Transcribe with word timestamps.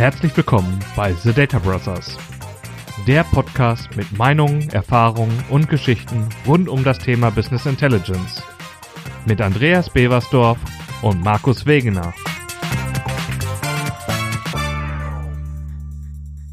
Herzlich 0.00 0.34
willkommen 0.34 0.82
bei 0.96 1.12
The 1.12 1.30
Data 1.30 1.58
Brothers, 1.58 2.16
der 3.06 3.22
Podcast 3.22 3.94
mit 3.96 4.10
Meinungen, 4.16 4.70
Erfahrungen 4.70 5.44
und 5.50 5.68
Geschichten 5.68 6.26
rund 6.46 6.70
um 6.70 6.82
das 6.84 6.98
Thema 6.98 7.28
Business 7.28 7.66
Intelligence. 7.66 8.42
Mit 9.26 9.42
Andreas 9.42 9.90
Beversdorf 9.90 10.56
und 11.02 11.22
Markus 11.22 11.66
Wegener. 11.66 12.14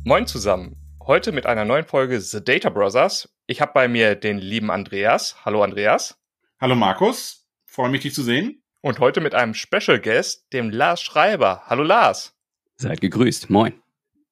Moin 0.04 0.28
zusammen. 0.28 0.76
Heute 1.02 1.32
mit 1.32 1.46
einer 1.46 1.64
neuen 1.64 1.86
Folge 1.86 2.20
The 2.20 2.44
Data 2.44 2.70
Brothers. 2.70 3.34
Ich 3.46 3.62
habe 3.62 3.72
bei 3.74 3.88
mir 3.88 4.16
den 4.16 4.40
lieben 4.40 4.70
Andreas. 4.70 5.38
Hallo 5.46 5.64
Andreas. 5.64 6.20
Hallo 6.60 6.76
Markus. 6.76 7.48
Freue 7.66 7.92
mich, 7.92 8.02
dich 8.02 8.14
zu 8.14 8.24
sehen. 8.24 8.62
Und 8.82 9.00
heute 9.00 9.22
mit 9.22 9.34
einem 9.34 9.54
Special 9.54 10.02
Guest, 10.02 10.52
dem 10.52 10.70
Lars 10.70 11.02
Schreiber. 11.02 11.64
Hallo 11.68 11.84
Lars. 11.84 12.37
Seid 12.78 13.02
gegrüßt. 13.02 13.50
Moin. 13.50 13.74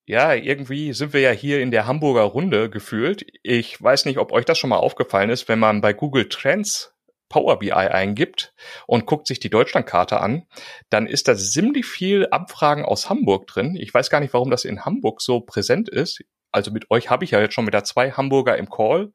Ja, 0.06 0.36
irgendwie 0.36 0.94
sind 0.94 1.14
wir 1.14 1.22
ja 1.22 1.32
hier 1.32 1.62
in 1.62 1.72
der 1.72 1.88
Hamburger 1.88 2.22
Runde 2.22 2.70
gefühlt. 2.70 3.26
Ich 3.42 3.82
weiß 3.82 4.06
nicht, 4.06 4.20
ob 4.20 4.32
euch 4.32 4.46
das 4.46 4.60
schon 4.60 4.70
mal 4.70 4.78
aufgefallen 4.78 5.32
ist, 5.32 5.50
wenn 5.50 5.58
man 5.58 5.82
bei 5.82 5.94
Google 5.94 6.30
Trends 6.30 6.94
Power 7.28 7.58
BI 7.58 7.72
eingibt 7.72 8.54
und 8.86 9.08
guckt 9.08 9.26
sich 9.26 9.40
die 9.40 9.50
Deutschlandkarte 9.50 10.22
an, 10.22 10.46
dann 10.92 11.08
ist 11.08 11.28
da 11.28 11.36
ziemlich 11.36 11.88
viel 11.88 12.28
Abfragen 12.28 12.86
aus 12.86 13.10
Hamburg 13.10 13.48
drin. 13.48 13.76
Ich 13.76 13.92
weiß 13.92 14.12
gar 14.12 14.20
nicht, 14.20 14.34
warum 14.34 14.52
das 14.52 14.64
in 14.64 14.86
Hamburg 14.86 15.22
so 15.22 15.42
präsent 15.42 15.90
ist. 15.90 16.22
Also 16.52 16.70
mit 16.70 16.92
euch 16.92 17.10
habe 17.10 17.26
ich 17.26 17.32
ja 17.32 17.42
jetzt 17.42 17.56
schon 17.56 17.66
wieder 17.66 17.84
zwei 17.84 18.12
Hamburger 18.12 18.58
im 18.58 18.70
Call 18.70 19.12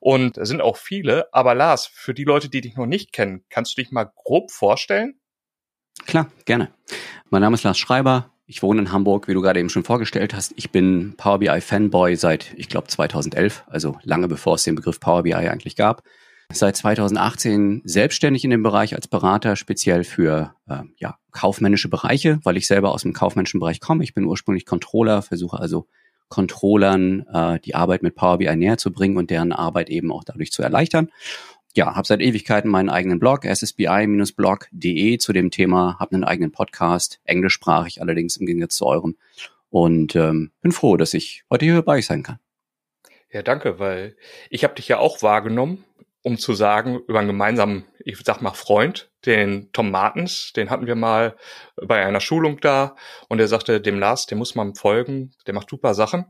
und 0.00 0.38
es 0.38 0.48
sind 0.48 0.60
auch 0.60 0.76
viele. 0.76 1.32
Aber 1.32 1.54
Lars, 1.54 1.86
für 1.86 2.14
die 2.14 2.24
Leute, 2.24 2.48
die 2.48 2.60
dich 2.60 2.74
noch 2.74 2.86
nicht 2.86 3.12
kennen, 3.12 3.44
kannst 3.48 3.78
du 3.78 3.82
dich 3.82 3.92
mal 3.92 4.10
grob 4.16 4.50
vorstellen? 4.50 5.20
Klar, 6.04 6.32
gerne. 6.44 6.74
Mein 7.30 7.42
Name 7.42 7.54
ist 7.54 7.62
Lars 7.62 7.78
Schreiber, 7.78 8.32
ich 8.46 8.62
wohne 8.62 8.82
in 8.82 8.92
Hamburg, 8.92 9.28
wie 9.28 9.34
du 9.34 9.40
gerade 9.40 9.60
eben 9.60 9.70
schon 9.70 9.84
vorgestellt 9.84 10.34
hast. 10.34 10.52
Ich 10.56 10.70
bin 10.70 11.14
Power 11.16 11.38
BI 11.38 11.60
Fanboy 11.60 12.16
seit, 12.16 12.52
ich 12.56 12.68
glaube, 12.68 12.88
2011, 12.88 13.64
also 13.66 13.96
lange 14.02 14.28
bevor 14.28 14.56
es 14.56 14.64
den 14.64 14.74
Begriff 14.74 15.00
Power 15.00 15.22
BI 15.22 15.34
eigentlich 15.34 15.76
gab. 15.76 16.02
Seit 16.52 16.76
2018 16.76 17.82
selbstständig 17.84 18.44
in 18.44 18.50
dem 18.50 18.62
Bereich 18.62 18.94
als 18.94 19.08
Berater, 19.08 19.56
speziell 19.56 20.04
für 20.04 20.54
äh, 20.68 20.80
ja, 20.98 21.16
kaufmännische 21.30 21.88
Bereiche, 21.88 22.40
weil 22.42 22.58
ich 22.58 22.66
selber 22.66 22.92
aus 22.92 23.02
dem 23.02 23.14
kaufmännischen 23.14 23.58
Bereich 23.58 23.80
komme. 23.80 24.04
Ich 24.04 24.12
bin 24.12 24.26
ursprünglich 24.26 24.66
Controller, 24.66 25.22
versuche 25.22 25.58
also 25.58 25.86
Controllern 26.28 27.26
äh, 27.32 27.60
die 27.60 27.74
Arbeit 27.74 28.02
mit 28.02 28.16
Power 28.16 28.38
BI 28.38 28.54
näher 28.54 28.76
zu 28.76 28.92
bringen 28.92 29.16
und 29.16 29.30
deren 29.30 29.52
Arbeit 29.52 29.88
eben 29.88 30.12
auch 30.12 30.24
dadurch 30.24 30.52
zu 30.52 30.62
erleichtern 30.62 31.08
ja, 31.74 31.94
habe 31.94 32.06
seit 32.06 32.20
Ewigkeiten 32.20 32.70
meinen 32.70 32.90
eigenen 32.90 33.18
Blog, 33.18 33.44
ssbi-blog.de 33.44 35.18
zu 35.18 35.32
dem 35.32 35.50
Thema, 35.50 35.96
habe 35.98 36.14
einen 36.14 36.24
eigenen 36.24 36.52
Podcast, 36.52 37.20
englischsprachig 37.24 38.00
allerdings 38.00 38.36
im 38.36 38.46
Gegensatz 38.46 38.76
zu 38.76 38.86
eurem. 38.86 39.16
Und 39.70 40.14
ähm, 40.16 40.52
bin 40.60 40.72
froh, 40.72 40.96
dass 40.98 41.14
ich 41.14 41.44
heute 41.50 41.64
hier 41.64 41.76
dabei 41.76 42.02
sein 42.02 42.22
kann. 42.22 42.38
Ja, 43.30 43.42
danke, 43.42 43.78
weil 43.78 44.16
ich 44.50 44.64
habe 44.64 44.74
dich 44.74 44.88
ja 44.88 44.98
auch 44.98 45.22
wahrgenommen, 45.22 45.84
um 46.22 46.36
zu 46.36 46.52
sagen, 46.52 47.00
über 47.08 47.18
einen 47.18 47.28
gemeinsamen, 47.28 47.84
ich 47.98 48.18
sag 48.22 48.42
mal, 48.42 48.52
Freund, 48.52 49.10
den 49.24 49.72
Tom 49.72 49.90
Martens, 49.90 50.52
den 50.52 50.68
hatten 50.68 50.86
wir 50.86 50.94
mal 50.94 51.36
bei 51.76 52.04
einer 52.04 52.20
Schulung 52.20 52.60
da 52.60 52.96
und 53.28 53.40
er 53.40 53.48
sagte, 53.48 53.80
dem 53.80 53.98
Lars, 53.98 54.26
dem 54.26 54.38
muss 54.38 54.54
man 54.54 54.74
folgen, 54.74 55.32
der 55.46 55.54
macht 55.54 55.70
super 55.70 55.94
Sachen. 55.94 56.26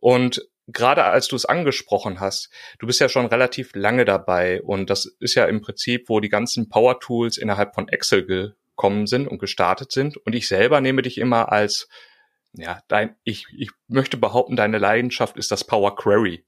Und 0.00 0.46
gerade 0.66 1.04
als 1.04 1.28
du 1.28 1.36
es 1.36 1.44
angesprochen 1.44 2.20
hast, 2.20 2.50
du 2.78 2.86
bist 2.86 3.00
ja 3.00 3.08
schon 3.08 3.26
relativ 3.26 3.74
lange 3.74 4.04
dabei 4.04 4.62
und 4.62 4.90
das 4.90 5.06
ist 5.20 5.34
ja 5.34 5.46
im 5.46 5.60
Prinzip, 5.60 6.08
wo 6.08 6.20
die 6.20 6.28
ganzen 6.28 6.68
Power 6.68 7.00
Tools 7.00 7.36
innerhalb 7.36 7.74
von 7.74 7.88
Excel 7.88 8.24
gekommen 8.24 9.06
sind 9.06 9.28
und 9.28 9.38
gestartet 9.38 9.92
sind. 9.92 10.16
Und 10.16 10.34
ich 10.34 10.48
selber 10.48 10.80
nehme 10.80 11.02
dich 11.02 11.18
immer 11.18 11.52
als, 11.52 11.88
ja, 12.52 12.80
dein, 12.88 13.16
ich, 13.24 13.46
ich 13.56 13.70
möchte 13.88 14.16
behaupten, 14.16 14.56
deine 14.56 14.78
Leidenschaft 14.78 15.36
ist 15.36 15.50
das 15.50 15.64
Power 15.64 15.96
Query. 15.96 16.44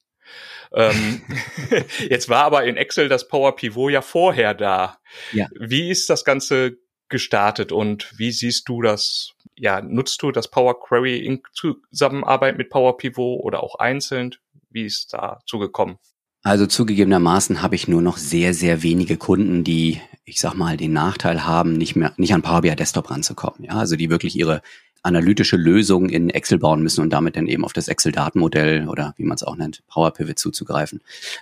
ähm, 0.73 1.23
jetzt 2.09 2.29
war 2.29 2.45
aber 2.45 2.65
in 2.65 2.77
Excel 2.77 3.09
das 3.09 3.29
Power 3.29 3.55
Pivot 3.55 3.93
ja 3.93 4.03
vorher 4.03 4.55
da. 4.55 4.99
Ja. 5.33 5.49
Wie 5.59 5.91
ist 5.91 6.11
das 6.11 6.25
Ganze 6.25 6.79
gestartet 7.09 7.73
und 7.73 8.13
wie 8.17 8.33
siehst 8.33 8.69
du 8.69 8.83
das? 8.83 9.33
Ja, 9.57 9.81
nutzt 9.81 10.23
du 10.23 10.33
das 10.33 10.49
Power 10.49 10.81
Query 10.81 11.19
in 11.19 11.43
Zusammenarbeit 11.53 12.59
mit 12.59 12.71
Power 12.71 12.97
Pivot 12.97 13.41
oder 13.43 13.63
auch 13.63 13.77
einzeln? 13.77 14.35
Wie 14.71 14.85
ist 14.85 15.13
da 15.13 15.41
zugekommen? 15.47 15.99
Also 16.43 16.67
zugegebenermaßen 16.67 17.61
habe 17.61 17.75
ich 17.75 17.89
nur 17.89 18.03
noch 18.03 18.19
sehr, 18.19 18.55
sehr 18.55 18.85
wenige 18.85 19.17
Kunden, 19.17 19.65
die, 19.65 20.01
ich 20.25 20.41
sag 20.41 20.55
mal, 20.55 20.77
den 20.77 20.93
Nachteil 20.93 21.45
haben, 21.45 21.73
nicht 21.73 21.97
mehr, 21.97 22.13
nicht 22.19 22.35
an 22.35 22.43
Power 22.43 22.61
BI 22.61 22.77
Desktop 22.77 23.11
ranzukommen. 23.11 23.65
Ja, 23.65 23.73
also 23.73 23.97
die 23.97 24.11
wirklich 24.11 24.37
ihre 24.37 24.63
analytische 25.03 25.57
Lösung 25.57 26.09
in 26.09 26.31
Excel 26.31 26.59
bauen 26.59 26.83
müssen 26.83 27.01
und 27.01 27.11
damit 27.11 27.37
dann 27.37 27.47
eben 27.47 27.65
auf 27.65 27.73
das 27.73 27.89
Excel-Datenmodell 27.89 28.89
oder 28.89 29.15
wie 29.17 29.25
man 29.25 29.37
es 29.37 29.43
auch 29.43 29.57
nennt, 29.57 29.83
Power 29.89 30.13
Pivot 30.13 30.39
zuzugreifen. 30.39 31.01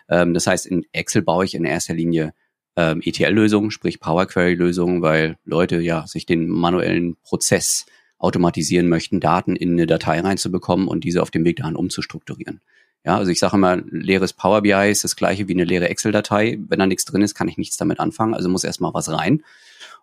Ähm, 0.08 0.32
das 0.32 0.46
heißt, 0.46 0.66
in 0.66 0.86
Excel 0.92 1.22
baue 1.22 1.44
ich 1.44 1.54
in 1.54 1.64
erster 1.64 1.94
Linie 1.94 2.32
ähm, 2.76 3.00
ETL-Lösungen, 3.02 3.70
sprich 3.70 4.00
Power 4.00 4.26
Query-Lösungen, 4.26 5.02
weil 5.02 5.36
Leute 5.44 5.80
ja 5.80 6.06
sich 6.06 6.26
den 6.26 6.48
manuellen 6.48 7.16
Prozess 7.22 7.86
automatisieren 8.18 8.88
möchten, 8.88 9.20
Daten 9.20 9.56
in 9.56 9.72
eine 9.72 9.86
Datei 9.86 10.20
reinzubekommen 10.20 10.88
und 10.88 11.04
diese 11.04 11.22
auf 11.22 11.30
dem 11.30 11.44
Weg 11.44 11.56
dahin 11.56 11.76
umzustrukturieren. 11.76 12.60
Ja, 13.04 13.18
also 13.18 13.30
ich 13.30 13.38
sage 13.38 13.56
immer, 13.56 13.76
leeres 13.90 14.32
Power 14.32 14.62
BI 14.62 14.90
ist 14.90 15.04
das 15.04 15.14
gleiche 15.14 15.46
wie 15.46 15.52
eine 15.52 15.64
leere 15.64 15.90
Excel-Datei. 15.90 16.58
Wenn 16.68 16.78
da 16.78 16.86
nichts 16.86 17.04
drin 17.04 17.20
ist, 17.20 17.34
kann 17.34 17.48
ich 17.48 17.58
nichts 17.58 17.76
damit 17.76 18.00
anfangen. 18.00 18.32
Also 18.32 18.48
muss 18.48 18.64
erstmal 18.64 18.94
was 18.94 19.10
rein. 19.10 19.42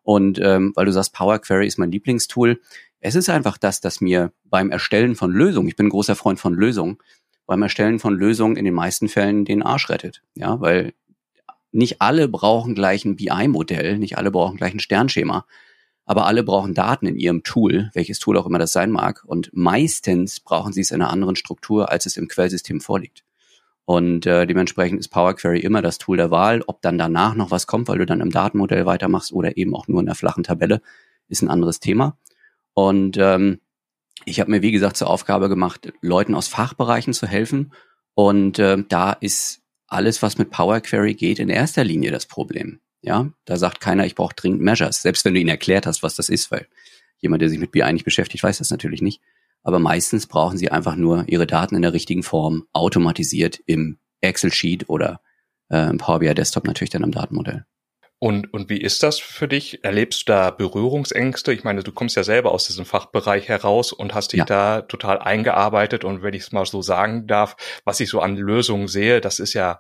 Und 0.04 0.40
ähm, 0.40 0.72
weil 0.76 0.86
du 0.86 0.94
sagst, 0.94 1.14
Power 1.14 1.40
Query 1.40 1.66
ist 1.66 1.80
mein 1.80 1.92
Lieblingstool, 1.92 2.60
es 3.00 3.16
ist 3.16 3.30
einfach 3.30 3.58
das, 3.58 3.82
dass 3.82 4.02
mir 4.02 4.32
beim 4.46 4.70
Erstellen 4.70 5.16
von 5.16 5.32
Lösungen, 5.32 5.68
ich 5.68 5.76
bin 5.76 5.90
großer 5.90 6.16
Freund 6.16 6.40
von 6.40 6.54
Lösungen, 6.54 7.00
beim 7.48 7.64
Erstellen 7.64 8.00
von 8.00 8.16
Lösungen 8.16 8.56
in 8.56 8.66
den 8.66 8.76
meisten 8.76 9.10
Fällen 9.10 9.46
den 9.46 9.64
Arsch 9.64 9.90
rettet. 9.90 10.22
Ja, 10.36 10.62
weil 10.62 10.94
nicht 11.72 12.02
alle 12.02 12.28
brauchen 12.28 12.76
gleich 12.76 13.06
ein 13.06 13.16
BI-Modell, 13.16 13.98
nicht 13.98 14.18
alle 14.18 14.32
brauchen 14.32 14.58
gleich 14.58 14.74
ein 14.74 14.80
Sternschema, 14.80 15.46
aber 16.06 16.26
alle 16.26 16.44
brauchen 16.44 16.74
Daten 16.74 17.08
in 17.08 17.16
ihrem 17.16 17.44
Tool, 17.44 17.90
welches 17.94 18.20
Tool 18.20 18.38
auch 18.38 18.46
immer 18.46 18.60
das 18.60 18.74
sein 18.74 18.92
mag. 18.92 19.24
Und 19.26 19.52
meistens 19.54 20.40
brauchen 20.40 20.74
sie 20.74 20.82
es 20.82 20.92
in 20.92 21.02
einer 21.02 21.12
anderen 21.12 21.36
Struktur, 21.36 21.92
als 21.92 22.06
es 22.06 22.18
im 22.18 22.28
Quellsystem 22.28 22.82
vorliegt. 22.82 23.24
Und 23.86 24.26
äh, 24.26 24.46
dementsprechend 24.46 25.00
ist 25.00 25.10
Power 25.10 25.36
Query 25.36 25.60
immer 25.60 25.82
das 25.82 25.98
Tool 25.98 26.18
der 26.18 26.32
Wahl. 26.32 26.64
Ob 26.68 26.82
dann 26.82 26.98
danach 26.98 27.36
noch 27.36 27.52
was 27.52 27.68
kommt, 27.68 27.88
weil 27.88 27.98
du 27.98 28.06
dann 28.06 28.22
im 28.22 28.32
Datenmodell 28.32 28.86
weitermachst 28.86 29.32
oder 29.32 29.58
eben 29.58 29.76
auch 29.76 29.88
nur 29.88 30.00
in 30.00 30.06
der 30.06 30.16
flachen 30.16 30.44
Tabelle, 30.44 30.82
ist 31.28 31.42
ein 31.42 31.50
anderes 31.50 31.80
Thema. 31.80 32.18
Und 32.74 33.18
ähm, 33.18 33.60
ich 34.26 34.40
habe 34.40 34.52
mir, 34.52 34.62
wie 34.62 34.72
gesagt, 34.72 34.98
zur 34.98 35.10
Aufgabe 35.10 35.50
gemacht, 35.50 35.94
Leuten 36.02 36.36
aus 36.36 36.48
Fachbereichen 36.48 37.14
zu 37.14 37.28
helfen. 37.28 37.74
Und 38.14 38.60
äh, 38.60 38.84
da 38.88 39.14
ist 39.14 39.61
alles, 39.92 40.22
was 40.22 40.38
mit 40.38 40.50
Power 40.50 40.80
Query 40.80 41.14
geht, 41.14 41.40
in 41.40 41.50
erster 41.50 41.84
Linie 41.84 42.12
das 42.12 42.26
Problem. 42.26 42.80
Ja, 43.02 43.32
da 43.46 43.58
sagt 43.58 43.82
keiner, 43.82 44.06
ich 44.06 44.16
brauche 44.16 44.36
dringend 44.36 44.62
Measures, 44.62 45.02
selbst 45.02 45.26
wenn 45.26 45.34
du 45.34 45.40
ihnen 45.40 45.50
erklärt 45.50 45.86
hast, 45.86 46.04
was 46.04 46.16
das 46.16 46.30
ist, 46.30 46.52
weil 46.52 46.68
jemand, 47.18 47.42
der 47.42 47.50
sich 47.50 47.60
mit 47.60 47.72
BI 47.72 47.92
nicht 47.92 48.06
beschäftigt, 48.06 48.44
weiß 48.44 48.60
das 48.60 48.70
natürlich 48.70 49.02
nicht. 49.02 49.22
Aber 49.64 49.80
meistens 49.80 50.28
brauchen 50.28 50.58
sie 50.58 50.72
einfach 50.72 50.96
nur 50.96 51.26
ihre 51.28 51.48
Daten 51.48 51.76
in 51.76 51.82
der 51.82 51.94
richtigen 51.94 52.24
Form 52.24 52.68
automatisiert 52.74 53.62
im 53.66 53.98
Excel-Sheet 54.22 54.90
oder 54.90 55.22
äh, 55.70 55.90
im 55.90 55.98
Power 55.98 56.20
BI 56.20 56.34
Desktop 56.34 56.66
natürlich 56.66 56.90
dann 56.90 57.04
im 57.04 57.12
Datenmodell. 57.12 57.66
Und, 58.24 58.54
und 58.54 58.70
wie 58.70 58.80
ist 58.80 59.02
das 59.02 59.20
für 59.20 59.48
dich? 59.48 59.84
Erlebst 59.84 60.22
du 60.22 60.26
da 60.34 60.52
Berührungsängste? 60.52 61.54
Ich 61.54 61.64
meine, 61.64 61.82
du 61.82 61.92
kommst 61.92 62.16
ja 62.16 62.24
selber 62.24 62.52
aus 62.52 62.68
diesem 62.68 62.86
Fachbereich 62.86 63.48
heraus 63.48 63.92
und 63.92 64.14
hast 64.14 64.34
dich 64.34 64.38
ja. 64.38 64.46
da 64.46 64.82
total 64.84 65.18
eingearbeitet. 65.18 66.04
Und 66.04 66.22
wenn 66.22 66.36
ich 66.36 66.44
es 66.44 66.52
mal 66.52 66.68
so 66.68 66.84
sagen 66.84 67.26
darf, 67.26 67.56
was 67.84 68.00
ich 68.00 68.10
so 68.10 68.20
an 68.20 68.38
Lösungen 68.38 68.88
sehe, 68.88 69.22
das 69.22 69.40
ist 69.40 69.56
ja, 69.56 69.80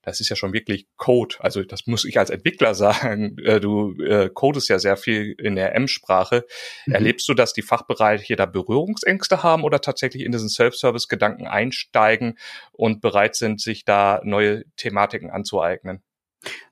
das 0.00 0.20
ist 0.20 0.30
ja 0.30 0.36
schon 0.36 0.54
wirklich 0.54 0.86
Code. 0.96 1.36
Also 1.40 1.62
das 1.64 1.86
muss 1.86 2.06
ich 2.06 2.18
als 2.18 2.30
Entwickler 2.30 2.74
sagen. 2.74 3.36
Äh, 3.44 3.60
du 3.60 3.92
äh, 4.02 4.30
codest 4.32 4.70
ja 4.70 4.78
sehr 4.78 4.96
viel 4.96 5.34
in 5.38 5.54
der 5.54 5.74
M-Sprache. 5.74 6.46
Mhm. 6.86 6.94
Erlebst 6.94 7.28
du, 7.28 7.34
dass 7.34 7.52
die 7.52 7.60
Fachbereiche 7.60 8.36
da 8.36 8.46
Berührungsängste 8.46 9.42
haben 9.42 9.64
oder 9.64 9.82
tatsächlich 9.82 10.24
in 10.24 10.32
diesen 10.32 10.48
Self-Service-Gedanken 10.48 11.46
einsteigen 11.46 12.38
und 12.72 13.02
bereit 13.02 13.34
sind, 13.34 13.60
sich 13.60 13.84
da 13.84 14.22
neue 14.24 14.64
Thematiken 14.76 15.28
anzueignen? 15.30 16.02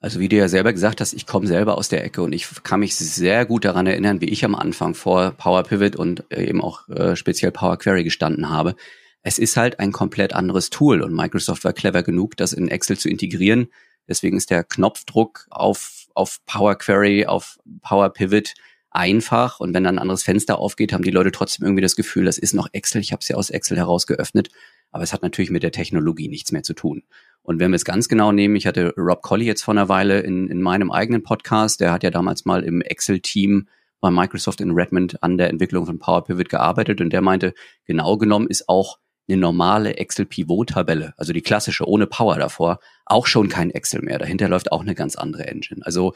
Also 0.00 0.20
wie 0.20 0.28
du 0.28 0.36
ja 0.36 0.48
selber 0.48 0.72
gesagt 0.72 1.00
hast, 1.00 1.12
ich 1.12 1.26
komme 1.26 1.46
selber 1.46 1.78
aus 1.78 1.88
der 1.88 2.04
Ecke 2.04 2.22
und 2.22 2.32
ich 2.32 2.46
kann 2.62 2.80
mich 2.80 2.96
sehr 2.96 3.46
gut 3.46 3.64
daran 3.64 3.86
erinnern, 3.86 4.20
wie 4.20 4.28
ich 4.28 4.44
am 4.44 4.54
Anfang 4.54 4.94
vor 4.94 5.32
Power 5.32 5.62
Pivot 5.62 5.96
und 5.96 6.24
äh, 6.30 6.44
eben 6.44 6.60
auch 6.60 6.88
äh, 6.88 7.16
speziell 7.16 7.52
Power 7.52 7.78
Query 7.78 8.04
gestanden 8.04 8.50
habe. 8.50 8.74
Es 9.22 9.38
ist 9.38 9.56
halt 9.56 9.78
ein 9.78 9.92
komplett 9.92 10.32
anderes 10.32 10.70
Tool 10.70 11.02
und 11.02 11.14
Microsoft 11.14 11.64
war 11.64 11.72
clever 11.72 12.02
genug, 12.02 12.36
das 12.36 12.52
in 12.52 12.68
Excel 12.68 12.98
zu 12.98 13.08
integrieren. 13.08 13.68
Deswegen 14.08 14.36
ist 14.36 14.50
der 14.50 14.64
Knopfdruck 14.64 15.46
auf, 15.50 16.06
auf 16.14 16.38
Power 16.46 16.74
Query, 16.76 17.26
auf 17.26 17.58
Power 17.82 18.10
Pivot 18.10 18.54
einfach 18.90 19.60
und 19.60 19.72
wenn 19.72 19.84
dann 19.84 19.96
ein 19.96 20.02
anderes 20.02 20.22
Fenster 20.22 20.58
aufgeht, 20.58 20.92
haben 20.92 21.04
die 21.04 21.10
Leute 21.10 21.30
trotzdem 21.30 21.64
irgendwie 21.64 21.82
das 21.82 21.96
Gefühl, 21.96 22.24
das 22.24 22.38
ist 22.38 22.54
noch 22.54 22.68
Excel, 22.72 23.00
ich 23.00 23.12
habe 23.12 23.20
es 23.20 23.28
ja 23.28 23.36
aus 23.36 23.50
Excel 23.50 23.76
heraus 23.76 24.06
geöffnet, 24.06 24.48
aber 24.90 25.02
es 25.02 25.12
hat 25.12 25.22
natürlich 25.22 25.50
mit 25.50 25.62
der 25.62 25.72
Technologie 25.72 26.28
nichts 26.28 26.52
mehr 26.52 26.62
zu 26.62 26.74
tun. 26.74 27.02
Und 27.42 27.58
wenn 27.58 27.70
wir 27.70 27.76
es 27.76 27.84
ganz 27.84 28.08
genau 28.08 28.32
nehmen, 28.32 28.56
ich 28.56 28.66
hatte 28.66 28.92
Rob 28.96 29.22
Colley 29.22 29.46
jetzt 29.46 29.62
vor 29.62 29.72
einer 29.74 29.88
Weile 29.88 30.20
in, 30.20 30.48
in 30.48 30.60
meinem 30.60 30.90
eigenen 30.90 31.22
Podcast, 31.22 31.80
der 31.80 31.92
hat 31.92 32.02
ja 32.02 32.10
damals 32.10 32.44
mal 32.44 32.62
im 32.62 32.80
Excel-Team 32.82 33.68
bei 34.00 34.10
Microsoft 34.10 34.60
in 34.60 34.72
Redmond 34.72 35.22
an 35.22 35.38
der 35.38 35.50
Entwicklung 35.50 35.86
von 35.86 35.98
Power 35.98 36.24
Pivot 36.24 36.48
gearbeitet 36.48 37.00
und 37.00 37.12
der 37.12 37.22
meinte, 37.22 37.54
genau 37.84 38.16
genommen 38.16 38.48
ist 38.48 38.68
auch 38.68 38.98
eine 39.28 39.40
normale 39.40 39.96
Excel-Pivot-Tabelle, 39.96 41.14
also 41.16 41.32
die 41.32 41.42
klassische 41.42 41.86
ohne 41.86 42.06
Power 42.06 42.36
davor, 42.36 42.80
auch 43.04 43.26
schon 43.26 43.48
kein 43.48 43.70
Excel 43.70 44.02
mehr. 44.02 44.18
Dahinter 44.18 44.48
läuft 44.48 44.72
auch 44.72 44.80
eine 44.80 44.94
ganz 44.94 45.16
andere 45.16 45.46
Engine. 45.46 45.84
Also 45.84 46.14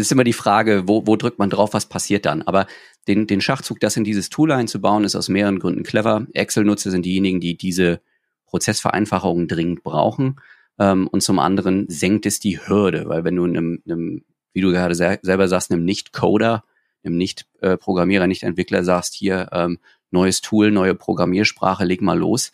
ist 0.00 0.12
immer 0.12 0.24
die 0.24 0.32
Frage, 0.32 0.84
wo, 0.86 1.06
wo 1.06 1.16
drückt 1.16 1.38
man 1.38 1.50
drauf, 1.50 1.72
was 1.72 1.86
passiert 1.86 2.26
dann. 2.26 2.42
Aber 2.42 2.66
den, 3.06 3.26
den 3.26 3.40
Schachzug, 3.40 3.80
das 3.80 3.96
in 3.96 4.04
dieses 4.04 4.28
Tool 4.28 4.50
einzubauen, 4.50 5.04
ist 5.04 5.14
aus 5.14 5.28
mehreren 5.28 5.58
Gründen 5.58 5.84
clever. 5.84 6.26
Excel-Nutzer 6.32 6.90
sind 6.90 7.04
diejenigen, 7.04 7.40
die 7.40 7.56
diese 7.56 8.00
Prozessvereinfachungen 8.46 9.48
dringend 9.48 9.82
brauchen. 9.82 10.40
Ähm, 10.78 11.06
und 11.08 11.22
zum 11.22 11.38
anderen 11.38 11.86
senkt 11.88 12.26
es 12.26 12.40
die 12.40 12.58
Hürde, 12.66 13.08
weil 13.08 13.24
wenn 13.24 13.36
du 13.36 13.44
einem, 13.44 13.82
einem 13.86 14.24
wie 14.52 14.60
du 14.60 14.70
gerade 14.70 14.94
selber 14.94 15.48
sagst, 15.48 15.70
einem 15.70 15.84
Nicht-Coder, 15.84 16.64
einem 17.04 17.16
Nicht-Programmierer, 17.16 18.26
Nicht-Entwickler 18.26 18.84
sagst, 18.84 19.14
hier 19.14 19.48
ähm, 19.52 19.78
neues 20.10 20.40
Tool, 20.40 20.70
neue 20.70 20.94
Programmiersprache, 20.94 21.84
leg 21.84 22.00
mal 22.00 22.18
los, 22.18 22.52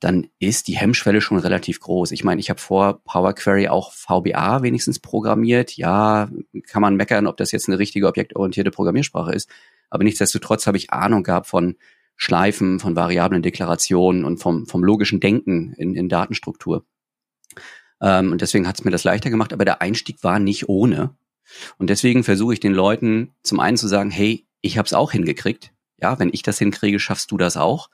dann 0.00 0.28
ist 0.38 0.68
die 0.68 0.76
Hemmschwelle 0.76 1.20
schon 1.20 1.38
relativ 1.38 1.80
groß. 1.80 2.12
Ich 2.12 2.22
meine, 2.22 2.40
ich 2.40 2.50
habe 2.50 2.60
vor 2.60 3.00
Power 3.04 3.32
Query 3.32 3.68
auch 3.68 3.92
VBA 3.92 4.62
wenigstens 4.62 4.98
programmiert. 4.98 5.76
Ja, 5.76 6.28
kann 6.66 6.82
man 6.82 6.96
meckern, 6.96 7.26
ob 7.26 7.36
das 7.38 7.52
jetzt 7.52 7.68
eine 7.68 7.78
richtige 7.78 8.06
objektorientierte 8.06 8.70
Programmiersprache 8.70 9.32
ist. 9.32 9.48
Aber 9.88 10.04
nichtsdestotrotz 10.04 10.66
habe 10.66 10.76
ich 10.76 10.92
Ahnung 10.92 11.22
gehabt 11.22 11.46
von 11.46 11.76
Schleifen, 12.16 12.80
von 12.80 12.96
variablen 12.96 13.42
Deklarationen 13.42 14.24
und 14.24 14.38
vom, 14.38 14.66
vom 14.66 14.84
logischen 14.84 15.20
Denken 15.20 15.74
in, 15.74 15.94
in 15.94 16.08
Datenstruktur. 16.08 16.84
Ähm, 18.00 18.32
und 18.32 18.40
deswegen 18.40 18.66
hat 18.66 18.78
es 18.78 18.84
mir 18.84 18.90
das 18.90 19.04
leichter 19.04 19.30
gemacht, 19.30 19.52
aber 19.52 19.64
der 19.64 19.80
Einstieg 19.80 20.22
war 20.22 20.38
nicht 20.38 20.68
ohne. 20.68 21.14
Und 21.78 21.90
deswegen 21.90 22.24
versuche 22.24 22.54
ich 22.54 22.60
den 22.60 22.74
Leuten 22.74 23.34
zum 23.42 23.60
einen 23.60 23.76
zu 23.76 23.86
sagen, 23.86 24.10
hey, 24.10 24.46
ich 24.60 24.78
habe 24.78 24.86
es 24.86 24.94
auch 24.94 25.12
hingekriegt. 25.12 25.72
Ja, 25.98 26.18
wenn 26.18 26.30
ich 26.32 26.42
das 26.42 26.58
hinkriege, 26.58 26.98
schaffst 26.98 27.30
du 27.30 27.38
das 27.38 27.56
auch. 27.56 27.88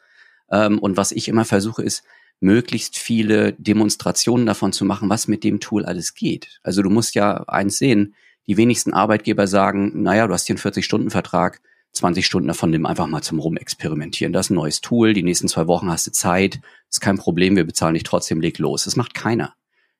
Ähm, 0.53 0.79
und 0.79 0.97
was 0.97 1.11
ich 1.11 1.29
immer 1.29 1.45
versuche, 1.45 1.83
ist, 1.83 2.05
möglichst 2.41 2.99
viele 2.99 3.55
Demonstrationen 3.55 4.47
davon 4.47 4.73
zu 4.73 4.85
machen, 4.85 5.09
was 5.09 5.29
mit 5.29 5.45
dem 5.45 5.61
Tool 5.61 5.85
alles 5.85 6.15
geht. 6.15 6.61
Also 6.63 6.83
du 6.83 6.91
musst 6.91 7.15
ja 7.15 7.45
eins 7.49 7.79
sehen, 7.79 8.15
die 8.47 8.57
wenigsten 8.57 8.93
Arbeitgeber 8.93 9.47
sagen, 9.47 10.03
naja, 10.03 10.27
du 10.27 10.35
hast 10.35 10.47
hier 10.47 10.57
einen 10.57 10.63
40-Stunden-Vertrag, 10.63 11.61
20 11.93 12.27
Stunden 12.27 12.49
davon 12.49 12.71
nimm 12.71 12.87
einfach 12.87 13.07
mal 13.07 13.23
zum 13.23 13.39
Rumexperimentieren. 13.39 14.33
Das 14.33 14.47
ist 14.47 14.51
ein 14.51 14.55
neues 14.55 14.81
Tool, 14.81 15.13
die 15.13 15.23
nächsten 15.23 15.47
zwei 15.47 15.67
Wochen 15.67 15.91
hast 15.91 16.07
du 16.07 16.11
Zeit, 16.11 16.61
ist 16.91 17.01
kein 17.01 17.19
Problem, 17.19 17.55
wir 17.55 17.65
bezahlen 17.65 17.95
dich 17.95 18.03
trotzdem, 18.03 18.41
leg 18.41 18.59
los. 18.59 18.85
Das 18.85 18.97
macht 18.97 19.15
keiner. 19.15 19.55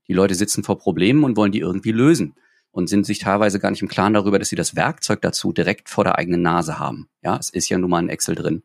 Die 0.09 0.15
Leute 0.15 0.35
sitzen 0.35 0.65
vor 0.65 0.79
Problemen 0.79 1.23
und 1.23 1.37
wollen 1.37 1.53
die 1.53 1.61
irgendwie 1.61 1.93
lösen 1.93 2.35
und 2.73 2.89
sind 2.89 3.07
sich 3.07 3.19
teilweise 3.19 3.61
gar 3.61 3.71
nicht 3.71 3.83
im 3.83 3.89
Klaren 3.89 4.15
darüber, 4.15 4.39
dass 4.39 4.49
sie 4.49 4.57
das 4.57 4.75
Werkzeug 4.75 5.21
dazu 5.21 5.53
direkt 5.53 5.89
vor 5.89 6.05
der 6.05 6.19
eigenen 6.19 6.43
Nase 6.43 6.79
haben. 6.79 7.09
Ja, 7.23 7.37
es 7.37 7.51
ist 7.51 7.69
ja 7.69 7.79
nun 7.79 7.91
mal 7.91 7.99
ein 7.99 8.09
Excel 8.09 8.35
drin. 8.35 8.63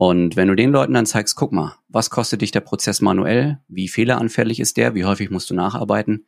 Und 0.00 0.34
wenn 0.34 0.48
du 0.48 0.54
den 0.54 0.72
Leuten 0.72 0.94
dann 0.94 1.04
zeigst, 1.04 1.36
guck 1.36 1.52
mal, 1.52 1.76
was 1.88 2.08
kostet 2.08 2.40
dich 2.40 2.50
der 2.50 2.62
Prozess 2.62 3.02
manuell? 3.02 3.58
Wie 3.68 3.86
fehleranfällig 3.86 4.58
ist 4.58 4.78
der? 4.78 4.94
Wie 4.94 5.04
häufig 5.04 5.28
musst 5.28 5.50
du 5.50 5.54
nacharbeiten? 5.54 6.24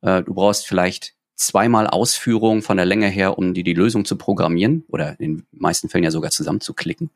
Äh, 0.00 0.24
du 0.24 0.34
brauchst 0.34 0.66
vielleicht 0.66 1.14
zweimal 1.36 1.86
Ausführung 1.86 2.60
von 2.60 2.76
der 2.76 2.86
Länge 2.86 3.06
her, 3.06 3.38
um 3.38 3.54
dir 3.54 3.62
die 3.62 3.72
Lösung 3.72 4.04
zu 4.04 4.18
programmieren 4.18 4.82
oder 4.88 5.20
in 5.20 5.36
den 5.36 5.46
meisten 5.52 5.88
Fällen 5.88 6.02
ja 6.02 6.10
sogar 6.10 6.32
zusammenzuklicken. 6.32 7.10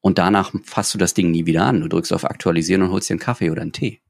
Und 0.00 0.18
danach 0.18 0.52
fasst 0.64 0.92
du 0.94 0.98
das 0.98 1.14
Ding 1.14 1.30
nie 1.30 1.46
wieder 1.46 1.64
an. 1.64 1.80
Du 1.80 1.86
drückst 1.86 2.12
auf 2.12 2.24
Aktualisieren 2.24 2.82
und 2.82 2.90
holst 2.90 3.08
dir 3.08 3.14
einen 3.14 3.20
Kaffee 3.20 3.50
oder 3.50 3.62
einen 3.62 3.72
Tee. 3.72 4.00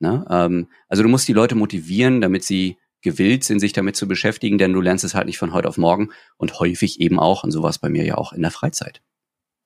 Ne? 0.00 0.26
Ähm, 0.28 0.68
also 0.86 1.02
du 1.02 1.08
musst 1.08 1.26
die 1.28 1.32
Leute 1.32 1.54
motivieren, 1.54 2.20
damit 2.20 2.44
sie 2.44 2.76
gewillt 3.00 3.42
sind, 3.42 3.60
sich 3.60 3.72
damit 3.72 3.96
zu 3.96 4.06
beschäftigen, 4.06 4.58
denn 4.58 4.74
du 4.74 4.82
lernst 4.82 5.04
es 5.04 5.14
halt 5.14 5.28
nicht 5.28 5.38
von 5.38 5.54
heute 5.54 5.66
auf 5.66 5.78
morgen 5.78 6.10
und 6.36 6.60
häufig 6.60 7.00
eben 7.00 7.18
auch, 7.18 7.42
und 7.42 7.52
sowas 7.52 7.78
bei 7.78 7.88
mir 7.88 8.04
ja 8.04 8.18
auch 8.18 8.34
in 8.34 8.42
der 8.42 8.50
Freizeit. 8.50 9.00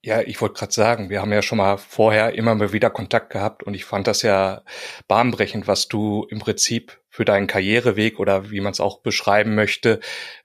Ja, 0.04 0.20
ich 0.20 0.40
wollte 0.40 0.56
gerade 0.58 0.72
sagen, 0.72 1.10
wir 1.10 1.20
haben 1.20 1.32
ja 1.32 1.42
schon 1.42 1.58
mal 1.58 1.76
vorher 1.76 2.34
immer 2.34 2.56
mal 2.56 2.72
wieder 2.72 2.90
Kontakt 2.90 3.30
gehabt 3.30 3.62
und 3.62 3.74
ich 3.74 3.84
fand 3.84 4.08
das 4.08 4.22
ja 4.22 4.62
bahnbrechend, 5.06 5.68
was 5.68 5.86
du 5.86 6.26
im 6.28 6.40
Prinzip 6.40 7.00
für 7.08 7.24
deinen 7.24 7.46
Karriereweg 7.46 8.18
oder 8.18 8.50
wie 8.50 8.60
man 8.60 8.72
es 8.72 8.80
auch 8.80 9.02
beschreiben 9.02 9.54
möchte, 9.54 10.00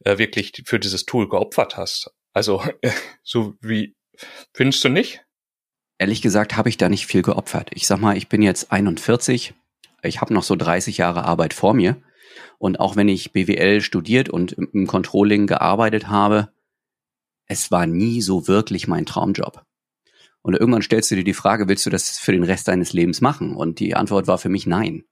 äh, 0.06 0.20
wirklich 0.20 0.62
für 0.66 0.80
dieses 0.80 1.06
Tool 1.06 1.28
geopfert 1.28 1.76
hast. 1.76 2.12
Also 2.34 2.64
so 3.24 3.56
wie 3.60 3.96
findest 4.54 4.84
du 4.84 4.90
nicht? 4.90 5.24
Ehrlich 5.98 6.22
gesagt 6.22 6.56
habe 6.56 6.70
ich 6.70 6.78
da 6.78 6.88
nicht 6.88 7.08
viel 7.08 7.24
geopfert. 7.24 7.72
Ich 7.74 7.88
sag 7.88 8.00
mal, 8.00 8.16
ich 8.16 8.30
bin 8.30 8.44
jetzt 8.44 8.72
41, 8.72 9.56
ich 10.04 10.22
habe 10.22 10.36
noch 10.36 10.44
so 10.44 10.56
30 10.56 10.98
Jahre 10.98 11.24
Arbeit 11.24 11.56
vor 11.56 11.74
mir 11.74 12.00
und 12.60 12.80
auch 12.80 12.96
wenn 12.96 13.10
ich 13.10 13.32
BWL 13.32 13.82
studiert 13.82 14.30
und 14.30 14.52
im 14.52 14.86
Controlling 14.86 15.48
gearbeitet 15.48 16.10
habe, 16.10 16.50
es 17.48 17.72
war 17.72 17.88
nie 17.88 18.22
so 18.22 18.48
wirklich 18.48 18.88
mein 18.88 19.06
Traumjob. 19.06 19.64
Und 20.42 20.54
irgendwann 20.54 20.82
stellst 20.82 21.12
du 21.12 21.16
dir 21.16 21.24
die 21.24 21.34
Frage, 21.34 21.68
willst 21.68 21.86
du 21.86 21.90
das 21.90 22.18
für 22.20 22.32
den 22.32 22.44
Rest 22.44 22.68
deines 22.68 22.94
Lebens 22.94 23.22
machen? 23.22 23.56
Und 23.56 23.80
die 23.80 23.96
Antwort 23.96 24.28
war 24.28 24.38
für 24.38 24.50
mich 24.50 24.66
nein. 24.66 25.04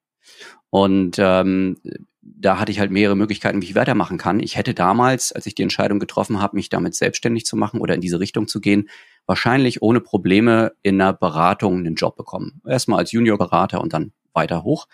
Und 0.69 1.17
ähm, 1.19 1.77
da 2.21 2.59
hatte 2.59 2.71
ich 2.71 2.79
halt 2.79 2.91
mehrere 2.91 3.15
Möglichkeiten, 3.15 3.61
wie 3.61 3.65
ich 3.65 3.75
weitermachen 3.75 4.17
kann. 4.17 4.39
Ich 4.39 4.57
hätte 4.57 4.73
damals, 4.73 5.31
als 5.31 5.45
ich 5.45 5.55
die 5.55 5.63
Entscheidung 5.63 5.99
getroffen 5.99 6.41
habe, 6.41 6.55
mich 6.55 6.69
damit 6.69 6.95
selbstständig 6.95 7.45
zu 7.45 7.55
machen 7.55 7.79
oder 7.79 7.95
in 7.95 8.01
diese 8.01 8.19
Richtung 8.19 8.47
zu 8.47 8.59
gehen, 8.59 8.89
wahrscheinlich 9.25 9.81
ohne 9.81 10.01
Probleme 10.01 10.73
in 10.81 10.99
einer 10.99 11.13
Beratung 11.13 11.77
einen 11.79 11.95
Job 11.95 12.15
bekommen. 12.15 12.61
Erstmal 12.67 12.99
als 12.99 13.11
Juniorberater 13.11 13.81
und 13.81 13.93
dann 13.93 14.11
weiter 14.33 14.63
hoch. 14.63 14.87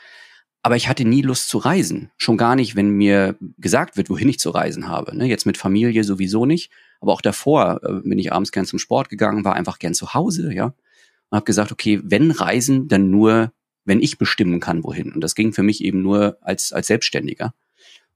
Aber 0.64 0.76
ich 0.76 0.88
hatte 0.88 1.06
nie 1.06 1.22
Lust 1.22 1.50
zu 1.50 1.58
reisen. 1.58 2.12
Schon 2.18 2.38
gar 2.38 2.56
nicht, 2.56 2.76
wenn 2.76 2.90
mir 2.92 3.36
gesagt 3.58 3.98
wird, 3.98 4.10
wohin 4.10 4.30
ich 4.30 4.40
zu 4.40 4.52
reisen 4.52 4.88
habe. 4.88 5.16
Ne? 5.16 5.26
Jetzt 5.26 5.46
mit 5.46 5.58
Familie 5.58 6.04
sowieso 6.04 6.46
nicht. 6.46 6.72
Aber 7.02 7.12
auch 7.14 7.22
davor 7.22 7.82
äh, 7.84 8.08
bin 8.08 8.20
ich 8.20 8.32
abends 8.32 8.52
gern 8.52 8.66
zum 8.66 8.80
Sport 8.80 9.10
gegangen, 9.10 9.44
war 9.44 9.56
einfach 9.56 9.80
gern 9.80 9.94
zu 9.94 10.14
Hause, 10.14 10.54
ja. 10.54 10.66
Und 10.66 11.36
habe 11.36 11.46
gesagt, 11.46 11.72
okay, 11.72 12.00
wenn 12.04 12.32
reisen, 12.32 12.88
dann 12.88 13.10
nur, 13.10 13.52
wenn 13.84 14.02
ich 14.02 14.18
bestimmen 14.18 14.60
kann, 14.60 14.84
wohin. 14.84 15.12
Und 15.12 15.22
das 15.22 15.36
ging 15.36 15.52
für 15.52 15.64
mich 15.64 15.84
eben 15.84 16.02
nur 16.02 16.38
als, 16.42 16.72
als 16.72 16.88
Selbstständiger. 16.88 17.54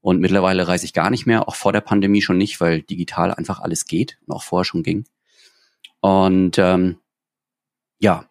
Und 0.01 0.19
mittlerweile 0.19 0.67
reise 0.67 0.85
ich 0.85 0.93
gar 0.93 1.09
nicht 1.09 1.25
mehr, 1.25 1.47
auch 1.47 1.55
vor 1.55 1.73
der 1.73 1.81
Pandemie 1.81 2.21
schon 2.21 2.37
nicht, 2.37 2.61
weil 2.61 2.83
digital 2.83 3.33
einfach 3.33 3.59
alles 3.59 3.85
geht 3.87 4.19
und 4.27 4.35
auch 4.35 4.43
vorher 4.43 4.65
schon 4.65 4.83
ging. 4.83 5.05
Und 5.99 6.59
ähm, 6.59 6.99
ja, 7.97 8.29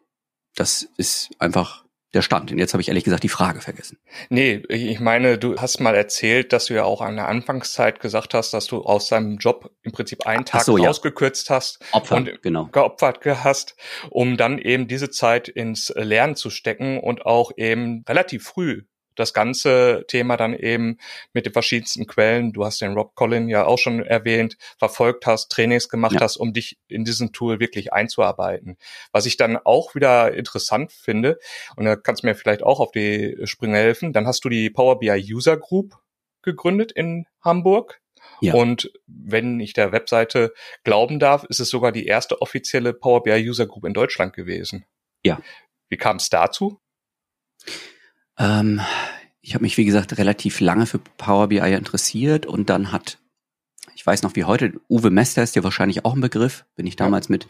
das 0.54 0.88
ist 0.96 1.30
einfach 1.40 1.83
der 2.14 2.22
Stand. 2.22 2.52
Und 2.52 2.58
jetzt 2.58 2.72
habe 2.72 2.80
ich 2.80 2.88
ehrlich 2.88 3.04
gesagt 3.04 3.22
die 3.22 3.28
Frage 3.28 3.60
vergessen. 3.60 3.98
Nee, 4.28 4.62
ich 4.68 5.00
meine, 5.00 5.38
du 5.38 5.56
hast 5.56 5.80
mal 5.80 5.94
erzählt, 5.94 6.52
dass 6.52 6.66
du 6.66 6.74
ja 6.74 6.84
auch 6.84 7.00
an 7.00 7.16
der 7.16 7.28
Anfangszeit 7.28 8.00
gesagt 8.00 8.34
hast, 8.34 8.54
dass 8.54 8.66
du 8.66 8.82
aus 8.82 9.08
deinem 9.08 9.36
Job 9.38 9.70
im 9.82 9.92
Prinzip 9.92 10.26
einen 10.26 10.44
Tag 10.44 10.62
so, 10.62 10.76
rausgekürzt 10.76 11.48
ja. 11.48 11.56
hast 11.56 11.80
Opfer, 11.92 12.16
und 12.16 12.42
genau. 12.42 12.66
geopfert 12.66 13.20
hast, 13.24 13.76
um 14.10 14.36
dann 14.36 14.58
eben 14.58 14.88
diese 14.88 15.10
Zeit 15.10 15.48
ins 15.48 15.92
Lernen 15.94 16.36
zu 16.36 16.50
stecken 16.50 16.98
und 17.00 17.26
auch 17.26 17.52
eben 17.56 18.04
relativ 18.08 18.44
früh 18.44 18.82
das 19.14 19.32
ganze 19.32 20.04
Thema 20.08 20.36
dann 20.36 20.54
eben 20.54 20.98
mit 21.32 21.46
den 21.46 21.52
verschiedensten 21.52 22.06
Quellen, 22.06 22.52
du 22.52 22.64
hast 22.64 22.80
den 22.80 22.94
Rob 22.94 23.14
Collin 23.14 23.48
ja 23.48 23.64
auch 23.64 23.78
schon 23.78 24.04
erwähnt, 24.04 24.56
verfolgt 24.78 25.26
hast, 25.26 25.50
Trainings 25.50 25.88
gemacht 25.88 26.14
ja. 26.14 26.20
hast, 26.20 26.36
um 26.36 26.52
dich 26.52 26.78
in 26.88 27.04
diesem 27.04 27.32
Tool 27.32 27.60
wirklich 27.60 27.92
einzuarbeiten. 27.92 28.76
Was 29.12 29.26
ich 29.26 29.36
dann 29.36 29.56
auch 29.56 29.94
wieder 29.94 30.34
interessant 30.34 30.92
finde, 30.92 31.38
und 31.76 31.84
da 31.84 31.96
kannst 31.96 32.22
du 32.22 32.26
mir 32.26 32.34
vielleicht 32.34 32.62
auch 32.62 32.80
auf 32.80 32.92
die 32.92 33.36
Sprünge 33.44 33.78
helfen, 33.78 34.12
dann 34.12 34.26
hast 34.26 34.44
du 34.44 34.48
die 34.48 34.70
Power 34.70 34.98
BI 34.98 35.34
User 35.34 35.56
Group 35.56 35.96
gegründet 36.42 36.92
in 36.92 37.26
Hamburg. 37.40 38.00
Ja. 38.40 38.54
Und 38.54 38.90
wenn 39.06 39.60
ich 39.60 39.72
der 39.72 39.92
Webseite 39.92 40.52
glauben 40.82 41.18
darf, 41.18 41.44
ist 41.44 41.60
es 41.60 41.68
sogar 41.68 41.92
die 41.92 42.06
erste 42.06 42.40
offizielle 42.42 42.92
Power 42.92 43.22
BI 43.22 43.48
User 43.48 43.66
Group 43.66 43.84
in 43.84 43.94
Deutschland 43.94 44.34
gewesen. 44.34 44.84
Ja. 45.24 45.40
Wie 45.88 45.96
kam 45.96 46.16
es 46.16 46.28
dazu? 46.30 46.80
Ähm, 48.38 48.80
ich 49.40 49.54
habe 49.54 49.62
mich, 49.62 49.76
wie 49.76 49.84
gesagt, 49.84 50.16
relativ 50.18 50.60
lange 50.60 50.86
für 50.86 50.98
Power 50.98 51.48
BI 51.48 51.58
interessiert 51.58 52.46
und 52.46 52.70
dann 52.70 52.92
hat, 52.92 53.18
ich 53.94 54.06
weiß 54.06 54.22
noch 54.22 54.36
wie 54.36 54.44
heute, 54.44 54.72
Uwe 54.88 55.10
Mester 55.10 55.42
ist 55.42 55.56
ja 55.56 55.64
wahrscheinlich 55.64 56.04
auch 56.04 56.14
ein 56.14 56.20
Begriff, 56.20 56.64
bin 56.76 56.86
ich 56.86 56.96
damals 56.96 57.28
ja. 57.28 57.32
mit 57.32 57.48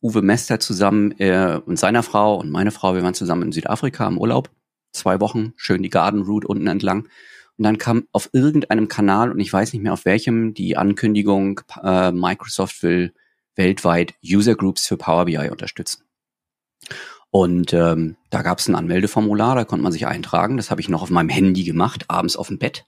Uwe 0.00 0.22
Mester 0.22 0.60
zusammen 0.60 1.12
äh, 1.18 1.60
und 1.64 1.78
seiner 1.78 2.02
Frau 2.02 2.36
und 2.36 2.50
meine 2.50 2.70
Frau, 2.70 2.94
wir 2.94 3.02
waren 3.02 3.14
zusammen 3.14 3.42
in 3.42 3.52
Südafrika 3.52 4.06
im 4.06 4.18
Urlaub, 4.18 4.50
zwei 4.92 5.20
Wochen, 5.20 5.52
schön 5.56 5.82
die 5.82 5.90
Garden 5.90 6.22
Route 6.22 6.46
unten 6.46 6.66
entlang. 6.66 7.08
Und 7.56 7.64
dann 7.64 7.78
kam 7.78 8.08
auf 8.10 8.30
irgendeinem 8.32 8.88
Kanal, 8.88 9.30
und 9.30 9.38
ich 9.38 9.52
weiß 9.52 9.72
nicht 9.72 9.82
mehr 9.82 9.92
auf 9.92 10.04
welchem, 10.04 10.54
die 10.54 10.76
Ankündigung, 10.76 11.60
äh, 11.82 12.10
Microsoft 12.10 12.82
will 12.82 13.14
weltweit 13.54 14.14
User 14.24 14.56
Groups 14.56 14.86
für 14.86 14.96
Power 14.96 15.26
BI 15.26 15.50
unterstützen. 15.50 16.02
Und 17.34 17.72
ähm, 17.72 18.14
da 18.30 18.42
gab 18.42 18.60
es 18.60 18.68
ein 18.68 18.76
Anmeldeformular, 18.76 19.56
da 19.56 19.64
konnte 19.64 19.82
man 19.82 19.90
sich 19.90 20.06
eintragen. 20.06 20.56
Das 20.56 20.70
habe 20.70 20.80
ich 20.80 20.88
noch 20.88 21.02
auf 21.02 21.10
meinem 21.10 21.30
Handy 21.30 21.64
gemacht, 21.64 22.04
abends 22.06 22.36
auf 22.36 22.46
dem 22.46 22.60
Bett. 22.60 22.86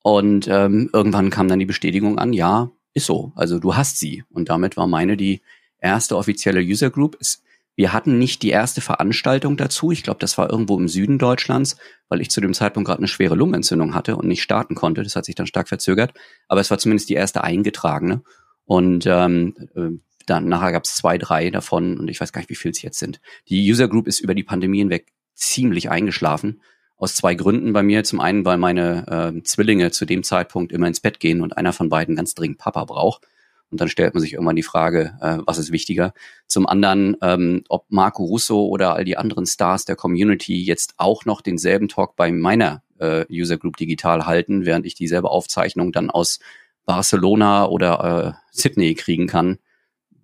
Und 0.00 0.46
ähm, 0.46 0.90
irgendwann 0.92 1.28
kam 1.30 1.48
dann 1.48 1.58
die 1.58 1.66
Bestätigung 1.66 2.16
an, 2.16 2.32
ja, 2.32 2.70
ist 2.92 3.06
so. 3.06 3.32
Also 3.34 3.58
du 3.58 3.74
hast 3.74 3.98
sie. 3.98 4.22
Und 4.30 4.48
damit 4.48 4.76
war 4.76 4.86
meine 4.86 5.16
die 5.16 5.42
erste 5.80 6.16
offizielle 6.16 6.60
User 6.60 6.88
Group. 6.88 7.16
Es, 7.20 7.42
wir 7.74 7.92
hatten 7.92 8.16
nicht 8.16 8.44
die 8.44 8.50
erste 8.50 8.80
Veranstaltung 8.80 9.56
dazu. 9.56 9.90
Ich 9.90 10.04
glaube, 10.04 10.20
das 10.20 10.38
war 10.38 10.48
irgendwo 10.48 10.78
im 10.78 10.86
Süden 10.86 11.18
Deutschlands, 11.18 11.76
weil 12.08 12.20
ich 12.20 12.30
zu 12.30 12.40
dem 12.40 12.54
Zeitpunkt 12.54 12.86
gerade 12.86 13.00
eine 13.00 13.08
schwere 13.08 13.34
Lungenentzündung 13.34 13.92
hatte 13.92 14.16
und 14.16 14.28
nicht 14.28 14.42
starten 14.44 14.76
konnte. 14.76 15.02
Das 15.02 15.16
hat 15.16 15.24
sich 15.24 15.34
dann 15.34 15.48
stark 15.48 15.66
verzögert. 15.66 16.14
Aber 16.46 16.60
es 16.60 16.70
war 16.70 16.78
zumindest 16.78 17.08
die 17.10 17.14
erste 17.14 17.42
eingetragene. 17.42 18.22
Und 18.66 19.04
ähm, 19.08 19.56
äh, 19.74 19.98
dann 20.26 20.48
nachher 20.48 20.72
gab 20.72 20.84
es 20.84 20.96
zwei, 20.96 21.18
drei 21.18 21.50
davon 21.50 21.98
und 21.98 22.08
ich 22.08 22.20
weiß 22.20 22.32
gar 22.32 22.40
nicht, 22.40 22.50
wie 22.50 22.54
viel 22.54 22.70
es 22.70 22.82
jetzt 22.82 22.98
sind. 22.98 23.20
Die 23.48 23.70
User 23.70 23.88
Group 23.88 24.06
ist 24.06 24.20
über 24.20 24.34
die 24.34 24.42
Pandemie 24.42 24.78
hinweg 24.78 25.12
ziemlich 25.34 25.90
eingeschlafen. 25.90 26.60
Aus 26.96 27.14
zwei 27.14 27.34
Gründen 27.34 27.72
bei 27.72 27.82
mir. 27.82 28.04
Zum 28.04 28.20
einen, 28.20 28.44
weil 28.44 28.56
meine 28.56 29.34
äh, 29.36 29.42
Zwillinge 29.42 29.90
zu 29.90 30.06
dem 30.06 30.22
Zeitpunkt 30.22 30.72
immer 30.72 30.86
ins 30.86 31.00
Bett 31.00 31.20
gehen 31.20 31.42
und 31.42 31.56
einer 31.56 31.72
von 31.72 31.88
beiden 31.88 32.16
ganz 32.16 32.34
dringend 32.34 32.58
Papa 32.58 32.84
braucht. 32.84 33.26
Und 33.70 33.80
dann 33.80 33.88
stellt 33.88 34.14
man 34.14 34.20
sich 34.20 34.34
irgendwann 34.34 34.56
die 34.56 34.62
Frage, 34.62 35.18
äh, 35.20 35.38
was 35.46 35.58
ist 35.58 35.72
wichtiger? 35.72 36.14
Zum 36.46 36.66
anderen, 36.66 37.16
ähm, 37.22 37.64
ob 37.68 37.86
Marco 37.88 38.22
Russo 38.22 38.66
oder 38.66 38.94
all 38.94 39.04
die 39.04 39.16
anderen 39.16 39.46
Stars 39.46 39.84
der 39.84 39.96
Community 39.96 40.62
jetzt 40.62 40.94
auch 40.96 41.24
noch 41.24 41.40
denselben 41.40 41.88
Talk 41.88 42.14
bei 42.14 42.30
meiner 42.30 42.82
äh, 43.00 43.24
User 43.28 43.58
Group 43.58 43.76
digital 43.76 44.26
halten, 44.26 44.64
während 44.64 44.86
ich 44.86 44.94
dieselbe 44.94 45.30
Aufzeichnung 45.30 45.90
dann 45.90 46.10
aus 46.10 46.38
Barcelona 46.86 47.66
oder 47.66 48.36
äh, 48.36 48.46
Sydney 48.52 48.94
kriegen 48.94 49.26
kann. 49.26 49.58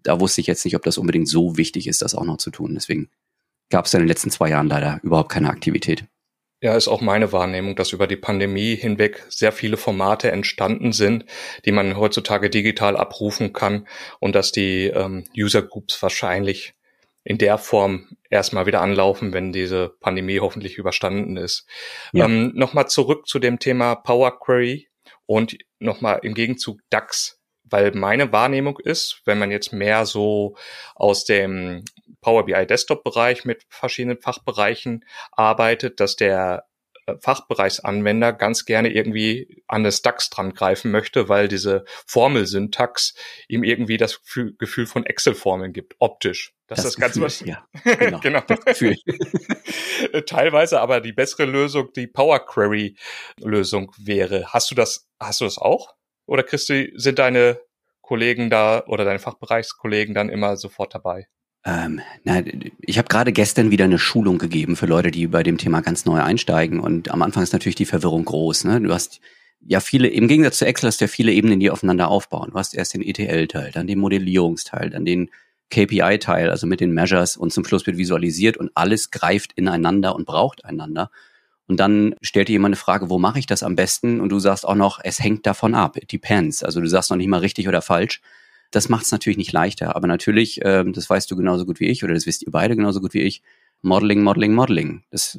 Da 0.03 0.21
wusste 0.21 0.41
ich 0.41 0.47
jetzt 0.47 0.65
nicht, 0.65 0.77
ob 0.77 0.83
das 0.83 0.99
unbedingt 0.99 1.29
so 1.29 1.57
wichtig 1.57 1.87
ist, 1.87 2.03
das 2.03 2.15
auch 2.15 2.25
noch 2.25 2.39
zu 2.39 2.51
tun. 2.51 2.75
Deswegen 2.75 3.11
gab 3.71 3.87
es 3.87 3.95
in 3.95 4.01
den 4.01 4.09
letzten 4.09 4.31
zwei 4.31 4.51
Jahren 4.51 4.69
leider 4.69 5.01
überhaupt 5.03 5.31
keine 5.31 5.51
Aktivität. 5.51 6.05
Ja, 6.63 6.77
ist 6.77 6.89
auch 6.89 7.01
meine 7.01 7.33
Wahrnehmung, 7.33 7.75
dass 7.75 7.93
über 7.93 8.07
die 8.07 8.17
Pandemie 8.17 8.77
hinweg 8.77 9.25
sehr 9.31 9.51
viele 9.51 9.79
Formate 9.79 10.31
entstanden 10.31 10.93
sind, 10.93 11.25
die 11.65 11.73
man 11.73 11.97
heutzutage 11.97 12.51
digital 12.51 12.99
abrufen 12.99 13.55
kann 13.55 13.89
und 14.19 14.35
dass 14.35 14.53
die 14.53 14.89
ähm, 14.89 15.25
User 15.35 15.63
Groups 15.63 16.03
wahrscheinlich 16.03 16.75
in 17.25 17.39
der 17.39 17.57
Form 17.57 18.09
erstmal 18.29 18.67
wieder 18.67 18.83
anlaufen, 18.83 19.33
wenn 19.33 19.53
diese 19.53 19.89
Pandemie 20.01 20.41
hoffentlich 20.41 20.77
überstanden 20.77 21.39
ist. 21.39 21.67
Ja. 22.13 22.27
Ähm, 22.27 22.53
nochmal 22.55 22.89
zurück 22.89 23.27
zu 23.27 23.39
dem 23.39 23.59
Thema 23.59 23.95
Power 23.95 24.39
Query 24.39 24.89
und 25.25 25.57
nochmal 25.79 26.21
im 26.23 26.35
Gegenzug 26.35 26.81
DAX 26.91 27.40
weil 27.71 27.93
meine 27.93 28.33
Wahrnehmung 28.33 28.79
ist, 28.79 29.23
wenn 29.25 29.39
man 29.39 29.51
jetzt 29.51 29.73
mehr 29.73 30.07
so 30.07 30.57
aus 30.95 31.25
dem 31.25 31.85
Power 32.21 32.45
BI 32.45 32.67
Desktop 32.67 33.05
Bereich 33.05 33.45
mit 33.45 33.65
verschiedenen 33.69 34.21
Fachbereichen 34.21 35.05
arbeitet, 35.33 36.01
dass 36.01 36.17
der 36.17 36.67
äh, 37.07 37.15
Fachbereichsanwender 37.21 38.33
ganz 38.33 38.65
gerne 38.65 38.93
irgendwie 38.93 39.63
an 39.67 39.85
das 39.85 40.03
DAX 40.03 40.31
dran 40.31 40.53
greifen 40.55 40.91
möchte, 40.91 41.29
weil 41.29 41.49
diese 41.49 41.85
Formelsyntax 42.07 43.15
ihm 43.49 43.65
irgendwie 43.65 43.97
das 43.97 44.21
Gefühl 44.59 44.87
von 44.87 45.07
Excel-Formeln 45.07 45.73
gibt, 45.73 45.95
optisch. 45.99 46.53
Das, 46.67 46.77
das 46.77 46.87
ist 46.87 46.99
das 47.01 47.09
Gefühl, 47.15 47.23
was, 47.23 47.41
ja, 47.41 47.67
genau. 47.99 48.21
genau. 48.21 48.41
Teilweise 50.27 50.81
aber 50.81 51.01
die 51.01 51.13
bessere 51.13 51.45
Lösung 51.45 51.93
die 51.95 52.07
Power 52.07 52.45
Query 52.45 52.97
Lösung 53.39 53.93
wäre. 53.99 54.53
Hast 54.53 54.71
du 54.71 54.75
das, 54.75 55.09
hast 55.19 55.41
du 55.41 55.45
das 55.47 55.59
auch? 55.59 55.95
Oder 56.31 56.45
Christi, 56.45 56.93
sind 56.95 57.19
deine 57.19 57.59
Kollegen 58.03 58.51
da 58.51 58.85
oder 58.87 59.05
deine 59.05 59.19
Fachbereichskollegen 59.19 60.15
dann 60.15 60.29
immer 60.29 60.57
sofort 60.57 60.95
dabei? 60.95 61.27
Ähm, 61.65 62.03
na, 62.23 62.45
ich 62.83 62.99
habe 62.99 63.09
gerade 63.09 63.33
gestern 63.33 63.73
wieder 63.73 63.87
eine 63.87 63.99
Schulung 63.99 64.39
gegeben 64.39 64.77
für 64.77 64.87
Leute, 64.87 65.11
die 65.11 65.27
bei 65.27 65.43
dem 65.43 65.59
Thema 65.59 65.81
ganz 65.83 66.05
neu 66.05 66.23
einsteigen. 66.23 66.79
Und 66.79 67.11
am 67.11 67.23
Anfang 67.23 67.43
ist 67.43 67.53
natürlich 67.53 67.75
die 67.75 67.85
Verwirrung 67.85 68.25
groß. 68.25 68.63
Ne? 68.63 68.81
Du 68.81 68.95
hast 68.95 69.21
ja 69.59 69.81
viele, 69.81 70.07
im 70.07 70.29
Gegensatz 70.29 70.59
zu 70.59 70.67
Excel 70.67 70.87
hast 70.87 71.01
du 71.01 71.07
ja 71.07 71.09
viele 71.09 71.33
Ebenen, 71.33 71.59
die 71.59 71.69
aufeinander 71.69 72.07
aufbauen. 72.07 72.51
Du 72.53 72.59
hast 72.59 72.77
erst 72.77 72.95
den 72.95 73.03
ETL-Teil, 73.03 73.73
dann 73.73 73.89
den 73.89 73.99
Modellierungsteil, 73.99 74.91
dann 74.91 75.05
den 75.05 75.31
KPI-Teil, 75.71 76.49
also 76.49 76.69
mit 76.69 76.79
den 76.79 76.93
Measures 76.93 77.37
und 77.37 77.53
zum 77.53 77.65
Schluss 77.65 77.87
wird 77.89 77.97
visualisiert 77.97 78.57
und 78.57 78.71
alles 78.77 79.11
greift 79.11 79.53
ineinander 79.55 80.15
und 80.15 80.27
braucht 80.27 80.65
einander. 80.65 81.11
Und 81.71 81.79
dann 81.79 82.17
stellt 82.21 82.49
dir 82.49 82.55
jemand 82.55 82.73
eine 82.73 82.81
Frage, 82.81 83.11
wo 83.11 83.21
mache 83.21 83.39
ich 83.39 83.47
das 83.47 83.63
am 83.63 83.77
besten? 83.77 84.21
Und 84.21 84.31
du 84.31 84.41
sagst 84.41 84.67
auch 84.67 84.75
noch, 84.75 84.99
es 85.05 85.21
hängt 85.21 85.47
davon 85.47 85.77
ab. 85.77 85.97
It 85.97 86.11
depends. 86.11 86.65
Also 86.65 86.81
du 86.81 86.89
sagst 86.89 87.11
noch 87.11 87.17
nicht 87.17 87.29
mal 87.29 87.39
richtig 87.39 87.69
oder 87.69 87.81
falsch. 87.81 88.21
Das 88.73 88.89
macht 88.89 89.05
es 89.05 89.13
natürlich 89.13 89.37
nicht 89.37 89.53
leichter. 89.53 89.95
Aber 89.95 90.09
natürlich, 90.09 90.63
ähm, 90.65 90.93
das 90.93 91.09
weißt 91.09 91.31
du 91.31 91.37
genauso 91.37 91.67
gut 91.67 91.79
wie 91.79 91.87
ich 91.87 92.03
oder 92.03 92.13
das 92.13 92.27
wisst 92.27 92.43
ihr 92.43 92.51
beide 92.51 92.75
genauso 92.75 93.01
gut 93.01 93.15
wie 93.15 93.21
ich, 93.21 93.43
Modeling, 93.83 94.21
Modeling, 94.25 94.53
Modeling. 94.53 95.05
Das 95.13 95.39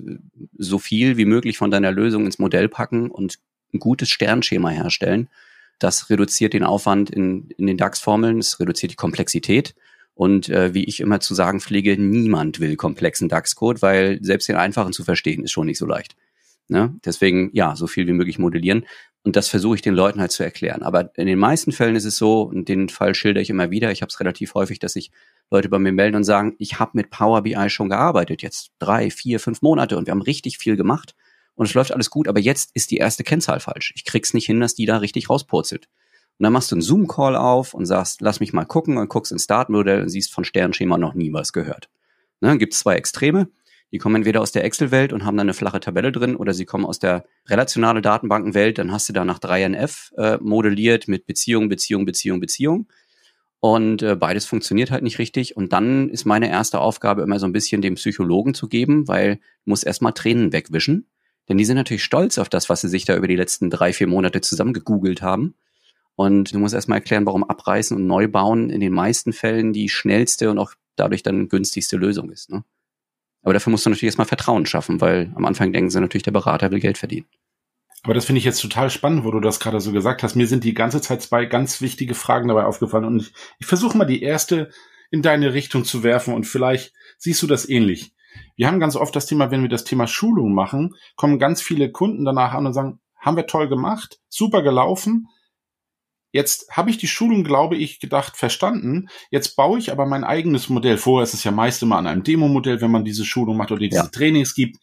so 0.58 0.80
viel 0.80 1.18
wie 1.18 1.26
möglich 1.26 1.58
von 1.58 1.70
deiner 1.70 1.92
Lösung 1.92 2.26
ins 2.26 2.40
Modell 2.40 2.70
packen 2.70 3.12
und 3.12 3.38
ein 3.74 3.80
gutes 3.80 4.08
Sternschema 4.08 4.70
herstellen. 4.70 5.28
Das 5.80 6.10
reduziert 6.10 6.54
den 6.54 6.64
Aufwand 6.64 7.10
in, 7.10 7.50
in 7.58 7.68
den 7.68 7.76
DAX-Formeln, 7.76 8.40
es 8.40 8.58
reduziert 8.58 8.94
die 8.94 8.96
Komplexität. 8.96 9.76
Und 10.14 10.50
äh, 10.50 10.74
wie 10.74 10.84
ich 10.84 11.00
immer 11.00 11.20
zu 11.20 11.34
sagen 11.34 11.62
pflege, 11.62 11.98
niemand 11.98 12.60
will 12.60 12.76
komplexen 12.76 13.30
DAX-Code, 13.30 13.82
weil 13.82 14.20
selbst 14.22 14.50
den 14.50 14.58
einfachen 14.58 14.94
zu 14.94 15.04
verstehen 15.04 15.44
ist 15.44 15.52
schon 15.52 15.68
nicht 15.68 15.78
so 15.78 15.86
leicht. 15.86 16.16
Ne? 16.68 16.96
Deswegen, 17.04 17.50
ja, 17.54 17.76
so 17.76 17.88
viel 17.88 18.08
wie 18.08 18.14
möglich 18.14 18.40
modellieren. 18.40 18.86
Und 19.24 19.36
das 19.36 19.48
versuche 19.48 19.76
ich 19.76 19.82
den 19.82 19.94
Leuten 19.94 20.20
halt 20.20 20.32
zu 20.32 20.44
erklären. 20.44 20.84
Aber 20.84 21.12
in 21.16 21.28
den 21.28 21.38
meisten 21.38 21.72
Fällen 21.72 21.96
ist 21.96 22.06
es 22.06 22.18
so, 22.18 22.44
und 22.44 22.70
den 22.70 22.90
Fall 22.90 23.14
schilder 23.14 23.42
ich 23.42 23.50
immer 23.50 23.70
wieder, 23.70 23.92
ich 23.92 24.02
habe 24.02 24.10
es 24.10 24.20
relativ 24.20 24.54
häufig, 24.56 24.80
dass 24.80 24.94
sich 24.94 25.12
Leute 25.52 25.70
bei 25.70 25.80
mir 25.80 25.92
melden 25.92 26.16
und 26.16 26.24
sagen, 26.24 26.56
ich 26.58 26.80
habe 26.80 26.92
mit 26.94 27.10
Power 27.10 27.42
BI 27.44 27.70
schon 27.70 27.90
gearbeitet, 27.90 28.42
jetzt 28.42 28.72
drei, 28.80 29.12
vier, 29.12 29.40
fünf 29.40 29.62
Monate 29.62 29.98
und 29.98 30.08
wir 30.08 30.12
haben 30.12 30.22
richtig 30.22 30.58
viel 30.58 30.78
gemacht 30.78 31.14
und 31.56 31.68
es 31.68 31.74
läuft 31.74 31.92
alles 31.92 32.10
gut, 32.10 32.28
aber 32.28 32.40
jetzt 32.40 32.72
ist 32.74 32.90
die 32.90 32.98
erste 32.98 33.24
Kennzahl 33.24 33.60
falsch. 33.60 33.92
Ich 33.96 34.06
krieg's 34.06 34.34
nicht 34.34 34.46
hin, 34.46 34.62
dass 34.62 34.76
die 34.76 34.86
da 34.86 34.98
richtig 34.98 35.30
rauspurzelt. 35.30 35.90
Und 36.42 36.46
dann 36.46 36.54
machst 36.54 36.72
du 36.72 36.76
einen 36.76 36.82
Zoom-Call 36.82 37.36
auf 37.36 37.76
und 37.76 37.86
sagst, 37.86 38.20
lass 38.22 38.40
mich 38.40 38.52
mal 38.52 38.66
gucken 38.66 38.98
und 38.98 39.10
guckst 39.10 39.32
ins 39.32 39.44
Startmodell 39.44 40.02
und 40.02 40.10
siehst 40.10 40.34
von 40.34 40.44
Sternschema 40.44 40.98
noch 40.98 41.14
nie 41.14 41.32
was 41.32 41.54
gehört. 41.54 41.88
Ne, 42.40 42.58
gibt's 42.58 42.80
zwei 42.80 42.96
Extreme. 42.96 43.50
Die 43.92 44.00
kommen 44.00 44.16
entweder 44.16 44.42
aus 44.42 44.52
der 44.52 44.64
Excel-Welt 44.64 45.14
und 45.14 45.24
haben 45.24 45.38
dann 45.38 45.46
eine 45.46 45.54
flache 45.54 45.80
Tabelle 45.80 46.12
drin 46.12 46.36
oder 46.36 46.56
sie 46.56 46.66
kommen 46.66 46.84
aus 46.84 46.98
der 46.98 47.26
relationale 47.48 48.02
Datenbankenwelt. 48.02 48.80
Dann 48.80 48.92
hast 48.92 49.08
du 49.08 49.14
da 49.14 49.24
nach 49.24 49.38
3NF 49.38 50.16
äh, 50.18 50.40
modelliert 50.42 51.08
mit 51.08 51.28
Beziehung, 51.28 51.70
Beziehung, 51.70 52.06
Beziehung, 52.06 52.40
Beziehung. 52.40 52.88
Und 53.60 54.02
äh, 54.02 54.16
beides 54.16 54.48
funktioniert 54.48 54.90
halt 54.90 55.04
nicht 55.04 55.20
richtig. 55.20 55.56
Und 55.56 55.74
dann 55.74 56.10
ist 56.10 56.26
meine 56.26 56.50
erste 56.50 56.80
Aufgabe 56.80 57.22
immer 57.22 57.38
so 57.38 57.46
ein 57.46 57.54
bisschen 57.54 57.84
dem 57.84 57.94
Psychologen 57.94 58.56
zu 58.56 58.68
geben, 58.68 59.08
weil 59.08 59.40
muss 59.64 59.84
erstmal 59.84 60.14
Tränen 60.14 60.54
wegwischen. 60.54 61.08
Denn 61.50 61.60
die 61.60 61.66
sind 61.66 61.78
natürlich 61.78 62.04
stolz 62.04 62.40
auf 62.40 62.50
das, 62.50 62.68
was 62.68 62.82
sie 62.82 62.90
sich 62.90 63.06
da 63.06 63.16
über 63.16 63.28
die 63.28 63.36
letzten 63.36 63.70
drei, 63.70 63.94
vier 63.94 64.08
Monate 64.08 64.42
zusammen 64.42 64.74
gegoogelt 64.74 65.22
haben. 65.22 65.54
Und 66.16 66.54
du 66.54 66.60
musst 66.60 66.76
erstmal 66.76 67.00
erklären, 67.00 67.26
warum 67.26 67.44
Abreißen 67.44 67.96
und 67.96 68.06
Neubauen 68.06 68.70
in 68.70 68.80
den 68.80 68.94
meisten 68.94 69.34
Fällen 69.34 69.74
die 69.74 69.90
schnellste 69.90 70.52
und 70.52 70.60
auch 70.60 70.74
dadurch 70.96 71.24
dann 71.24 71.50
günstigste 71.50 71.98
Lösung 71.98 72.30
ist. 72.30 72.52
Ne? 72.52 72.64
Aber 73.44 73.54
dafür 73.54 73.72
musst 73.72 73.86
du 73.86 73.90
natürlich 73.90 74.10
erstmal 74.10 74.28
Vertrauen 74.28 74.66
schaffen, 74.66 75.02
weil 75.02 75.32
am 75.36 75.46
Anfang 75.46 75.74
denken 75.74 75.90
sie 75.90 76.00
natürlich, 76.00 76.24
der 76.24 76.32
Berater 76.32 76.72
will 76.72 76.80
Geld 76.80 76.98
verdienen. 76.98 77.28
Aber 78.04 78.14
das 78.14 78.26
finde 78.26 78.40
ich 78.40 78.46
jetzt 78.46 78.62
total 78.62 78.90
spannend, 78.90 79.26
wo 79.26 79.32
du 79.32 79.40
das 79.40 79.60
gerade 79.60 79.80
so 79.80 79.92
gesagt 79.92 80.24
hast. 80.24 80.36
Mir 80.36 80.48
sind 80.48 80.64
die 80.64 80.74
ganze 80.74 81.02
Zeit 81.02 81.22
zwei 81.22 81.46
ganz 81.46 81.82
wichtige 81.82 82.16
Fragen 82.16 82.48
dabei 82.48 82.66
aufgefallen 82.66 83.06
und 83.06 83.22
ich, 83.22 83.34
ich 83.60 83.68
versuche 83.68 83.98
mal 83.98 84.06
die 84.06 84.24
erste 84.24 84.72
in 85.12 85.22
deine 85.22 85.54
Richtung 85.54 85.86
zu 85.86 86.04
werfen 86.04 86.34
und 86.34 86.46
vielleicht 86.46 86.94
siehst 87.18 87.42
du 87.44 87.48
das 87.48 87.68
ähnlich. 87.70 88.14
Wir 88.56 88.68
haben 88.68 88.80
ganz 88.80 88.96
oft 88.96 89.16
das 89.16 89.26
Thema, 89.26 89.52
wenn 89.52 89.62
wir 89.62 89.70
das 89.70 89.84
Thema 89.84 90.08
Schulung 90.08 90.54
machen, 90.54 90.96
kommen 91.16 91.38
ganz 91.38 91.62
viele 91.62 91.92
Kunden 91.92 92.26
danach 92.26 92.54
an 92.54 92.66
und 92.66 92.74
sagen, 92.74 93.00
haben 93.20 93.36
wir 93.38 93.46
toll 93.46 93.68
gemacht, 93.68 94.20
super 94.30 94.64
gelaufen, 94.64 95.28
Jetzt 96.32 96.70
habe 96.72 96.90
ich 96.90 96.98
die 96.98 97.08
Schulung, 97.08 97.44
glaube 97.44 97.76
ich, 97.76 98.00
gedacht, 98.00 98.38
verstanden. 98.38 99.10
Jetzt 99.30 99.56
baue 99.56 99.80
ich 99.80 99.92
aber 99.92 100.06
mein 100.06 100.24
eigenes 100.24 100.70
Modell. 100.70 100.98
Vorher 100.98 101.24
ist 101.24 101.34
es 101.34 101.44
ja 101.44 101.52
meist 101.52 101.84
immer 101.84 101.98
an 101.98 102.08
einem 102.08 102.24
Demo-Modell, 102.24 102.82
wenn 102.82 102.92
man 102.92 103.06
diese 103.06 103.26
Schulung 103.26 103.58
macht 103.58 103.72
oder 103.72 103.82
diese 103.82 103.96
ja. 103.98 104.08
Trainings 104.08 104.56
gibt. 104.56 104.78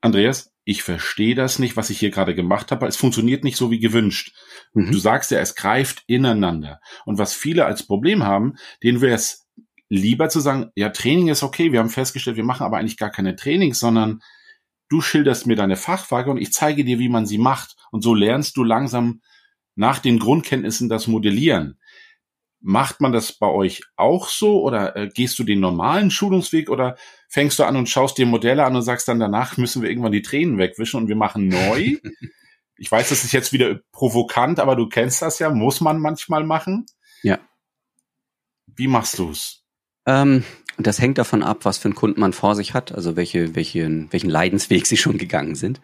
Andreas, 0.00 0.52
ich 0.64 0.82
verstehe 0.82 1.34
das 1.34 1.58
nicht, 1.58 1.76
was 1.76 1.90
ich 1.90 1.98
hier 1.98 2.10
gerade 2.10 2.34
gemacht 2.34 2.70
habe. 2.70 2.86
Es 2.86 2.96
funktioniert 2.96 3.44
nicht 3.44 3.56
so 3.56 3.70
wie 3.70 3.80
gewünscht. 3.80 4.34
Mhm. 4.72 4.90
Du 4.90 4.98
sagst 4.98 5.30
ja, 5.30 5.38
es 5.38 5.54
greift 5.54 6.02
ineinander. 6.06 6.80
Und 7.04 7.18
was 7.18 7.34
viele 7.34 7.66
als 7.66 7.86
Problem 7.86 8.24
haben, 8.24 8.54
denen 8.82 9.00
wäre 9.00 9.14
es 9.14 9.46
lieber 9.88 10.28
zu 10.28 10.40
sagen, 10.40 10.70
ja, 10.74 10.90
Training 10.90 11.28
ist 11.28 11.42
okay, 11.42 11.72
wir 11.72 11.80
haben 11.80 11.90
festgestellt, 11.90 12.36
wir 12.36 12.44
machen 12.44 12.64
aber 12.64 12.78
eigentlich 12.78 12.96
gar 12.96 13.10
keine 13.10 13.36
Trainings, 13.36 13.80
sondern 13.80 14.22
du 14.88 15.00
schilderst 15.00 15.46
mir 15.46 15.56
deine 15.56 15.76
Fachfrage 15.76 16.30
und 16.30 16.38
ich 16.38 16.52
zeige 16.52 16.84
dir, 16.84 16.98
wie 16.98 17.08
man 17.08 17.26
sie 17.26 17.38
macht. 17.38 17.76
Und 17.90 18.02
so 18.02 18.14
lernst 18.14 18.56
du 18.56 18.64
langsam 18.64 19.20
nach 19.80 19.98
den 19.98 20.18
Grundkenntnissen 20.18 20.90
das 20.90 21.06
Modellieren. 21.06 21.80
Macht 22.60 23.00
man 23.00 23.12
das 23.12 23.32
bei 23.32 23.46
euch 23.46 23.80
auch 23.96 24.28
so 24.28 24.62
oder 24.62 24.94
äh, 24.94 25.08
gehst 25.08 25.38
du 25.38 25.44
den 25.44 25.60
normalen 25.60 26.10
Schulungsweg 26.10 26.68
oder 26.68 26.98
fängst 27.30 27.58
du 27.58 27.64
an 27.64 27.76
und 27.76 27.88
schaust 27.88 28.18
dir 28.18 28.26
Modelle 28.26 28.64
an 28.64 28.76
und 28.76 28.82
sagst 28.82 29.08
dann 29.08 29.18
danach 29.18 29.56
müssen 29.56 29.80
wir 29.80 29.88
irgendwann 29.88 30.12
die 30.12 30.20
Tränen 30.20 30.58
wegwischen 30.58 31.00
und 31.00 31.08
wir 31.08 31.16
machen 31.16 31.48
neu? 31.48 31.96
ich 32.76 32.92
weiß, 32.92 33.08
das 33.08 33.24
ist 33.24 33.32
jetzt 33.32 33.54
wieder 33.54 33.80
provokant, 33.90 34.60
aber 34.60 34.76
du 34.76 34.86
kennst 34.86 35.22
das 35.22 35.38
ja, 35.38 35.48
muss 35.48 35.80
man 35.80 35.98
manchmal 35.98 36.44
machen. 36.44 36.84
Ja. 37.22 37.38
Wie 38.66 38.86
machst 38.86 39.18
du's? 39.18 39.64
Ähm, 40.04 40.44
das 40.78 41.00
hängt 41.00 41.18
davon 41.18 41.42
ab, 41.42 41.64
was 41.64 41.78
für 41.78 41.86
einen 41.86 41.94
Kunden 41.94 42.20
man 42.20 42.32
vor 42.32 42.54
sich 42.54 42.74
hat, 42.74 42.92
also 42.92 43.16
welche, 43.16 43.54
welche, 43.54 44.06
welchen 44.10 44.30
Leidensweg 44.30 44.86
sie 44.86 44.96
schon 44.96 45.18
gegangen 45.18 45.54
sind 45.54 45.80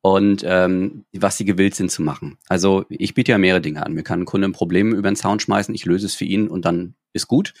und 0.00 0.42
ähm, 0.46 1.04
was 1.12 1.36
sie 1.36 1.44
gewillt 1.44 1.74
sind 1.74 1.90
zu 1.90 2.02
machen. 2.02 2.38
Also 2.48 2.84
ich 2.88 3.14
biete 3.14 3.32
ja 3.32 3.38
mehrere 3.38 3.60
Dinge 3.60 3.84
an. 3.84 3.94
Mir 3.94 4.02
kann 4.02 4.20
ein 4.20 4.26
Kunde 4.26 4.48
ein 4.48 4.52
Problem 4.52 4.92
über 4.92 5.10
den 5.10 5.16
Zaun 5.16 5.40
schmeißen, 5.40 5.74
ich 5.74 5.84
löse 5.84 6.06
es 6.06 6.14
für 6.14 6.24
ihn 6.24 6.48
und 6.48 6.64
dann 6.64 6.94
ist 7.12 7.28
gut. 7.28 7.54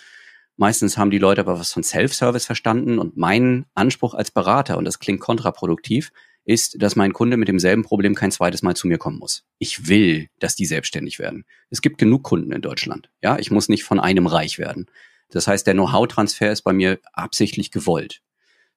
Meistens 0.56 0.96
haben 0.96 1.10
die 1.10 1.18
Leute 1.18 1.40
aber 1.40 1.58
was 1.58 1.72
von 1.72 1.82
Self-Service 1.82 2.46
verstanden 2.46 2.98
und 2.98 3.16
mein 3.16 3.66
Anspruch 3.74 4.14
als 4.14 4.30
Berater, 4.30 4.78
und 4.78 4.84
das 4.84 5.00
klingt 5.00 5.20
kontraproduktiv, 5.20 6.12
ist, 6.44 6.80
dass 6.80 6.94
mein 6.94 7.12
Kunde 7.12 7.36
mit 7.36 7.48
demselben 7.48 7.82
Problem 7.82 8.14
kein 8.14 8.30
zweites 8.30 8.62
Mal 8.62 8.76
zu 8.76 8.86
mir 8.86 8.98
kommen 8.98 9.18
muss. 9.18 9.44
Ich 9.58 9.88
will, 9.88 10.28
dass 10.38 10.54
die 10.54 10.66
selbstständig 10.66 11.18
werden. 11.18 11.44
Es 11.70 11.80
gibt 11.80 11.98
genug 11.98 12.22
Kunden 12.22 12.52
in 12.52 12.60
Deutschland. 12.60 13.10
Ja, 13.22 13.38
ich 13.38 13.50
muss 13.50 13.68
nicht 13.68 13.84
von 13.84 13.98
einem 13.98 14.26
reich 14.26 14.58
werden. 14.58 14.86
Das 15.34 15.48
heißt, 15.48 15.66
der 15.66 15.74
Know-how-Transfer 15.74 16.50
ist 16.50 16.62
bei 16.62 16.72
mir 16.72 16.98
absichtlich 17.12 17.70
gewollt. 17.70 18.22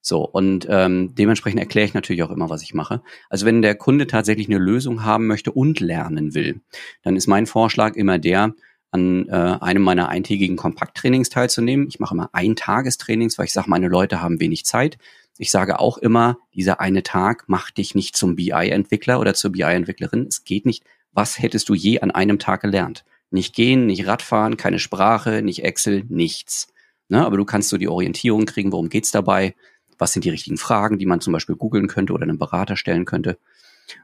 So, 0.01 0.21
und 0.21 0.67
ähm, 0.69 1.15
dementsprechend 1.15 1.59
erkläre 1.59 1.85
ich 1.85 1.93
natürlich 1.93 2.23
auch 2.23 2.31
immer, 2.31 2.49
was 2.49 2.61
ich 2.61 2.73
mache. 2.73 3.01
Also 3.29 3.45
wenn 3.45 3.61
der 3.61 3.75
Kunde 3.75 4.07
tatsächlich 4.07 4.47
eine 4.47 4.57
Lösung 4.57 5.03
haben 5.03 5.27
möchte 5.27 5.51
und 5.51 5.79
lernen 5.79 6.33
will, 6.33 6.61
dann 7.03 7.15
ist 7.15 7.27
mein 7.27 7.45
Vorschlag 7.45 7.95
immer 7.95 8.17
der, 8.17 8.53
an 8.91 9.27
äh, 9.27 9.57
einem 9.59 9.81
meiner 9.81 10.09
eintägigen 10.09 10.55
Kompakttrainings 10.55 11.29
teilzunehmen. 11.29 11.87
Ich 11.89 11.99
mache 11.99 12.13
immer 12.13 12.29
Eintagestrainings, 12.31 13.37
weil 13.37 13.45
ich 13.45 13.53
sage, 13.53 13.69
meine 13.69 13.89
Leute 13.89 14.21
haben 14.21 14.39
wenig 14.39 14.65
Zeit. 14.65 14.97
Ich 15.37 15.51
sage 15.51 15.79
auch 15.79 15.97
immer, 15.97 16.37
dieser 16.55 16.79
eine 16.79 17.03
Tag 17.03 17.43
macht 17.47 17.77
dich 17.77 17.93
nicht 17.93 18.15
zum 18.15 18.35
BI-Entwickler 18.35 19.19
oder 19.19 19.33
zur 19.33 19.51
BI-Entwicklerin. 19.51 20.25
Es 20.27 20.45
geht 20.45 20.65
nicht. 20.65 20.83
Was 21.11 21.39
hättest 21.39 21.67
du 21.69 21.73
je 21.73 21.99
an 21.99 22.11
einem 22.11 22.39
Tag 22.39 22.61
gelernt? 22.61 23.03
Nicht 23.29 23.55
gehen, 23.55 23.87
nicht 23.87 24.07
Radfahren, 24.07 24.57
keine 24.57 24.79
Sprache, 24.79 25.41
nicht 25.41 25.63
Excel, 25.63 26.03
nichts. 26.07 26.67
Ne? 27.09 27.25
Aber 27.25 27.37
du 27.37 27.45
kannst 27.45 27.69
so 27.69 27.77
die 27.77 27.87
Orientierung 27.87 28.45
kriegen, 28.45 28.71
worum 28.71 28.89
geht's 28.89 29.11
dabei? 29.11 29.55
Was 29.97 30.13
sind 30.13 30.25
die 30.25 30.29
richtigen 30.29 30.57
Fragen, 30.57 30.99
die 30.99 31.05
man 31.05 31.21
zum 31.21 31.33
Beispiel 31.33 31.55
googeln 31.55 31.87
könnte 31.87 32.13
oder 32.13 32.23
einem 32.23 32.37
Berater 32.37 32.77
stellen 32.77 33.05
könnte, 33.05 33.37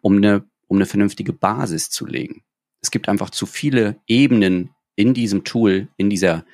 um 0.01 0.18
eine, 0.18 0.44
um 0.68 0.77
eine 0.77 0.86
vernünftige 0.86 1.34
Basis 1.34 1.89
zu 1.89 2.06
legen. 2.06 2.44
Es 2.82 2.92
gibt 2.92 3.08
einfach 3.08 3.30
zu 3.30 3.46
viele 3.46 3.98
Ebenen 4.08 4.72
in 4.96 5.13
diesem 5.13 5.44
Tool, 5.44 5.88
in 5.98 6.10
dieser 6.10 6.46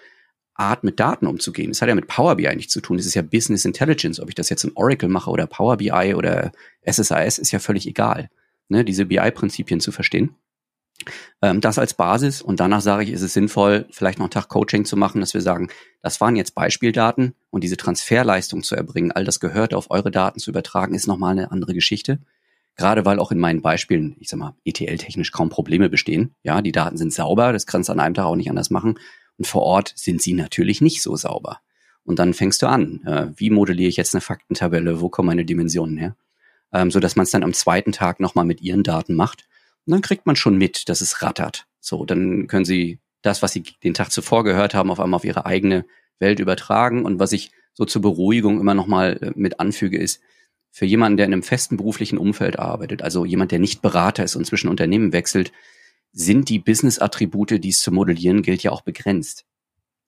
Art 0.53 0.83
mit 0.83 0.99
Daten 0.99 1.25
umzugehen. 1.25 1.71
Das 1.71 1.81
hat 1.81 1.89
ja 1.89 1.95
mit 1.95 2.07
Power 2.07 2.35
BI 2.35 2.53
nichts 2.55 2.73
zu 2.73 2.81
tun. 2.81 2.97
Das 2.97 3.05
ist 3.05 3.13
ja 3.13 3.21
Business 3.21 3.65
Intelligence. 3.65 4.19
Ob 4.19 4.29
ich 4.29 4.35
das 4.35 4.49
jetzt 4.49 4.63
in 4.63 4.73
Oracle 4.75 5.09
mache 5.09 5.31
oder 5.31 5.47
Power 5.47 5.77
BI 5.77 6.13
oder 6.15 6.51
SSIS, 6.85 7.37
ist 7.37 7.51
ja 7.51 7.59
völlig 7.59 7.87
egal. 7.87 8.29
Ne, 8.67 8.83
diese 8.83 9.05
BI-Prinzipien 9.05 9.79
zu 9.79 9.91
verstehen. 9.91 10.35
Ähm, 11.41 11.61
das 11.61 11.79
als 11.79 11.93
Basis 11.93 12.41
und 12.41 12.59
danach 12.59 12.81
sage 12.81 13.03
ich, 13.03 13.11
ist 13.11 13.21
es 13.21 13.33
sinnvoll, 13.33 13.85
vielleicht 13.91 14.19
noch 14.19 14.25
einen 14.25 14.31
Tag 14.31 14.49
Coaching 14.49 14.85
zu 14.85 14.97
machen, 14.97 15.21
dass 15.21 15.33
wir 15.33 15.41
sagen, 15.41 15.69
das 16.01 16.19
waren 16.21 16.35
jetzt 16.35 16.55
Beispieldaten 16.55 17.35
und 17.49 17.63
diese 17.63 17.77
Transferleistung 17.77 18.63
zu 18.63 18.75
erbringen, 18.75 19.11
all 19.11 19.23
das 19.23 19.39
gehört 19.39 19.73
auf 19.73 19.91
eure 19.91 20.11
Daten 20.11 20.39
zu 20.39 20.51
übertragen, 20.51 20.93
ist 20.93 21.07
nochmal 21.07 21.31
eine 21.31 21.51
andere 21.51 21.73
Geschichte. 21.73 22.19
Gerade 22.75 23.03
weil 23.03 23.19
auch 23.19 23.33
in 23.33 23.39
meinen 23.39 23.61
Beispielen, 23.61 24.15
ich 24.19 24.29
sag 24.29 24.39
mal, 24.39 24.55
ETL-technisch 24.63 25.33
kaum 25.33 25.49
Probleme 25.49 25.89
bestehen. 25.89 26.33
Ja, 26.43 26.61
die 26.61 26.71
Daten 26.71 26.95
sind 26.95 27.11
sauber, 27.11 27.51
das 27.51 27.65
kannst 27.65 27.89
du 27.89 27.93
an 27.93 27.99
einem 27.99 28.13
Tag 28.13 28.25
auch 28.25 28.37
nicht 28.37 28.49
anders 28.49 28.69
machen. 28.69 28.97
Und 29.37 29.47
vor 29.47 29.63
Ort 29.63 29.91
sind 29.97 30.21
sie 30.21 30.33
natürlich 30.33 30.79
nicht 30.79 31.01
so 31.01 31.17
sauber. 31.17 31.59
Und 32.05 32.19
dann 32.19 32.33
fängst 32.33 32.61
du 32.61 32.67
an, 32.67 33.03
äh, 33.05 33.27
wie 33.35 33.49
modelliere 33.49 33.89
ich 33.89 33.97
jetzt 33.97 34.15
eine 34.15 34.21
Faktentabelle, 34.21 35.01
wo 35.01 35.09
kommen 35.09 35.27
meine 35.27 35.43
Dimensionen 35.43 35.97
her? 35.97 36.15
Ähm, 36.71 36.89
so 36.89 37.01
dass 37.01 37.17
man 37.17 37.25
es 37.25 37.31
dann 37.31 37.43
am 37.43 37.53
zweiten 37.53 37.91
Tag 37.91 38.21
nochmal 38.21 38.45
mit 38.45 38.61
ihren 38.61 38.83
Daten 38.83 39.13
macht. 39.13 39.48
Dann 39.89 40.01
kriegt 40.01 40.25
man 40.25 40.35
schon 40.35 40.57
mit, 40.57 40.89
dass 40.89 41.01
es 41.01 41.21
rattert. 41.21 41.65
So, 41.79 42.05
dann 42.05 42.47
können 42.47 42.65
sie 42.65 42.99
das, 43.21 43.41
was 43.41 43.53
sie 43.53 43.63
den 43.83 43.93
Tag 43.93 44.11
zuvor 44.11 44.43
gehört 44.43 44.73
haben, 44.73 44.91
auf 44.91 44.99
einmal 44.99 45.17
auf 45.17 45.25
ihre 45.25 45.45
eigene 45.45 45.85
Welt 46.19 46.39
übertragen. 46.39 47.05
Und 47.05 47.19
was 47.19 47.31
ich 47.31 47.51
so 47.73 47.85
zur 47.85 48.01
Beruhigung 48.01 48.59
immer 48.59 48.73
nochmal 48.73 49.17
äh, 49.21 49.31
mit 49.35 49.59
anfüge, 49.59 49.97
ist, 49.97 50.21
für 50.71 50.85
jemanden, 50.85 51.17
der 51.17 51.25
in 51.25 51.33
einem 51.33 51.43
festen 51.43 51.77
beruflichen 51.77 52.17
Umfeld 52.17 52.59
arbeitet, 52.59 53.01
also 53.01 53.25
jemand, 53.25 53.51
der 53.51 53.59
nicht 53.59 53.81
Berater 53.81 54.23
ist 54.23 54.35
und 54.35 54.45
zwischen 54.45 54.69
Unternehmen 54.69 55.13
wechselt, 55.13 55.51
sind 56.11 56.49
die 56.49 56.59
Business-Attribute, 56.59 57.63
die 57.63 57.69
es 57.69 57.81
zu 57.81 57.91
modellieren 57.91 58.43
gilt, 58.43 58.61
ja 58.61 58.71
auch 58.71 58.81
begrenzt. 58.81 59.45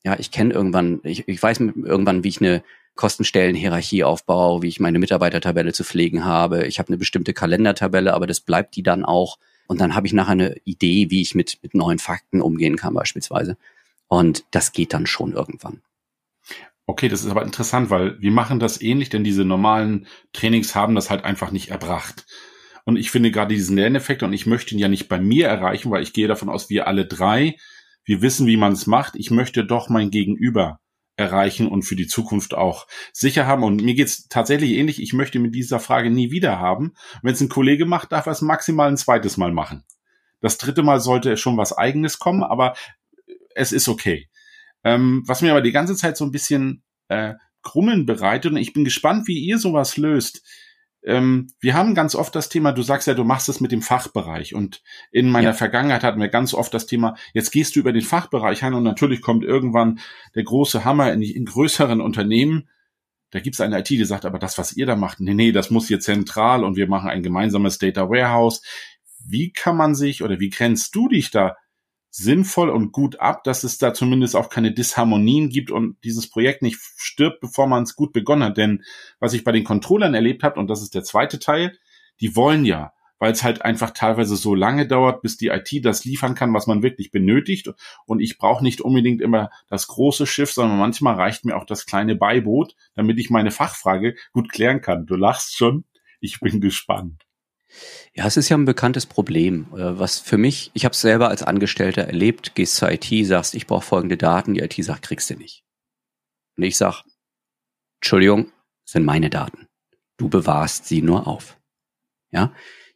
Ja, 0.04 0.18
ich 0.20 0.32
kenne 0.32 0.54
irgendwann, 0.54 1.00
ich, 1.04 1.28
ich 1.28 1.42
weiß 1.42 1.60
irgendwann, 1.60 2.24
wie 2.24 2.30
ich 2.30 2.42
eine 2.42 2.64
Kostenstellenhierarchie 2.96 4.04
aufbaue, 4.04 4.62
wie 4.62 4.68
ich 4.68 4.80
meine 4.80 5.00
Mitarbeitertabelle 5.00 5.74
zu 5.74 5.84
pflegen 5.84 6.26
habe. 6.26 6.66
Ich 6.66 6.80
habe 6.80 6.90
eine 6.90 6.98
bestimmte 6.98 7.34
Kalendertabelle, 7.34 8.14
aber 8.14 8.28
das 8.28 8.42
bleibt 8.42 8.76
die 8.76 8.84
dann 8.84 9.06
auch. 9.06 9.38
Und 9.72 9.80
dann 9.80 9.96
habe 9.96 10.06
ich 10.06 10.12
nachher 10.12 10.34
eine 10.34 10.58
Idee, 10.66 11.10
wie 11.12 11.22
ich 11.22 11.34
mit, 11.34 11.60
mit 11.64 11.74
neuen 11.74 11.98
Fakten 11.98 12.42
umgehen 12.42 12.76
kann 12.76 12.94
beispielsweise. 12.94 13.56
Und 14.10 14.44
das 14.52 14.74
geht 14.74 14.92
dann 14.92 15.08
schon 15.08 15.32
irgendwann. 15.32 15.80
Okay, 16.88 17.08
das 17.08 17.24
ist 17.24 17.32
aber 17.32 17.44
interessant, 17.44 17.90
weil 17.90 18.22
wir 18.22 18.32
machen 18.32 18.60
das 18.60 18.82
ähnlich, 18.82 19.08
denn 19.08 19.24
diese 19.24 19.46
normalen 19.46 20.08
Trainings 20.34 20.76
haben 20.76 20.94
das 20.94 21.10
halt 21.10 21.24
einfach 21.24 21.52
nicht 21.52 21.70
erbracht. 21.70 22.26
Und 22.84 22.98
ich 22.98 23.12
finde 23.12 23.32
gerade 23.32 23.56
diesen 23.56 23.78
Lerneffekt, 23.78 24.24
und 24.24 24.34
ich 24.34 24.46
möchte 24.46 24.76
ihn 24.76 24.80
ja 24.80 24.90
nicht 24.90 25.08
bei 25.08 25.22
mir 25.22 25.48
erreichen, 25.48 25.90
weil 25.90 26.04
ich 26.04 26.12
gehe 26.12 26.28
davon 26.28 26.50
aus, 26.50 26.70
wir 26.70 26.86
alle 26.86 27.06
drei, 27.06 27.56
wir 28.04 28.22
wissen, 28.22 28.48
wie 28.48 28.58
man 28.58 28.74
es 28.74 28.88
macht. 28.88 29.16
Ich 29.16 29.32
möchte 29.32 29.64
doch 29.64 29.88
mein 29.88 30.12
Gegenüber 30.12 30.82
erreichen 31.22 31.68
und 31.68 31.84
für 31.84 31.96
die 31.96 32.08
Zukunft 32.08 32.54
auch 32.54 32.88
sicher 33.14 33.48
haben. 33.48 33.64
Und 33.64 33.82
mir 33.82 33.94
geht's 33.94 34.28
tatsächlich 34.28 34.72
ähnlich. 34.72 35.02
Ich 35.02 35.14
möchte 35.14 35.40
mit 35.40 35.56
dieser 35.56 35.80
Frage 35.80 36.10
nie 36.10 36.32
wieder 36.32 36.60
haben. 36.60 36.94
Wenn 37.22 37.34
es 37.34 37.42
ein 37.42 37.50
Kollege 37.50 37.86
macht, 37.86 38.12
darf 38.12 38.26
er 38.26 38.34
es 38.34 38.42
maximal 38.42 38.90
ein 38.90 38.98
zweites 38.98 39.38
Mal 39.38 39.52
machen. 39.52 39.84
Das 40.42 40.58
dritte 40.58 40.84
Mal 40.84 41.00
sollte 41.00 41.38
schon 41.38 41.58
was 41.58 41.78
eigenes 41.78 42.20
kommen, 42.20 42.44
aber 42.44 42.74
es 43.56 43.72
ist 43.72 43.88
okay. 43.88 44.30
Ähm, 44.84 45.24
was 45.28 45.42
mir 45.42 45.52
aber 45.52 45.62
die 45.62 45.72
ganze 45.72 45.96
Zeit 45.96 46.18
so 46.18 46.26
ein 46.26 46.32
bisschen 46.32 46.84
äh, 47.08 47.36
Krummeln 47.62 48.06
bereitet 48.06 48.52
und 48.52 48.58
ich 48.58 48.74
bin 48.74 48.84
gespannt, 48.84 49.28
wie 49.28 49.38
ihr 49.38 49.60
sowas 49.60 49.98
löst 49.98 50.42
ähm, 51.04 51.48
wir 51.60 51.74
haben 51.74 51.96
ganz 51.96 52.16
oft 52.16 52.36
das 52.36 52.50
Thema, 52.50 52.72
du 52.72 52.84
sagst 52.84 53.08
ja, 53.08 53.14
du 53.14 53.24
machst 53.24 53.50
es 53.50 53.60
mit 53.60 53.72
dem 53.72 53.82
Fachbereich. 53.82 54.54
Und 54.54 54.84
in 55.12 55.30
meiner 55.30 55.50
ja. 55.50 55.54
Vergangenheit 55.54 56.04
hatten 56.04 56.20
wir 56.20 56.28
ganz 56.28 56.54
oft 56.54 56.74
das 56.74 56.86
Thema, 56.86 57.16
jetzt 57.34 57.52
gehst 57.52 57.76
du 57.76 57.80
über 57.80 57.94
den 57.94 58.04
Fachbereich 58.04 58.64
ein 58.64 58.74
und 58.74 58.84
natürlich 58.84 59.22
kommt 59.22 59.44
irgendwann 59.44 60.00
der 60.36 60.44
große 60.44 60.86
Hammer 60.86 61.12
in, 61.12 61.22
in 61.22 61.46
größeren 61.46 62.02
Unternehmen. 62.02 62.70
Da 63.32 63.40
gibt 63.40 63.56
es 63.56 63.62
eine 63.62 63.80
IT, 63.80 63.90
die 63.90 64.04
sagt, 64.06 64.26
aber 64.26 64.40
das, 64.40 64.58
was 64.58 64.74
ihr 64.74 64.86
da 64.86 64.96
macht, 64.96 65.20
nee, 65.22 65.34
nee, 65.34 65.52
das 65.52 65.72
muss 65.72 65.88
hier 65.88 66.00
zentral 66.00 66.64
und 66.64 66.76
wir 66.76 66.88
machen 66.88 67.10
ein 67.10 67.24
gemeinsames 67.24 67.80
Data 67.80 68.10
Warehouse. 68.10 68.62
Wie 69.26 69.52
kann 69.52 69.78
man 69.78 69.96
sich 69.96 70.24
oder 70.24 70.40
wie 70.40 70.50
grenzt 70.50 70.94
du 70.96 71.08
dich 71.08 71.32
da 71.32 71.56
sinnvoll 72.12 72.70
und 72.70 72.92
gut 72.92 73.20
ab, 73.20 73.44
dass 73.46 73.64
es 73.64 73.78
da 73.78 73.94
zumindest 73.94 74.36
auch 74.36 74.50
keine 74.50 74.72
Disharmonien 74.72 75.50
gibt 75.50 75.72
und 75.72 75.96
dieses 76.04 76.30
Projekt 76.30 76.62
nicht 76.62 76.78
stirbt, 76.98 77.40
bevor 77.40 77.68
man 77.68 77.84
es 77.84 77.96
gut 77.96 78.12
begonnen 78.12 78.44
hat. 78.44 78.58
Denn 78.58 78.84
was 79.20 79.34
ich 79.34 79.46
bei 79.46 79.54
den 79.54 79.64
Controllern 79.64 80.14
erlebt 80.14 80.44
habe, 80.44 80.60
und 80.60 80.68
das 80.68 80.82
ist 80.82 80.94
der 80.94 81.04
zweite 81.04 81.40
Teil, 81.40 81.78
die 82.20 82.36
wollen 82.36 82.66
ja, 82.66 82.94
weil 83.18 83.32
es 83.32 83.44
halt 83.44 83.64
einfach 83.64 83.92
teilweise 83.92 84.36
so 84.36 84.54
lange 84.56 84.88
dauert, 84.88 85.22
bis 85.22 85.38
die 85.38 85.48
IT 85.48 85.70
das 85.86 86.04
liefern 86.04 86.36
kann, 86.36 86.54
was 86.54 86.68
man 86.68 86.84
wirklich 86.84 87.12
benötigt. 87.12 87.70
Und 88.06 88.20
ich 88.20 88.38
brauche 88.38 88.64
nicht 88.64 88.82
unbedingt 88.82 89.22
immer 89.22 89.50
das 89.70 89.88
große 89.88 90.28
Schiff, 90.28 90.52
sondern 90.52 90.80
manchmal 90.80 91.16
reicht 91.16 91.46
mir 91.46 91.56
auch 91.56 91.66
das 91.66 91.86
kleine 91.86 92.16
Beiboot, 92.16 92.76
damit 92.94 93.20
ich 93.20 93.30
meine 93.30 93.52
Fachfrage 93.52 94.16
gut 94.34 94.52
klären 94.52 94.82
kann. 94.82 95.06
Du 95.06 95.16
lachst 95.16 95.56
schon. 95.56 95.86
Ich 96.20 96.40
bin 96.40 96.60
gespannt. 96.62 97.24
Ja, 98.14 98.26
es 98.26 98.38
ist 98.38 98.50
ja 98.50 98.58
ein 98.58 98.66
bekanntes 98.66 99.06
Problem, 99.06 99.68
äh, 99.74 99.98
was 100.00 100.20
für 100.20 100.38
mich, 100.38 100.72
ich 100.74 100.86
habe 100.86 100.94
es 100.94 101.02
selber 101.02 101.30
als 101.30 101.44
Angestellter 101.44 102.04
erlebt, 102.04 102.56
gehst 102.56 102.76
zur 102.76 102.92
IT, 102.92 103.10
sagst, 103.26 103.56
ich 103.56 103.68
brauche 103.68 103.86
folgende 103.86 104.18
Daten, 104.18 104.54
die 104.54 104.62
IT 104.62 104.76
sagt, 104.84 105.04
kriegst 105.04 105.30
du 105.30 105.36
nicht. 105.36 105.64
Und 106.58 106.64
ich 106.64 106.78
sag, 106.78 107.04
Entschuldigung, 108.02 108.52
sind 108.86 109.06
meine 109.06 109.30
Daten. 109.30 109.68
Du 110.18 110.30
bewahrst 110.30 110.88
sie 110.88 111.02
nur 111.02 111.28
auf. 111.28 111.58
Ja, 112.32 112.54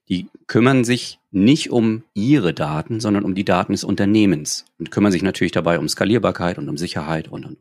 die 0.07 0.29
kümmern 0.47 0.83
sich 0.83 1.19
nicht 1.31 1.71
um 1.71 2.03
ihre 2.13 2.53
Daten, 2.53 2.99
sondern 2.99 3.23
um 3.23 3.35
die 3.35 3.45
Daten 3.45 3.71
des 3.71 3.83
Unternehmens 3.83 4.65
und 4.77 4.91
kümmern 4.91 5.11
sich 5.11 5.23
natürlich 5.23 5.51
dabei 5.51 5.79
um 5.79 5.89
Skalierbarkeit 5.89 6.57
und 6.57 6.69
um 6.69 6.77
Sicherheit 6.77 7.27
und, 7.27 7.45
und, 7.45 7.57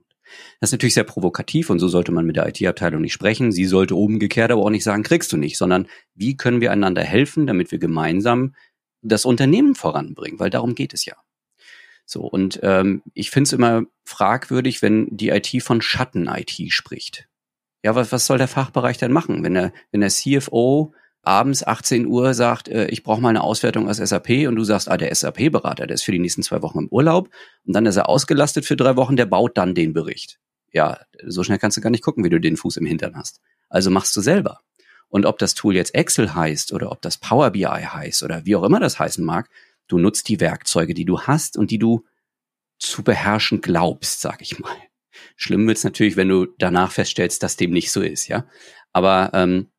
das 0.61 0.69
ist 0.69 0.73
natürlich 0.73 0.95
sehr 0.95 1.05
provokativ 1.05 1.71
und 1.71 1.79
so 1.79 1.89
sollte 1.89 2.13
man 2.13 2.27
mit 2.27 2.37
der 2.37 2.49
IT-Abteilung 2.49 3.01
nicht 3.01 3.13
sprechen. 3.13 3.53
Sie 3.53 3.65
sollte 3.65 3.95
umgekehrt 3.95 4.51
aber 4.51 4.63
auch 4.63 4.71
nicht 4.71 4.85
sagen, 4.85 5.03
kriegst 5.03 5.33
du 5.33 5.37
nicht, 5.37 5.59
sondern 5.59 5.89
wie 6.15 6.37
können 6.37 6.61
wir 6.61 6.73
einander 6.73 7.03
helfen, 7.03 7.47
damit 7.47 7.73
wir 7.73 7.79
gemeinsam 7.79 8.55
das 9.03 9.25
Unternehmen 9.25 9.75
voranbringen, 9.75 10.39
weil 10.39 10.51
darum 10.51 10.75
geht 10.75 10.95
es 10.95 11.05
ja. 11.05 11.15
So, 12.07 12.23
und 12.23 12.61
ähm, 12.63 13.03
ich 13.15 13.31
finde 13.31 13.49
es 13.49 13.53
immer 13.53 13.85
fragwürdig, 14.05 14.83
wenn 14.83 15.09
die 15.11 15.31
IT 15.31 15.63
von 15.63 15.81
Schatten-IT 15.81 16.73
spricht. 16.73 17.29
Ja, 17.83 17.95
was, 17.95 18.13
was 18.13 18.27
soll 18.27 18.39
der 18.39 18.49
Fachbereich 18.49 18.99
denn 18.99 19.13
machen, 19.13 19.43
wenn 19.43 19.55
der, 19.55 19.73
wenn 19.91 20.01
der 20.01 20.11
CFO 20.11 20.95
abends 21.27 21.67
18 21.67 22.07
Uhr 22.07 22.35
sagt, 22.35 22.69
äh, 22.69 22.87
ich 22.87 23.03
brauche 23.03 23.21
mal 23.21 23.31
eine 23.31 23.43
Auswertung 23.43 23.89
aus 23.89 23.97
SAP 23.97 24.49
und 24.49 24.57
du 24.57 24.65
sagst, 24.65 24.91
ah, 24.91 24.97
der 24.97 25.15
SAP-Berater, 25.15 25.87
der 25.87 25.95
ist 25.95 26.05
für 26.05 26.13
die 26.13 26.19
nächsten 26.19 26.43
zwei 26.43 26.63
Wochen 26.63 26.79
im 26.79 26.89
Urlaub 26.89 27.31
und 27.67 27.75
dann 27.75 27.87
ist 27.87 27.97
er 27.97 28.09
ausgelastet 28.09 28.65
für 28.65 28.77
drei 28.77 28.97
Wochen, 28.97 29.17
der 29.17 29.27
baut 29.27 29.57
dann 29.57 29.75
den 29.75 29.93
Bericht. 29.93 30.39
Ja, 30.73 30.99
so 31.27 31.45
schnell 31.45 31.59
kannst 31.59 31.77
du 31.77 31.81
gar 31.81 31.91
nicht 31.91 32.03
gucken, 32.03 32.25
wie 32.25 32.31
du 32.31 32.41
den 32.41 32.57
Fuß 32.57 32.77
im 32.79 32.87
Hintern 32.87 33.17
hast. 33.17 33.41
Also 33.69 33.91
machst 33.91 34.17
du 34.17 34.21
selber. 34.21 34.61
Und 35.09 35.27
ob 35.27 35.39
das 35.39 35.55
Tool 35.55 35.77
jetzt 35.77 35.95
Excel 35.95 36.35
heißt 36.35 36.73
oder 36.73 36.91
ob 36.91 37.01
das 37.01 37.19
Power 37.19 37.51
BI 37.51 37.65
heißt 37.65 38.23
oder 38.25 38.45
wie 38.45 38.57
auch 38.57 38.65
immer 38.65 38.81
das 38.81 38.99
heißen 38.99 39.25
mag, 39.25 39.49
du 39.87 39.99
nutzt 39.99 40.29
die 40.29 40.41
Werkzeuge, 40.41 40.95
die 40.95 41.05
du 41.05 41.21
hast 41.21 41.57
und 41.57 41.71
die 41.71 41.79
du 41.79 42.05
zu 42.79 43.03
beherrschen 43.03 43.61
glaubst, 43.61 44.21
sag 44.21 44.43
ich 44.43 44.59
mal. 44.59 44.77
Schlimm 45.37 45.67
wird's 45.69 45.85
natürlich, 45.85 46.17
wenn 46.17 46.29
du 46.29 46.47
danach 46.59 46.91
feststellst, 46.91 47.43
dass 47.43 47.57
dem 47.57 47.71
nicht 47.71 47.93
so 47.93 48.03
ist, 48.03 48.27
ja. 48.27 48.47
Aber 48.93 49.31
ähm, 49.35 49.71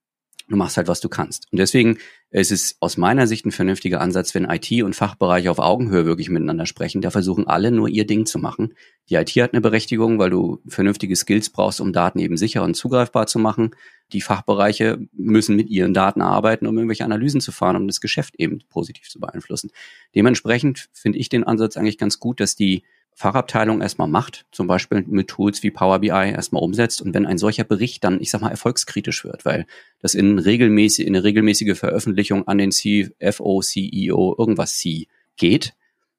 Du 0.47 0.55
machst 0.55 0.77
halt, 0.77 0.88
was 0.88 1.01
du 1.01 1.10
kannst. 1.10 1.47
Und 1.51 1.58
deswegen 1.58 1.97
Es 2.38 2.51
ist 2.51 2.75
aus 2.81 2.97
meiner 2.97 3.27
Sicht 3.27 3.45
ein 3.45 3.53
vernünftiger 3.53 4.01
Ansatz, 4.01 4.36
wenn 4.36 4.43
IT 4.43 4.84
und 4.84 4.93
Fachbereich 4.93 5.47
auf 5.47 5.58
Augenhöhe 5.58 6.05
wirklich 6.05 6.29
miteinander 6.29 6.65
sprechen. 6.65 6.99
Da 6.99 7.10
versuchen 7.10 7.47
alle 7.47 7.71
nur 7.71 7.88
ihr 7.88 8.05
Ding 8.05 8.25
zu 8.25 8.39
machen. 8.39 8.73
Die 9.10 9.15
IT 9.15 9.29
hat 9.38 9.53
eine 9.53 9.62
Berechtigung, 9.62 10.19
weil 10.19 10.31
du 10.31 10.60
vernünftige 10.67 11.15
Skills 11.15 11.49
brauchst, 11.49 11.79
um 11.79 11.93
Daten 11.93 12.19
eben 12.19 12.36
sicher 12.36 12.63
und 12.63 12.75
zugreifbar 12.75 13.27
zu 13.27 13.39
machen. 13.39 13.71
Die 14.12 14.19
Fachbereiche 14.19 14.99
müssen 15.13 15.55
mit 15.55 15.69
ihren 15.69 15.93
Daten 15.93 16.21
arbeiten, 16.21 16.67
um 16.67 16.77
irgendwelche 16.77 17.05
Analysen 17.05 17.39
zu 17.39 17.53
fahren, 17.53 17.77
um 17.77 17.88
das 17.88 18.01
Geschäft 18.01 18.36
eben 18.38 18.60
positiv 18.67 19.10
zu 19.10 19.21
beeinflussen. 19.21 19.71
Dementsprechend 20.13 20.89
finde 20.91 21.19
ich 21.19 21.29
den 21.29 21.45
Ansatz 21.45 21.77
eigentlich 21.77 21.97
ganz 21.97 22.19
gut, 22.19 22.41
dass 22.41 22.58
die 22.58 22.84
Fachabteilung 23.17 23.82
erstmal 23.82 24.10
macht, 24.10 24.45
zum 24.51 24.67
Beispiel 24.67 25.04
mit 25.08 25.30
Tools 25.30 25.63
wie 25.63 25.71
Power 25.71 25.99
BI 25.99 26.10
erstmal 26.10 26.62
umsetzt 26.62 27.01
und 27.01 27.13
wenn 27.13 27.25
ein 27.25 27.38
solcher 27.38 27.63
Bericht 27.63 28.04
dann, 28.04 28.19
ich 28.19 28.30
sag 28.30 28.41
mal, 28.41 28.49
erfolgskritisch 28.49 29.23
wird, 29.23 29.45
weil 29.45 29.65
das 30.01 30.15
in 30.15 30.38
regelmäßig, 30.38 31.08
in 31.08 31.15
eine 31.15 31.23
regelmäßige 31.23 31.80
Veröffentlichung 31.80 32.45
an 32.47 32.58
den 32.58 32.71
CFO, 32.71 33.62
CEO, 33.62 34.36
irgendwas 34.38 34.78
C 34.78 35.08
geht, 35.38 35.73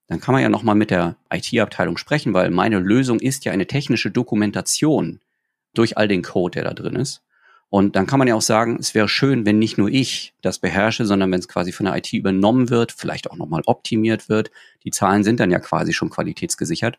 dann 0.06 0.20
kann 0.20 0.32
man 0.32 0.42
ja 0.42 0.48
nochmal 0.48 0.74
mit 0.74 0.90
der 0.90 1.16
IT-Abteilung 1.30 1.98
sprechen, 1.98 2.32
weil 2.32 2.50
meine 2.50 2.78
Lösung 2.78 3.20
ist 3.20 3.44
ja 3.44 3.52
eine 3.52 3.66
technische 3.66 4.10
Dokumentation 4.10 5.20
durch 5.74 5.98
all 5.98 6.08
den 6.08 6.22
Code, 6.22 6.52
der 6.52 6.64
da 6.64 6.72
drin 6.72 6.96
ist. 6.96 7.22
Und 7.68 7.96
dann 7.96 8.06
kann 8.06 8.18
man 8.18 8.28
ja 8.28 8.34
auch 8.34 8.42
sagen, 8.42 8.76
es 8.78 8.94
wäre 8.94 9.08
schön, 9.08 9.44
wenn 9.44 9.58
nicht 9.58 9.76
nur 9.76 9.88
ich 9.88 10.34
das 10.40 10.58
beherrsche, 10.60 11.04
sondern 11.04 11.32
wenn 11.32 11.40
es 11.40 11.48
quasi 11.48 11.72
von 11.72 11.86
der 11.86 11.96
IT 11.96 12.12
übernommen 12.12 12.70
wird, 12.70 12.92
vielleicht 12.92 13.30
auch 13.30 13.36
nochmal 13.36 13.62
optimiert 13.66 14.28
wird. 14.28 14.50
Die 14.84 14.92
Zahlen 14.92 15.24
sind 15.24 15.40
dann 15.40 15.50
ja 15.50 15.58
quasi 15.58 15.92
schon 15.92 16.10
qualitätsgesichert. 16.10 16.98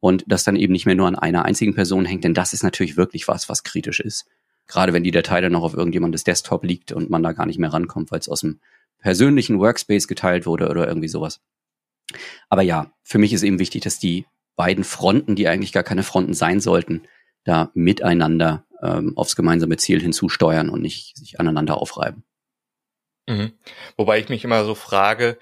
Und 0.00 0.24
das 0.28 0.44
dann 0.44 0.56
eben 0.56 0.72
nicht 0.72 0.86
mehr 0.86 0.94
nur 0.94 1.08
an 1.08 1.16
einer 1.16 1.44
einzigen 1.44 1.74
Person 1.74 2.04
hängt, 2.04 2.22
denn 2.22 2.34
das 2.34 2.52
ist 2.52 2.62
natürlich 2.62 2.96
wirklich 2.96 3.26
was, 3.26 3.48
was 3.48 3.64
kritisch 3.64 3.98
ist. 3.98 4.26
Gerade 4.68 4.92
wenn 4.92 5.02
die 5.02 5.10
Datei 5.10 5.40
dann 5.40 5.52
noch 5.52 5.62
auf 5.62 5.74
irgendjemandes 5.74 6.24
Desktop 6.24 6.62
liegt 6.64 6.92
und 6.92 7.10
man 7.10 7.22
da 7.22 7.32
gar 7.32 7.46
nicht 7.46 7.58
mehr 7.58 7.72
rankommt, 7.72 8.12
weil 8.12 8.20
es 8.20 8.28
aus 8.28 8.40
dem 8.40 8.60
persönlichen 8.98 9.58
Workspace 9.58 10.06
geteilt 10.06 10.46
wurde 10.46 10.68
oder 10.68 10.86
irgendwie 10.86 11.08
sowas. 11.08 11.40
Aber 12.48 12.62
ja, 12.62 12.92
für 13.02 13.18
mich 13.18 13.32
ist 13.32 13.42
eben 13.42 13.58
wichtig, 13.58 13.82
dass 13.82 13.98
die 13.98 14.26
beiden 14.56 14.84
Fronten, 14.84 15.36
die 15.36 15.48
eigentlich 15.48 15.72
gar 15.72 15.82
keine 15.82 16.02
Fronten 16.02 16.34
sein 16.34 16.60
sollten, 16.60 17.02
da 17.48 17.70
miteinander 17.74 18.64
ähm, 18.82 19.14
aufs 19.16 19.36
gemeinsame 19.36 19.76
Ziel 19.76 20.00
hinzusteuern 20.00 20.68
und 20.70 20.82
nicht 20.82 21.16
sich 21.16 21.40
aneinander 21.40 21.78
aufreiben. 21.78 22.24
Mhm. 23.28 23.52
Wobei 23.98 24.18
ich 24.20 24.30
mich 24.30 24.44
immer 24.44 24.64
so 24.64 24.74
frage, 24.74 25.36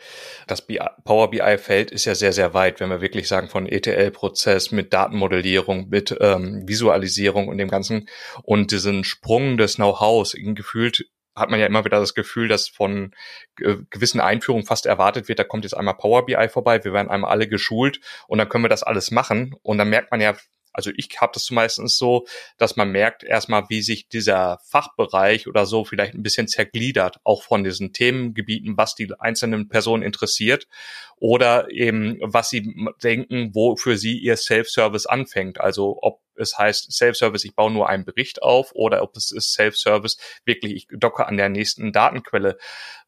das 0.48 0.66
Power 1.04 1.30
BI-Feld 1.30 1.92
ist 1.92 2.04
ja 2.04 2.16
sehr, 2.16 2.32
sehr 2.32 2.52
weit, 2.52 2.80
wenn 2.80 2.90
wir 2.90 3.00
wirklich 3.00 3.28
sagen, 3.28 3.48
von 3.48 3.66
ETL-Prozess 3.66 4.72
mit 4.72 4.92
Datenmodellierung, 4.92 5.88
mit 5.88 6.16
ähm, 6.20 6.66
Visualisierung 6.66 7.46
und 7.46 7.58
dem 7.58 7.68
Ganzen 7.68 8.08
und 8.42 8.72
diesen 8.72 9.04
Sprung 9.04 9.56
des 9.56 9.76
Know-hows, 9.76 10.34
gefühlt 10.36 11.08
hat 11.36 11.50
man 11.50 11.60
ja 11.60 11.66
immer 11.66 11.84
wieder 11.84 12.00
das 12.00 12.14
Gefühl, 12.14 12.48
dass 12.48 12.66
von 12.66 13.14
gewissen 13.54 14.20
Einführungen 14.20 14.64
fast 14.64 14.86
erwartet 14.86 15.28
wird, 15.28 15.38
da 15.38 15.44
kommt 15.44 15.64
jetzt 15.64 15.74
einmal 15.74 15.94
Power 15.94 16.24
BI 16.24 16.48
vorbei, 16.48 16.82
wir 16.82 16.92
werden 16.92 17.10
einmal 17.10 17.30
alle 17.30 17.46
geschult 17.46 18.00
und 18.26 18.38
dann 18.38 18.48
können 18.48 18.64
wir 18.64 18.70
das 18.70 18.82
alles 18.82 19.10
machen. 19.10 19.54
Und 19.62 19.78
dann 19.78 19.90
merkt 19.90 20.10
man 20.10 20.20
ja 20.22 20.34
also 20.76 20.90
ich 20.94 21.08
habe 21.20 21.32
das 21.32 21.50
meistens 21.50 21.96
so, 21.96 22.26
dass 22.58 22.76
man 22.76 22.90
merkt 22.90 23.24
erstmal, 23.24 23.64
wie 23.70 23.80
sich 23.80 24.08
dieser 24.08 24.58
Fachbereich 24.68 25.48
oder 25.48 25.64
so 25.64 25.86
vielleicht 25.86 26.12
ein 26.12 26.22
bisschen 26.22 26.48
zergliedert, 26.48 27.18
auch 27.24 27.42
von 27.42 27.64
diesen 27.64 27.94
Themengebieten, 27.94 28.76
was 28.76 28.94
die 28.94 29.10
einzelnen 29.18 29.70
Personen 29.70 30.02
interessiert 30.02 30.68
oder 31.16 31.70
eben, 31.70 32.18
was 32.20 32.50
sie 32.50 32.74
denken, 33.02 33.54
wofür 33.54 33.96
sie 33.96 34.18
ihr 34.18 34.36
Self-Service 34.36 35.06
anfängt. 35.06 35.60
Also 35.60 35.98
ob 36.02 36.20
es 36.34 36.58
heißt 36.58 36.92
Self-Service, 36.92 37.44
ich 37.44 37.54
baue 37.54 37.72
nur 37.72 37.88
einen 37.88 38.04
Bericht 38.04 38.42
auf 38.42 38.72
oder 38.74 39.02
ob 39.02 39.16
es 39.16 39.32
ist 39.32 39.54
Self-Service, 39.54 40.18
wirklich, 40.44 40.74
ich 40.74 40.88
docke 40.90 41.26
an 41.26 41.38
der 41.38 41.48
nächsten 41.48 41.90
Datenquelle 41.90 42.58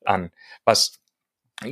an. 0.07 0.31
Was 0.65 0.99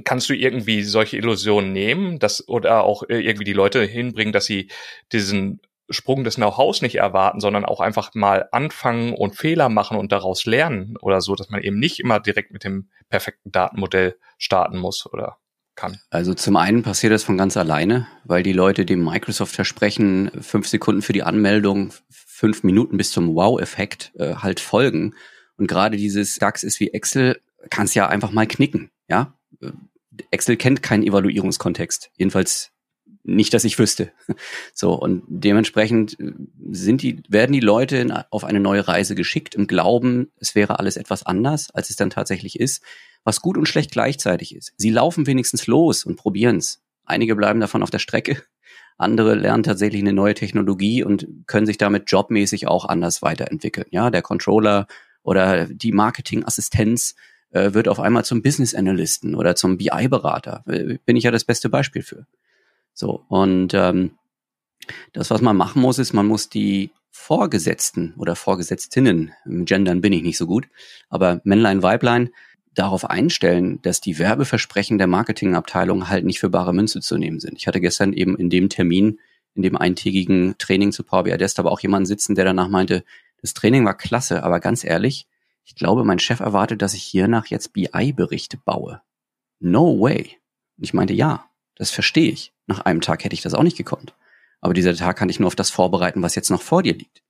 kannst 0.04 0.28
du 0.28 0.34
irgendwie 0.34 0.82
solche 0.82 1.16
Illusionen 1.16 1.72
nehmen, 1.72 2.18
dass 2.18 2.46
oder 2.48 2.84
auch 2.84 3.04
irgendwie 3.08 3.44
die 3.44 3.52
Leute 3.52 3.84
hinbringen, 3.84 4.32
dass 4.32 4.46
sie 4.46 4.68
diesen 5.12 5.60
Sprung 5.88 6.24
des 6.24 6.36
Know-hows 6.36 6.82
nicht 6.82 6.96
erwarten, 6.96 7.40
sondern 7.40 7.64
auch 7.64 7.80
einfach 7.80 8.14
mal 8.14 8.48
anfangen 8.52 9.12
und 9.12 9.36
Fehler 9.36 9.68
machen 9.68 9.96
und 9.96 10.12
daraus 10.12 10.44
lernen 10.44 10.96
oder 11.00 11.20
so, 11.20 11.34
dass 11.34 11.50
man 11.50 11.62
eben 11.62 11.78
nicht 11.78 12.00
immer 12.00 12.20
direkt 12.20 12.52
mit 12.52 12.64
dem 12.64 12.88
perfekten 13.08 13.52
Datenmodell 13.52 14.16
starten 14.38 14.78
muss 14.78 15.06
oder 15.12 15.38
kann. 15.76 15.98
Also 16.10 16.34
zum 16.34 16.56
einen 16.56 16.82
passiert 16.82 17.12
das 17.12 17.22
von 17.22 17.36
ganz 17.36 17.56
alleine, 17.56 18.08
weil 18.24 18.42
die 18.42 18.52
Leute 18.52 18.84
dem 18.84 19.04
Microsoft 19.04 19.54
versprechen, 19.54 20.30
fünf 20.40 20.66
Sekunden 20.66 21.02
für 21.02 21.12
die 21.12 21.22
Anmeldung, 21.22 21.92
fünf 22.10 22.64
Minuten 22.64 22.96
bis 22.96 23.12
zum 23.12 23.34
Wow-Effekt 23.34 24.12
äh, 24.18 24.36
halt 24.36 24.58
folgen. 24.58 25.14
Und 25.56 25.68
gerade 25.68 25.96
dieses 25.96 26.36
DAX 26.36 26.62
ist 26.62 26.80
wie 26.80 26.92
Excel, 26.92 27.40
kannst 27.70 27.94
ja 27.94 28.08
einfach 28.08 28.32
mal 28.32 28.46
knicken, 28.46 28.90
ja. 29.08 29.34
Excel 30.30 30.56
kennt 30.56 30.82
keinen 30.82 31.02
Evaluierungskontext. 31.02 32.10
Jedenfalls 32.16 32.72
nicht, 33.26 33.52
dass 33.54 33.64
ich 33.64 33.78
wüsste. 33.78 34.12
So, 34.72 34.92
und 34.92 35.22
dementsprechend 35.26 36.18
sind 36.70 37.02
die, 37.02 37.22
werden 37.28 37.52
die 37.52 37.60
Leute 37.60 37.96
in, 37.96 38.12
auf 38.12 38.44
eine 38.44 38.60
neue 38.60 38.86
Reise 38.86 39.14
geschickt 39.14 39.54
im 39.54 39.66
Glauben, 39.66 40.30
es 40.38 40.54
wäre 40.54 40.78
alles 40.78 40.96
etwas 40.96 41.24
anders, 41.24 41.70
als 41.70 41.88
es 41.88 41.96
dann 41.96 42.10
tatsächlich 42.10 42.60
ist, 42.60 42.82
was 43.24 43.40
gut 43.40 43.56
und 43.56 43.66
schlecht 43.66 43.90
gleichzeitig 43.90 44.54
ist. 44.54 44.74
Sie 44.76 44.90
laufen 44.90 45.26
wenigstens 45.26 45.66
los 45.66 46.04
und 46.04 46.16
probieren 46.16 46.58
es. 46.58 46.82
Einige 47.04 47.36
bleiben 47.36 47.60
davon 47.60 47.82
auf 47.82 47.90
der 47.90 47.98
Strecke, 47.98 48.42
andere 48.98 49.34
lernen 49.34 49.62
tatsächlich 49.62 50.02
eine 50.02 50.12
neue 50.12 50.34
Technologie 50.34 51.02
und 51.02 51.26
können 51.46 51.66
sich 51.66 51.78
damit 51.78 52.10
jobmäßig 52.10 52.68
auch 52.68 52.84
anders 52.84 53.22
weiterentwickeln. 53.22 53.86
Ja, 53.90 54.10
der 54.10 54.22
Controller 54.22 54.86
oder 55.22 55.66
die 55.66 55.92
Marketingassistenz 55.92 57.14
äh, 57.50 57.72
wird 57.72 57.88
auf 57.88 57.98
einmal 57.98 58.24
zum 58.24 58.42
Business 58.42 58.74
Analysten 58.74 59.34
oder 59.34 59.56
zum 59.56 59.78
BI-Berater. 59.78 60.64
Äh, 60.66 60.98
bin 61.04 61.16
ich 61.16 61.24
ja 61.24 61.30
das 61.30 61.44
beste 61.44 61.68
Beispiel 61.68 62.02
für. 62.02 62.26
So, 62.96 63.22
und 63.28 63.74
ähm, 63.74 64.12
das, 65.12 65.30
was 65.30 65.42
man 65.42 65.56
machen 65.56 65.82
muss, 65.82 65.98
ist, 65.98 66.14
man 66.14 66.26
muss 66.26 66.48
die 66.48 66.90
Vorgesetzten 67.10 68.14
oder 68.16 68.36
Vorgesetztinnen, 68.36 69.32
im 69.44 69.66
Gendern 69.66 70.00
bin 70.00 70.14
ich 70.14 70.22
nicht 70.22 70.38
so 70.38 70.46
gut, 70.46 70.68
aber 71.10 71.42
Männlein, 71.44 71.82
Weiblein, 71.82 72.30
darauf 72.74 73.08
einstellen, 73.08 73.80
dass 73.82 74.00
die 74.00 74.18
Werbeversprechen 74.18 74.96
der 74.96 75.08
Marketingabteilung 75.08 76.08
halt 76.08 76.24
nicht 76.24 76.40
für 76.40 76.48
bare 76.48 76.72
Münze 76.72 77.00
zu 77.00 77.18
nehmen 77.18 77.38
sind. 77.38 77.58
Ich 77.58 77.66
hatte 77.66 77.82
gestern 77.82 78.14
eben 78.14 78.34
in 78.36 78.48
dem 78.48 78.70
Termin, 78.70 79.20
in 79.54 79.62
dem 79.62 79.76
eintägigen 79.76 80.56
Training 80.56 80.90
zu 80.92 81.04
Power 81.04 81.24
BI 81.24 81.36
Desk, 81.36 81.58
aber 81.58 81.72
auch 81.72 81.80
jemanden 81.80 82.06
sitzen, 82.06 82.34
der 82.34 82.46
danach 82.46 82.68
meinte, 82.68 83.04
das 83.42 83.52
Training 83.52 83.84
war 83.84 83.96
klasse, 83.96 84.42
aber 84.42 84.58
ganz 84.60 84.84
ehrlich, 84.84 85.26
ich 85.64 85.74
glaube, 85.74 86.02
mein 86.04 86.18
Chef 86.18 86.40
erwartet, 86.40 86.80
dass 86.80 86.94
ich 86.94 87.02
hiernach 87.02 87.46
jetzt 87.46 87.74
BI-Berichte 87.74 88.56
baue. 88.56 89.02
No 89.58 90.00
way. 90.00 90.38
Und 90.78 90.84
ich 90.84 90.94
meinte, 90.94 91.12
ja, 91.12 91.46
das 91.76 91.90
verstehe 91.90 92.30
ich. 92.30 92.52
Nach 92.66 92.80
einem 92.80 93.00
Tag 93.00 93.24
hätte 93.24 93.34
ich 93.34 93.42
das 93.42 93.54
auch 93.54 93.62
nicht 93.62 93.76
gekonnt. 93.76 94.14
Aber 94.60 94.74
dieser 94.74 94.94
Tag 94.94 95.16
kann 95.16 95.28
ich 95.28 95.38
nur 95.38 95.46
auf 95.46 95.54
das 95.54 95.70
vorbereiten, 95.70 96.22
was 96.22 96.34
jetzt 96.34 96.50
noch 96.50 96.62
vor 96.62 96.82
dir 96.82 96.94
liegt. 96.94 97.22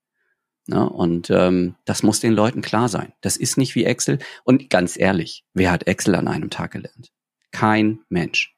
Na, 0.69 0.85
und 0.85 1.31
ähm, 1.31 1.77
das 1.85 2.03
muss 2.03 2.21
den 2.21 2.33
Leuten 2.33 2.61
klar 2.61 2.89
sein. 2.89 3.13
Das 3.21 3.37
ist 3.37 3.57
nicht 3.57 3.75
wie 3.75 3.85
Excel. 3.85 4.19
Und 4.45 4.69
ganz 4.69 4.99
ehrlich, 4.99 5.45
wer 5.55 5.71
hat 5.71 5.87
Excel 5.87 6.17
an 6.17 6.27
einem 6.27 6.51
Tag 6.51 6.73
gelernt? 6.73 7.13
Kein 7.53 8.01
Mensch. 8.09 8.57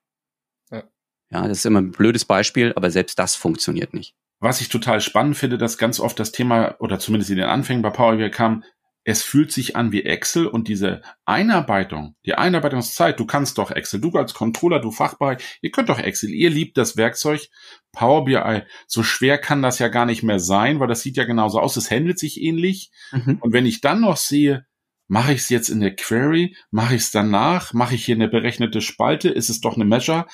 Ja, 0.71 0.85
ja 1.31 1.49
das 1.49 1.59
ist 1.59 1.67
immer 1.67 1.83
ein 1.83 1.91
blödes 1.91 2.25
Beispiel, 2.25 2.73
aber 2.75 2.91
selbst 2.91 3.19
das 3.19 3.35
funktioniert 3.35 3.93
nicht. 3.93 4.15
Was 4.41 4.61
ich 4.61 4.69
total 4.69 5.01
spannend 5.01 5.37
finde, 5.37 5.59
dass 5.59 5.77
ganz 5.77 6.01
oft 6.01 6.19
das 6.19 6.33
Thema, 6.33 6.77
oder 6.79 6.99
zumindest 6.99 7.31
in 7.31 7.37
den 7.37 7.47
Anfängen 7.47 7.83
bei 7.83 7.91
Power 7.91 8.17
BI 8.17 8.31
kam, 8.31 8.65
es 9.09 9.23
fühlt 9.23 9.53
sich 9.53 9.75
an 9.75 9.91
wie 9.91 10.03
Excel 10.03 10.47
und 10.47 10.69
diese 10.69 11.01
Einarbeitung, 11.25 12.15
die 12.27 12.35
Einarbeitungszeit, 12.35 13.19
du 13.19 13.25
kannst 13.25 13.57
doch 13.57 13.71
Excel, 13.71 14.03
du 14.03 14.11
als 14.11 14.35
Controller, 14.35 14.81
du 14.81 14.91
Fachbereich, 14.91 15.39
ihr 15.63 15.71
könnt 15.71 15.89
doch 15.89 15.99
Excel, 15.99 16.29
ihr 16.29 16.51
liebt 16.51 16.77
das 16.77 16.99
Werkzeug 16.99 17.49
Power 17.91 18.27
BI. 18.27 18.65
So 18.87 19.03
schwer 19.03 19.39
kann 19.39 19.63
das 19.63 19.79
ja 19.79 19.89
gar 19.89 20.05
nicht 20.05 20.23
mehr 20.25 20.39
sein, 20.39 20.79
weil 20.79 20.89
das 20.89 21.01
sieht 21.01 21.17
ja 21.17 21.25
genauso 21.25 21.59
aus, 21.59 21.79
es 21.79 21.91
handelt 21.91 22.19
sich 22.19 22.39
ähnlich. 22.39 22.91
Mhm. 23.11 23.39
Und 23.41 23.55
wenn 23.55 23.65
ich 23.65 23.81
dann 23.81 24.03
noch 24.03 24.19
sehe, 24.19 24.67
mache 25.07 25.33
ich 25.33 25.39
es 25.39 25.49
jetzt 25.49 25.71
in 25.71 25.81
der 25.81 25.97
Query, 25.97 26.55
mache 26.71 26.95
ich 26.95 27.01
es 27.01 27.11
danach, 27.11 27.73
mache 27.73 27.95
ich 27.95 28.05
hier 28.05 28.15
eine 28.15 28.29
berechnete 28.29 28.83
Spalte, 28.83 29.31
ist 29.31 29.49
es 29.49 29.63
doch 29.63 29.77
eine 29.77 29.87
Measure, 29.87 30.27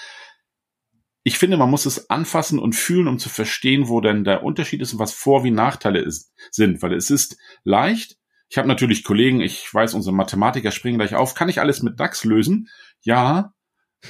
ich 1.22 1.38
finde, 1.38 1.56
man 1.56 1.70
muss 1.70 1.86
es 1.86 2.10
anfassen 2.10 2.58
und 2.58 2.74
fühlen, 2.74 3.06
um 3.06 3.20
zu 3.20 3.28
verstehen, 3.28 3.88
wo 3.88 4.00
denn 4.00 4.24
der 4.24 4.42
Unterschied 4.42 4.82
ist 4.82 4.94
und 4.94 4.98
was 4.98 5.12
Vor- 5.12 5.44
wie 5.44 5.52
Nachteile 5.52 6.00
ist, 6.00 6.32
sind. 6.50 6.82
Weil 6.82 6.92
es 6.92 7.08
ist 7.08 7.38
leicht, 7.62 8.18
ich 8.54 8.58
habe 8.58 8.68
natürlich 8.68 9.02
Kollegen, 9.02 9.40
ich 9.40 9.74
weiß, 9.74 9.94
unsere 9.94 10.14
Mathematiker 10.14 10.70
springen 10.70 10.98
gleich 10.98 11.16
auf. 11.16 11.34
Kann 11.34 11.48
ich 11.48 11.58
alles 11.58 11.82
mit 11.82 11.98
DAX 11.98 12.22
lösen? 12.22 12.68
Ja, 13.00 13.52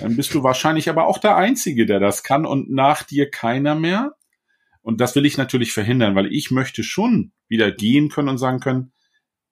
dann 0.01 0.17
bist 0.17 0.35
du 0.35 0.43
wahrscheinlich 0.43 0.91
aber 0.91 1.07
auch 1.07 1.17
der 1.17 1.35
Einzige, 1.35 1.87
der 1.87 1.99
das 1.99 2.23
kann 2.23 2.45
und 2.45 2.71
nach 2.71 3.05
dir 3.05 3.31
keiner 3.31 3.75
mehr. 3.75 4.17
Und 4.83 5.01
das 5.01 5.17
will 5.17 5.25
ich 5.25 5.39
natürlich 5.39 5.73
verhindern, 5.73 6.15
weil 6.15 6.31
ich 6.31 6.51
möchte 6.51 6.83
schon 6.83 7.33
wieder 7.49 7.73
gehen 7.73 8.11
können 8.11 8.29
und 8.29 8.37
sagen 8.37 8.61
können, 8.61 8.93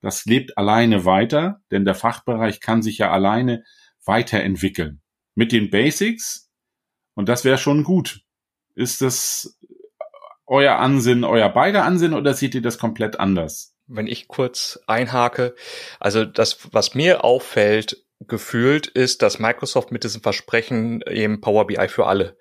das 0.03 0.27
lebt 0.27 0.59
alleine 0.59 1.07
weiter, 1.07 1.63
denn 1.71 1.87
der 1.87 1.95
Fachbereich 1.95 2.61
kann 2.61 2.83
sich 2.83 2.99
ja 2.99 3.11
alleine 3.11 3.65
weiterentwickeln. 4.05 5.01
Mit 5.35 5.53
den 5.53 5.71
Basics. 5.71 6.51
Und 7.15 7.31
das 7.31 7.47
wäre 7.47 7.57
schon 7.57 7.83
gut. 7.83 8.21
Ist 8.75 9.01
das 9.01 9.59
euer 10.45 10.77
Ansinnen, 10.77 11.25
euer 11.25 11.49
beider 11.49 11.87
Ansinnen 11.87 12.19
oder 12.19 12.35
seht 12.35 12.55
ihr 12.55 12.61
das 12.61 12.77
komplett 12.77 13.19
anders? 13.19 13.72
Wenn 13.95 14.07
ich 14.07 14.29
kurz 14.29 14.81
einhake, 14.87 15.55
also 16.01 16.25
das, 16.25 16.73
was 16.73 16.95
mir 16.95 17.25
auffällt, 17.25 18.05
gefühlt 18.21 18.87
ist, 18.87 19.23
dass 19.23 19.39
Microsoft 19.39 19.91
mit 19.93 20.05
diesem 20.05 20.23
Versprechen 20.23 21.03
eben 21.09 21.41
Power 21.41 21.67
BI 21.67 21.89
für 21.89 22.07
alle 22.07 22.37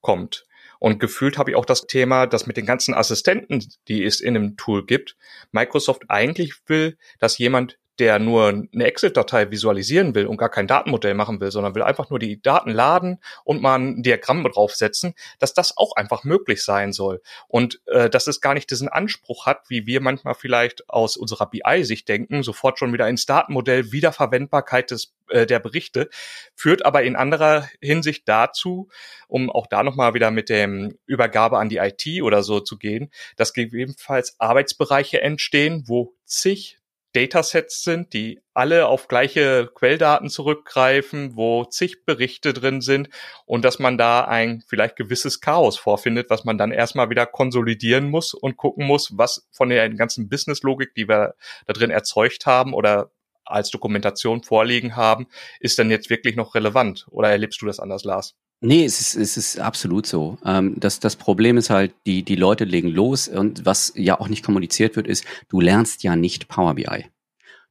kommt. 0.00 0.46
Und 0.78 0.98
gefühlt 1.00 1.38
habe 1.38 1.50
ich 1.50 1.56
auch 1.56 1.64
das 1.64 1.86
Thema, 1.86 2.26
dass 2.26 2.46
mit 2.46 2.56
den 2.56 2.66
ganzen 2.66 2.94
Assistenten, 2.94 3.66
die 3.88 4.04
es 4.04 4.20
in 4.20 4.34
dem 4.34 4.56
Tool 4.56 4.84
gibt, 4.84 5.16
Microsoft 5.50 6.02
eigentlich 6.08 6.54
will, 6.66 6.98
dass 7.18 7.38
jemand 7.38 7.78
der 7.98 8.18
nur 8.18 8.48
eine 8.48 8.84
Excel-Datei 8.84 9.50
visualisieren 9.50 10.14
will 10.14 10.26
und 10.26 10.36
gar 10.36 10.50
kein 10.50 10.66
Datenmodell 10.66 11.14
machen 11.14 11.40
will, 11.40 11.50
sondern 11.50 11.74
will 11.74 11.82
einfach 11.82 12.10
nur 12.10 12.18
die 12.18 12.40
Daten 12.40 12.70
laden 12.70 13.18
und 13.44 13.62
mal 13.62 13.78
ein 13.78 14.02
Diagramm 14.02 14.44
draufsetzen, 14.44 15.14
dass 15.38 15.54
das 15.54 15.76
auch 15.76 15.96
einfach 15.96 16.24
möglich 16.24 16.62
sein 16.62 16.92
soll. 16.92 17.22
Und 17.48 17.80
äh, 17.86 18.10
dass 18.10 18.26
es 18.26 18.40
gar 18.40 18.54
nicht 18.54 18.70
diesen 18.70 18.88
Anspruch 18.88 19.46
hat, 19.46 19.68
wie 19.68 19.86
wir 19.86 20.00
manchmal 20.00 20.34
vielleicht 20.34 20.88
aus 20.88 21.16
unserer 21.16 21.46
BI-Sicht 21.46 22.08
denken, 22.08 22.42
sofort 22.42 22.78
schon 22.78 22.92
wieder 22.92 23.08
ins 23.08 23.26
Datenmodell, 23.26 23.92
Wiederverwendbarkeit 23.92 24.90
des 24.90 25.14
äh, 25.28 25.46
der 25.46 25.58
Berichte, 25.58 26.08
führt 26.54 26.84
aber 26.84 27.02
in 27.02 27.16
anderer 27.16 27.68
Hinsicht 27.80 28.28
dazu, 28.28 28.88
um 29.28 29.50
auch 29.50 29.66
da 29.66 29.82
nochmal 29.82 30.14
wieder 30.14 30.30
mit 30.30 30.48
dem 30.48 30.98
Übergabe 31.06 31.58
an 31.58 31.68
die 31.68 31.78
IT 31.78 32.22
oder 32.22 32.42
so 32.42 32.60
zu 32.60 32.78
gehen, 32.78 33.10
dass 33.36 33.52
gegebenenfalls 33.52 34.38
Arbeitsbereiche 34.38 35.20
entstehen, 35.20 35.84
wo 35.86 36.14
zig 36.24 36.78
Datasets 37.16 37.82
sind, 37.82 38.12
die 38.12 38.42
alle 38.52 38.88
auf 38.88 39.08
gleiche 39.08 39.70
Quelldaten 39.74 40.28
zurückgreifen, 40.28 41.34
wo 41.34 41.64
zig 41.64 42.04
Berichte 42.04 42.52
drin 42.52 42.82
sind 42.82 43.08
und 43.46 43.64
dass 43.64 43.78
man 43.78 43.96
da 43.96 44.26
ein 44.26 44.62
vielleicht 44.68 44.96
gewisses 44.96 45.40
Chaos 45.40 45.78
vorfindet, 45.78 46.28
was 46.28 46.44
man 46.44 46.58
dann 46.58 46.72
erstmal 46.72 47.08
wieder 47.08 47.24
konsolidieren 47.24 48.10
muss 48.10 48.34
und 48.34 48.58
gucken 48.58 48.86
muss, 48.86 49.16
was 49.16 49.48
von 49.50 49.70
der 49.70 49.88
ganzen 49.88 50.28
Businesslogik, 50.28 50.94
die 50.94 51.08
wir 51.08 51.34
da 51.66 51.72
drin 51.72 51.90
erzeugt 51.90 52.44
haben 52.44 52.74
oder 52.74 53.10
als 53.46 53.70
Dokumentation 53.70 54.42
vorliegen 54.42 54.94
haben, 54.94 55.26
ist 55.58 55.78
dann 55.78 55.90
jetzt 55.90 56.10
wirklich 56.10 56.36
noch 56.36 56.54
relevant? 56.54 57.06
Oder 57.10 57.30
erlebst 57.30 57.62
du 57.62 57.66
das 57.66 57.80
anders, 57.80 58.04
Lars? 58.04 58.34
Nee, 58.60 58.84
es 58.84 59.00
ist, 59.00 59.16
es 59.16 59.36
ist 59.36 59.60
absolut 59.60 60.06
so. 60.06 60.38
Ähm, 60.44 60.74
das, 60.78 60.98
das 60.98 61.16
Problem 61.16 61.58
ist 61.58 61.68
halt, 61.68 61.94
die, 62.06 62.22
die 62.22 62.36
Leute 62.36 62.64
legen 62.64 62.88
los 62.88 63.28
und 63.28 63.66
was 63.66 63.92
ja 63.96 64.18
auch 64.18 64.28
nicht 64.28 64.44
kommuniziert 64.44 64.96
wird, 64.96 65.06
ist, 65.06 65.24
du 65.48 65.60
lernst 65.60 66.02
ja 66.02 66.16
nicht 66.16 66.48
Power 66.48 66.74
BI. 66.74 67.06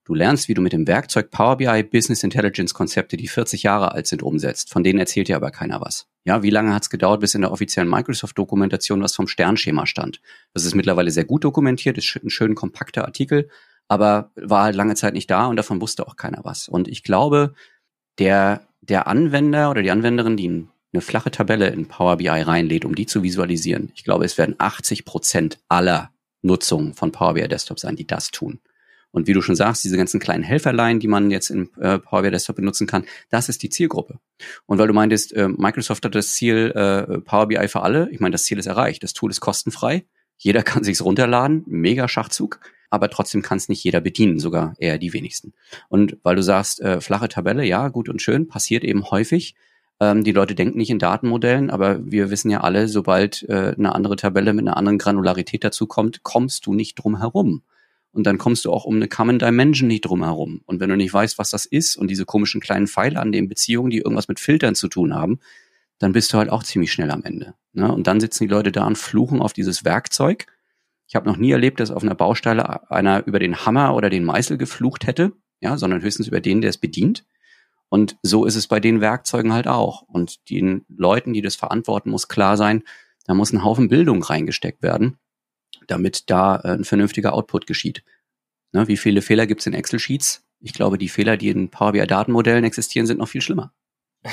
Du 0.05 0.13
lernst, 0.13 0.47
wie 0.47 0.53
du 0.53 0.61
mit 0.61 0.71
dem 0.71 0.85
Werkzeug 0.85 1.31
Power 1.31 1.57
BI 1.57 1.81
Business 1.81 2.21
Intelligence 2.21 2.75
Konzepte, 2.75 3.17
die 3.17 3.27
40 3.27 3.63
Jahre 3.63 3.93
alt 3.93 4.05
sind, 4.05 4.21
umsetzt. 4.21 4.71
Von 4.71 4.83
denen 4.83 4.99
erzählt 4.99 5.27
dir 5.27 5.35
aber 5.35 5.49
keiner 5.49 5.81
was. 5.81 6.07
Ja, 6.25 6.43
wie 6.43 6.51
lange 6.51 6.75
hat 6.75 6.83
es 6.83 6.91
gedauert, 6.91 7.21
bis 7.21 7.33
in 7.33 7.41
der 7.41 7.51
offiziellen 7.51 7.89
Microsoft-Dokumentation 7.89 9.01
was 9.01 9.15
vom 9.15 9.27
Sternschema 9.27 9.87
stand? 9.87 10.21
Das 10.53 10.63
ist 10.63 10.75
mittlerweile 10.75 11.09
sehr 11.09 11.25
gut 11.25 11.43
dokumentiert, 11.43 11.97
ist 11.97 12.19
ein 12.23 12.29
schön 12.29 12.53
kompakter 12.53 13.05
Artikel, 13.05 13.49
aber 13.87 14.31
war 14.35 14.65
halt 14.65 14.75
lange 14.75 14.93
Zeit 14.93 15.15
nicht 15.15 15.31
da 15.31 15.47
und 15.47 15.55
davon 15.55 15.81
wusste 15.81 16.07
auch 16.07 16.15
keiner 16.15 16.41
was. 16.43 16.67
Und 16.67 16.87
ich 16.87 17.01
glaube, 17.01 17.55
der, 18.19 18.67
der 18.81 19.07
Anwender 19.07 19.71
oder 19.71 19.81
die 19.81 19.91
Anwenderin, 19.91 20.37
die 20.37 20.67
eine 20.95 21.01
flache 21.01 21.29
Tabelle 21.29 21.67
in 21.67 21.87
Power 21.87 22.17
BI 22.17 22.29
reinlädt, 22.29 22.85
um 22.85 22.95
die 22.95 23.05
zu 23.05 23.21
visualisieren. 23.21 23.91
Ich 23.95 24.03
glaube, 24.03 24.25
es 24.25 24.37
werden 24.37 24.55
80 24.57 25.05
Prozent 25.05 25.59
aller 25.67 26.11
Nutzungen 26.41 26.93
von 26.93 27.11
Power 27.11 27.33
BI 27.33 27.47
Desktop 27.47 27.79
sein, 27.79 27.95
die 27.95 28.07
das 28.07 28.31
tun. 28.31 28.59
Und 29.11 29.27
wie 29.27 29.33
du 29.33 29.41
schon 29.41 29.55
sagst, 29.55 29.83
diese 29.83 29.97
ganzen 29.97 30.19
kleinen 30.19 30.43
Helferlein, 30.43 30.99
die 30.99 31.07
man 31.07 31.31
jetzt 31.31 31.49
in 31.49 31.69
äh, 31.79 31.99
Power 31.99 32.21
BI 32.21 32.31
Desktop 32.31 32.55
benutzen 32.55 32.87
kann, 32.87 33.05
das 33.29 33.49
ist 33.49 33.61
die 33.63 33.69
Zielgruppe. 33.69 34.19
Und 34.65 34.77
weil 34.77 34.87
du 34.87 34.93
meintest, 34.93 35.33
äh, 35.33 35.47
Microsoft 35.49 36.05
hat 36.05 36.15
das 36.15 36.33
Ziel 36.33 36.71
äh, 36.75 37.19
Power 37.19 37.47
BI 37.47 37.67
für 37.67 37.81
alle, 37.81 38.09
ich 38.11 38.19
meine, 38.19 38.31
das 38.31 38.45
Ziel 38.45 38.57
ist 38.57 38.65
erreicht. 38.65 39.03
Das 39.03 39.13
Tool 39.13 39.31
ist 39.31 39.41
kostenfrei. 39.41 40.05
Jeder 40.37 40.63
kann 40.63 40.83
sich's 40.83 41.03
runterladen, 41.03 41.63
mega 41.65 42.07
Schachzug, 42.07 42.59
aber 42.89 43.09
trotzdem 43.09 43.41
kann 43.41 43.57
es 43.57 43.69
nicht 43.69 43.83
jeder 43.83 44.01
bedienen, 44.01 44.39
sogar 44.39 44.75
eher 44.79 44.97
die 44.97 45.13
wenigsten. 45.13 45.53
Und 45.89 46.17
weil 46.23 46.35
du 46.35 46.43
sagst, 46.43 46.81
äh, 46.81 47.01
flache 47.01 47.29
Tabelle, 47.29 47.65
ja, 47.65 47.89
gut 47.89 48.09
und 48.09 48.21
schön, 48.21 48.47
passiert 48.47 48.83
eben 48.83 49.09
häufig. 49.11 49.55
Ähm, 49.99 50.23
die 50.23 50.31
Leute 50.31 50.55
denken 50.55 50.77
nicht 50.77 50.89
in 50.89 50.99
Datenmodellen, 50.99 51.69
aber 51.69 52.05
wir 52.05 52.29
wissen 52.29 52.49
ja 52.51 52.61
alle, 52.61 52.87
sobald 52.87 53.43
äh, 53.49 53.73
eine 53.77 53.95
andere 53.95 54.15
Tabelle 54.15 54.53
mit 54.53 54.67
einer 54.67 54.77
anderen 54.77 54.97
Granularität 54.97 55.63
dazu 55.63 55.87
kommt, 55.87 56.23
kommst 56.23 56.65
du 56.65 56.73
nicht 56.73 56.95
drum 56.95 57.17
herum. 57.19 57.63
Und 58.11 58.25
dann 58.25 58.37
kommst 58.37 58.63
du 58.63 58.71
auch 58.71 58.85
um 58.85 58.95
eine 58.95 59.09
Common 59.09 59.39
Dimension 59.39 59.87
nicht 59.87 60.05
drum 60.05 60.23
herum. 60.23 60.61
Und 60.65 60.79
wenn 60.79 60.89
du 60.89 60.95
nicht 60.95 61.13
weißt, 61.13 61.37
was 61.37 61.49
das 61.49 61.65
ist 61.65 61.97
und 61.97 62.07
diese 62.09 62.25
komischen 62.25 62.61
kleinen 62.61 62.87
Pfeile 62.87 63.19
an 63.19 63.33
den 63.33 63.49
Beziehungen, 63.49 63.89
die 63.89 63.97
irgendwas 63.97 64.29
mit 64.29 64.39
Filtern 64.39 64.73
zu 64.73 64.87
tun 64.87 65.13
haben, 65.13 65.39
dann 65.99 66.13
bist 66.13 66.31
du 66.31 66.37
halt 66.37 66.49
auch 66.49 66.63
ziemlich 66.63 66.91
schnell 66.91 67.11
am 67.11 67.23
Ende. 67.23 67.55
Ne? 67.73 67.93
Und 67.93 68.07
dann 68.07 68.19
sitzen 68.19 68.45
die 68.45 68.53
Leute 68.53 68.71
da 68.71 68.85
und 68.87 68.97
fluchen 68.97 69.41
auf 69.41 69.53
dieses 69.53 69.83
Werkzeug. 69.83 70.45
Ich 71.07 71.15
habe 71.15 71.27
noch 71.27 71.37
nie 71.37 71.51
erlebt, 71.51 71.79
dass 71.79 71.91
auf 71.91 72.03
einer 72.03 72.15
Baustelle 72.15 72.89
einer 72.89 73.25
über 73.27 73.39
den 73.39 73.65
Hammer 73.65 73.95
oder 73.95 74.09
den 74.09 74.23
Meißel 74.23 74.57
geflucht 74.57 75.07
hätte, 75.07 75.33
ja, 75.59 75.77
sondern 75.77 76.01
höchstens 76.01 76.27
über 76.27 76.41
den, 76.41 76.61
der 76.61 76.69
es 76.69 76.77
bedient. 76.77 77.25
Und 77.95 78.17
so 78.23 78.43
ist 78.43 78.57
es 78.57 78.67
bei 78.67 78.81
den 78.81 78.99
Werkzeugen 78.99 79.53
halt 79.53 79.69
auch. 79.69 80.01
Und 80.01 80.49
den 80.49 80.85
Leuten, 80.89 81.31
die 81.31 81.41
das 81.41 81.55
verantworten, 81.55 82.09
muss 82.09 82.27
klar 82.27 82.57
sein, 82.57 82.83
da 83.25 83.33
muss 83.33 83.53
ein 83.53 83.63
Haufen 83.63 83.87
Bildung 83.87 84.21
reingesteckt 84.21 84.83
werden, 84.83 85.17
damit 85.87 86.29
da 86.29 86.57
äh, 86.57 86.73
ein 86.73 86.83
vernünftiger 86.83 87.31
Output 87.31 87.67
geschieht. 87.67 88.03
Ne, 88.73 88.89
wie 88.89 88.97
viele 88.97 89.21
Fehler 89.21 89.47
gibt 89.47 89.61
es 89.61 89.67
in 89.67 89.73
Excel-Sheets? 89.73 90.45
Ich 90.59 90.73
glaube, 90.73 90.97
die 90.97 91.07
Fehler, 91.07 91.37
die 91.37 91.47
in 91.47 91.69
Power 91.69 91.93
BI-Datenmodellen 91.93 92.65
existieren, 92.65 93.07
sind 93.07 93.17
noch 93.17 93.29
viel 93.29 93.41
schlimmer. 93.41 93.73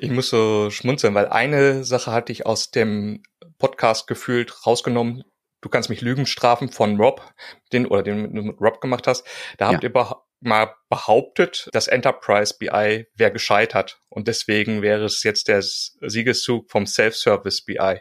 Ich 0.00 0.10
muss 0.10 0.30
so 0.30 0.70
schmunzeln, 0.70 1.14
weil 1.14 1.28
eine 1.28 1.84
Sache 1.84 2.10
hatte 2.10 2.32
ich 2.32 2.46
aus 2.46 2.70
dem 2.70 3.22
Podcast 3.58 4.06
gefühlt 4.06 4.66
rausgenommen. 4.66 5.24
Du 5.60 5.68
kannst 5.68 5.90
mich 5.90 6.00
Lügen 6.00 6.24
strafen 6.24 6.70
von 6.70 6.96
Rob, 6.96 7.34
den 7.72 7.86
oder 7.86 8.02
den 8.02 8.34
du 8.34 8.42
mit 8.42 8.60
Rob 8.60 8.80
gemacht 8.80 9.06
hast. 9.06 9.26
Da 9.58 9.66
ja. 9.66 9.72
habt 9.74 9.84
ihr 9.84 9.92
mal 10.40 10.74
behauptet, 10.88 11.68
dass 11.72 11.88
Enterprise 11.88 12.54
BI 12.58 13.06
wäre 13.14 13.32
gescheitert 13.32 14.00
und 14.08 14.28
deswegen 14.28 14.82
wäre 14.82 15.04
es 15.04 15.22
jetzt 15.22 15.48
der 15.48 15.62
Siegeszug 15.62 16.70
vom 16.70 16.86
Self-Service 16.86 17.64
BI. 17.64 18.00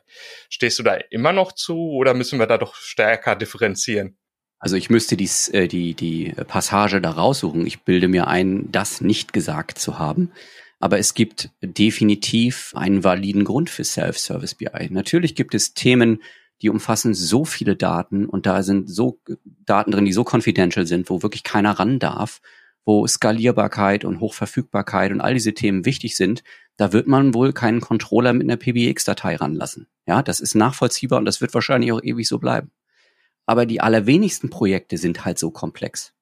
Stehst 0.50 0.80
du 0.80 0.84
da 0.84 0.96
immer 1.10 1.34
noch 1.34 1.52
zu 1.52 1.92
oder 1.92 2.14
müssen 2.14 2.40
wir 2.40 2.48
da 2.48 2.58
doch 2.58 2.76
stärker 2.76 3.36
differenzieren? 3.36 4.18
Also 4.60 4.76
ich 4.76 4.90
müsste 4.90 5.18
dies, 5.18 5.50
äh, 5.50 5.68
die, 5.68 5.94
die 5.94 6.34
Passage 6.48 7.02
da 7.02 7.12
raussuchen. 7.12 7.66
Ich 7.66 7.84
bilde 7.84 8.08
mir 8.08 8.28
ein, 8.28 8.72
das 8.72 9.02
nicht 9.02 9.34
gesagt 9.34 9.78
zu 9.78 10.00
haben. 10.00 10.32
Aber 10.80 11.00
es 11.00 11.14
gibt 11.14 11.50
definitiv 11.62 12.74
einen 12.76 13.04
validen 13.04 13.46
Grund 13.46 13.70
für 13.70 13.84
Self-Service 13.84 14.56
BI. 14.56 14.90
Natürlich 14.90 15.36
gibt 15.36 15.56
es 15.56 15.74
Themen, 15.74 16.22
die 16.62 16.70
umfassen 16.70 17.14
so 17.14 17.46
viele 17.46 17.76
Daten 17.76 18.26
und 18.26 18.46
da 18.46 18.64
sind 18.64 18.90
so 18.90 19.20
Daten 19.66 19.92
drin, 19.92 20.06
die 20.06 20.14
so 20.14 20.24
confidential 20.24 20.86
sind, 20.86 21.10
wo 21.10 21.22
wirklich 21.22 21.44
keiner 21.44 21.72
ran 21.80 22.00
darf, 22.00 22.42
wo 22.86 23.06
Skalierbarkeit 23.06 24.06
und 24.06 24.20
Hochverfügbarkeit 24.20 25.12
und 25.12 25.22
all 25.22 25.34
diese 25.34 25.54
Themen 25.54 25.86
wichtig 25.86 26.16
sind, 26.16 26.44
da 26.78 26.94
wird 26.94 27.08
man 27.08 27.34
wohl 27.34 27.54
keinen 27.54 27.82
Controller 27.82 28.34
mit 28.34 28.44
einer 28.44 28.58
PBX-Datei 28.58 29.36
ranlassen. 29.36 29.88
Ja, 30.08 30.24
das 30.24 30.40
ist 30.40 30.56
nachvollziehbar 30.56 31.20
und 31.20 31.26
das 31.26 31.42
wird 31.42 31.54
wahrscheinlich 31.54 31.92
auch 31.92 32.02
ewig 32.02 32.28
so 32.28 32.40
bleiben. 32.40 32.72
Aber 33.46 33.66
die 33.66 33.82
allerwenigsten 33.82 34.50
Projekte 34.50 34.98
sind 34.98 35.26
halt 35.26 35.38
so 35.40 35.52
komplex. 35.52 36.14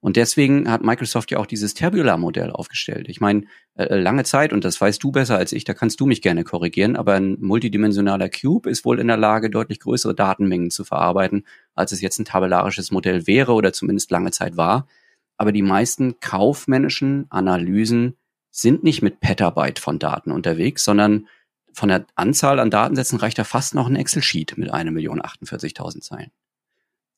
Und 0.00 0.16
deswegen 0.16 0.70
hat 0.70 0.82
Microsoft 0.82 1.30
ja 1.30 1.38
auch 1.38 1.46
dieses 1.46 1.74
Tabular-Modell 1.74 2.50
aufgestellt. 2.50 3.08
Ich 3.08 3.20
meine, 3.20 3.44
äh, 3.74 3.96
lange 3.96 4.24
Zeit, 4.24 4.52
und 4.52 4.64
das 4.64 4.80
weißt 4.80 5.02
du 5.02 5.12
besser 5.12 5.36
als 5.36 5.52
ich, 5.52 5.64
da 5.64 5.74
kannst 5.74 6.00
du 6.00 6.06
mich 6.06 6.22
gerne 6.22 6.44
korrigieren, 6.44 6.96
aber 6.96 7.14
ein 7.14 7.36
multidimensionaler 7.40 8.30
Cube 8.30 8.70
ist 8.70 8.84
wohl 8.84 8.98
in 8.98 9.08
der 9.08 9.16
Lage, 9.16 9.50
deutlich 9.50 9.80
größere 9.80 10.14
Datenmengen 10.14 10.70
zu 10.70 10.84
verarbeiten, 10.84 11.44
als 11.74 11.92
es 11.92 12.00
jetzt 12.00 12.18
ein 12.18 12.24
tabellarisches 12.24 12.90
Modell 12.90 13.26
wäre 13.26 13.52
oder 13.52 13.72
zumindest 13.72 14.10
lange 14.10 14.30
Zeit 14.30 14.56
war. 14.56 14.86
Aber 15.36 15.52
die 15.52 15.62
meisten 15.62 16.20
kaufmännischen 16.20 17.26
Analysen 17.30 18.16
sind 18.50 18.82
nicht 18.84 19.02
mit 19.02 19.20
Petabyte 19.20 19.78
von 19.78 19.98
Daten 19.98 20.32
unterwegs, 20.32 20.84
sondern 20.84 21.26
von 21.72 21.88
der 21.88 22.06
Anzahl 22.14 22.58
an 22.58 22.70
Datensätzen 22.70 23.18
reicht 23.18 23.38
da 23.38 23.44
fast 23.44 23.74
noch 23.74 23.86
ein 23.86 23.96
Excel-Sheet 23.96 24.58
mit 24.58 24.72
1.048.000 24.72 26.00
Zeilen. 26.00 26.30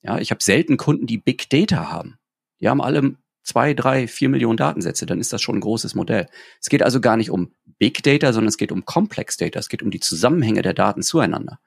Ja, 0.03 0.19
ich 0.19 0.31
habe 0.31 0.43
selten 0.43 0.77
Kunden, 0.77 1.07
die 1.07 1.19
Big 1.19 1.49
Data 1.49 1.91
haben. 1.91 2.19
Die 2.62 2.68
haben 2.68 2.81
alle 2.81 3.16
zwei, 3.42 3.75
drei, 3.75 4.07
vier 4.07 4.29
Millionen 4.29 4.57
Datensätze, 4.57 5.05
dann 5.05 5.20
ist 5.20 5.33
das 5.33 5.42
schon 5.42 5.57
ein 5.57 5.61
großes 5.61 5.94
Modell. 5.94 6.29
Es 6.61 6.68
geht 6.68 6.83
also 6.83 7.01
gar 7.01 7.16
nicht 7.16 7.31
um 7.31 7.53
Big 7.79 8.03
Data, 8.03 8.33
sondern 8.33 8.48
es 8.48 8.57
geht 8.57 8.72
um 8.72 8.85
Complex 8.85 9.37
Data. 9.37 9.59
Es 9.59 9.68
geht 9.68 9.83
um 9.83 9.90
die 9.90 10.01
Zusammenhänge 10.01 10.62
der 10.62 10.75
Daten 10.75 11.03
zueinander, 11.03 11.59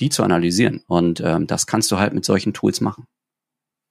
die 0.00 0.10
zu 0.10 0.22
analysieren. 0.22 0.82
Und 0.86 1.20
ähm, 1.20 1.46
das 1.46 1.66
kannst 1.66 1.90
du 1.90 1.98
halt 1.98 2.12
mit 2.12 2.24
solchen 2.24 2.52
Tools 2.52 2.80
machen. 2.80 3.06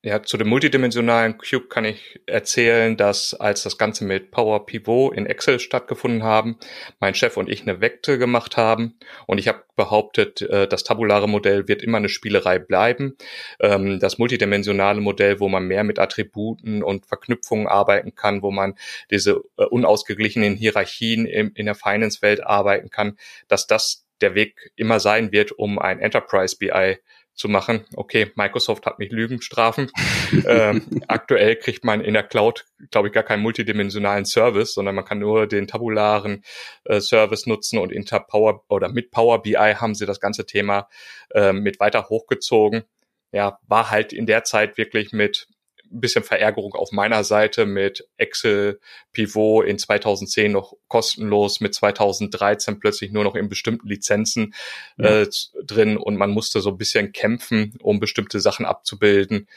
Ja, 0.04 0.24
zu 0.24 0.38
dem 0.38 0.48
multidimensionalen 0.50 1.38
Cube 1.38 1.68
kann 1.68 1.86
ich 1.86 2.20
erzählen, 2.26 2.98
dass 2.98 3.36
als 3.36 3.62
das 3.62 3.78
Ganze 3.78 4.04
mit 4.04 4.32
Power 4.32 4.66
Pivot 4.66 5.16
in 5.16 5.28
Excel 5.28 5.60
stattgefunden 5.60 6.24
haben, 6.24 6.58
mein 7.00 7.14
Chef 7.14 7.38
und 7.38 7.48
ich 7.48 7.62
eine 7.62 7.82
Vekte 7.82 8.18
gemacht 8.18 8.58
haben 8.58 8.98
und 9.28 9.38
ich 9.38 9.48
habe 9.48 9.64
behauptet, 9.76 10.42
äh, 10.42 10.68
das 10.68 10.84
tabulare 10.84 11.30
Modell 11.30 11.68
wird 11.68 11.84
immer 11.84 12.00
eine 12.00 12.10
Spielerei 12.10 12.58
bleiben. 12.58 13.16
Ähm, 13.60 14.00
das 14.00 14.18
multidimensionale 14.18 15.02
Modell, 15.02 15.40
wo 15.40 15.50
man 15.50 15.66
mehr 15.66 15.84
mit 15.84 16.00
Attributen 16.00 16.82
und 16.82 17.06
Verknüpfungen 17.06 17.68
arbeiten 17.68 18.16
kann, 18.16 18.42
wo 18.42 18.50
man 18.50 18.74
diese 19.12 19.44
äh, 19.58 19.66
unausgeglichenen 19.66 20.56
Hierarchien 20.56 21.28
in 21.28 21.66
der 21.68 21.76
Finance-Welt 21.76 22.44
arbeiten 22.44 22.90
kann, 22.90 23.18
dass 23.48 23.68
das 23.68 24.08
der 24.22 24.34
Weg 24.34 24.72
immer 24.76 25.00
sein 25.00 25.32
wird, 25.32 25.52
um 25.52 25.78
ein 25.78 26.00
Enterprise 26.00 26.56
BI 26.58 26.98
zu 27.34 27.48
machen. 27.48 27.86
Okay, 27.96 28.32
Microsoft 28.36 28.86
hat 28.86 29.00
mich 29.00 29.12
Lügen 29.12 29.42
strafen. 29.42 29.92
ähm, 30.48 31.02
aktuell 31.08 31.56
kriegt 31.56 31.84
man 31.84 32.02
in 32.02 32.14
der 32.14 32.24
Cloud, 32.24 32.66
glaube 32.92 33.08
ich, 33.08 33.14
gar 33.14 33.24
keinen 33.24 33.42
multidimensionalen 33.42 34.26
Service, 34.26 34.74
sondern 34.74 34.96
man 34.96 35.06
kann 35.06 35.20
nur 35.20 35.48
den 35.48 35.68
tabularen 35.68 36.44
äh, 36.86 37.00
Service 37.00 37.46
nutzen 37.46 37.80
und 37.80 37.92
inter 37.92 38.20
Power 38.20 38.64
oder 38.70 38.90
mit 38.90 39.12
Power 39.12 39.42
BI 39.42 39.56
haben 39.56 39.96
sie 39.96 40.06
das 40.06 40.20
ganze 40.20 40.46
Thema 40.46 40.88
äh, 41.34 41.54
mit 41.54 41.80
weiter 41.80 42.10
hochgezogen. 42.10 42.84
Ja, 43.32 43.60
war 43.68 43.90
halt 43.90 44.12
in 44.12 44.26
der 44.26 44.44
Zeit 44.44 44.78
wirklich 44.78 45.14
mit 45.14 45.48
ein 45.92 46.00
bisschen 46.00 46.24
Verärgerung 46.24 46.74
auf 46.74 46.92
meiner 46.92 47.24
Seite 47.24 47.66
mit 47.66 48.08
Excel 48.18 48.80
Pivot 49.14 49.66
in 49.66 49.78
2010 49.78 50.52
noch 50.52 50.74
kostenlos, 50.88 51.60
mit 51.60 51.76
2013 51.76 52.80
plötzlich 52.80 53.12
nur 53.12 53.24
noch 53.24 53.36
in 53.36 53.50
bestimmten 53.50 53.88
Lizenzen 53.88 54.54
ja. 54.98 55.22
äh, 55.22 55.30
drin 55.64 55.98
und 55.98 56.18
man 56.18 56.32
musste 56.32 56.62
so 56.62 56.70
ein 56.70 56.78
bisschen 56.78 57.12
kämpfen, 57.12 57.78
um 57.82 58.00
bestimmte 58.00 58.40
Sachen 58.40 58.66
abzubilden. 58.66 59.48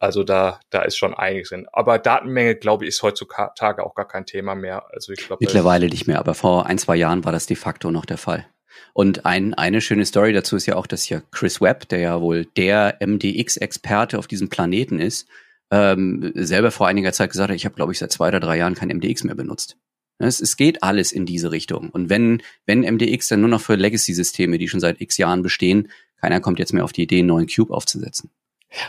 Also 0.00 0.24
da, 0.24 0.60
da 0.70 0.82
ist 0.82 0.96
schon 0.96 1.14
einiges 1.14 1.50
drin. 1.50 1.66
Aber 1.72 1.98
Datenmenge, 1.98 2.56
glaube 2.56 2.84
ich, 2.84 2.88
ist 2.88 3.02
heutzutage 3.02 3.84
auch 3.84 3.94
gar 3.94 4.08
kein 4.08 4.26
Thema 4.26 4.54
mehr. 4.54 4.84
Also 4.92 5.12
ich 5.12 5.26
glaube. 5.26 5.44
Mittlerweile 5.44 5.86
nicht 5.86 6.06
mehr, 6.06 6.18
aber 6.18 6.34
vor 6.34 6.66
ein, 6.66 6.78
zwei 6.78 6.96
Jahren 6.96 7.24
war 7.24 7.32
das 7.32 7.46
de 7.46 7.56
facto 7.56 7.90
noch 7.90 8.04
der 8.04 8.18
Fall. 8.18 8.46
Und 8.92 9.24
ein, 9.24 9.54
eine 9.54 9.80
schöne 9.80 10.04
Story 10.04 10.32
dazu 10.32 10.56
ist 10.56 10.66
ja 10.66 10.76
auch, 10.76 10.86
dass 10.86 11.08
ja 11.08 11.20
Chris 11.30 11.60
Webb, 11.60 11.88
der 11.88 11.98
ja 12.00 12.20
wohl 12.20 12.44
der 12.56 12.98
MDX-Experte 13.00 14.18
auf 14.18 14.26
diesem 14.26 14.48
Planeten 14.48 15.00
ist, 15.00 15.28
ähm, 15.74 16.30
selber 16.34 16.70
vor 16.70 16.86
einiger 16.86 17.12
Zeit 17.12 17.30
gesagt 17.30 17.50
hat, 17.50 17.56
ich 17.56 17.64
habe, 17.64 17.74
glaube 17.74 17.92
ich, 17.92 17.98
seit 17.98 18.12
zwei 18.12 18.28
oder 18.28 18.38
drei 18.38 18.56
Jahren 18.56 18.76
kein 18.76 18.88
MDX 18.88 19.24
mehr 19.24 19.34
benutzt. 19.34 19.76
Es, 20.18 20.40
es 20.40 20.56
geht 20.56 20.84
alles 20.84 21.10
in 21.10 21.26
diese 21.26 21.50
Richtung. 21.50 21.90
Und 21.90 22.08
wenn, 22.08 22.42
wenn 22.64 22.82
MDX 22.82 23.28
dann 23.28 23.40
nur 23.40 23.48
noch 23.48 23.60
für 23.60 23.74
Legacy-Systeme, 23.74 24.58
die 24.58 24.68
schon 24.68 24.78
seit 24.78 25.00
x 25.00 25.16
Jahren 25.16 25.42
bestehen, 25.42 25.88
keiner 26.20 26.40
kommt 26.40 26.60
jetzt 26.60 26.72
mehr 26.72 26.84
auf 26.84 26.92
die 26.92 27.02
Idee, 27.02 27.18
einen 27.18 27.28
neuen 27.28 27.48
Cube 27.48 27.74
aufzusetzen. 27.74 28.30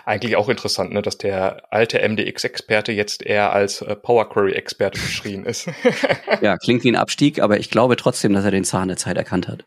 Eigentlich 0.05 0.35
auch 0.35 0.47
interessant, 0.47 0.93
ne, 0.93 1.01
dass 1.01 1.17
der 1.17 1.73
alte 1.73 2.07
MDX-Experte 2.07 2.91
jetzt 2.91 3.23
eher 3.23 3.51
als 3.51 3.81
äh, 3.81 3.95
Power 3.95 4.29
Query-Experte 4.29 4.99
beschrien 4.99 5.45
ist. 5.45 5.67
ja, 6.41 6.57
klingt 6.57 6.83
wie 6.83 6.91
ein 6.91 6.95
Abstieg, 6.95 7.39
aber 7.39 7.59
ich 7.59 7.71
glaube 7.71 7.95
trotzdem, 7.95 8.33
dass 8.33 8.45
er 8.45 8.51
den 8.51 8.63
Zahn 8.63 8.87
der 8.87 8.97
Zeit 8.97 9.17
erkannt 9.17 9.47
hat. 9.47 9.65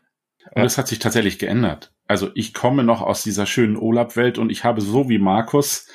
Und 0.55 0.63
es 0.63 0.77
hat 0.77 0.87
sich 0.87 0.99
tatsächlich 0.99 1.37
geändert. 1.37 1.91
Also 2.07 2.31
ich 2.33 2.53
komme 2.53 2.83
noch 2.83 3.01
aus 3.01 3.23
dieser 3.23 3.45
schönen 3.45 3.77
OLAP-Welt 3.77 4.37
und 4.37 4.51
ich 4.51 4.63
habe 4.63 4.81
so 4.81 5.09
wie 5.09 5.19
Markus 5.19 5.87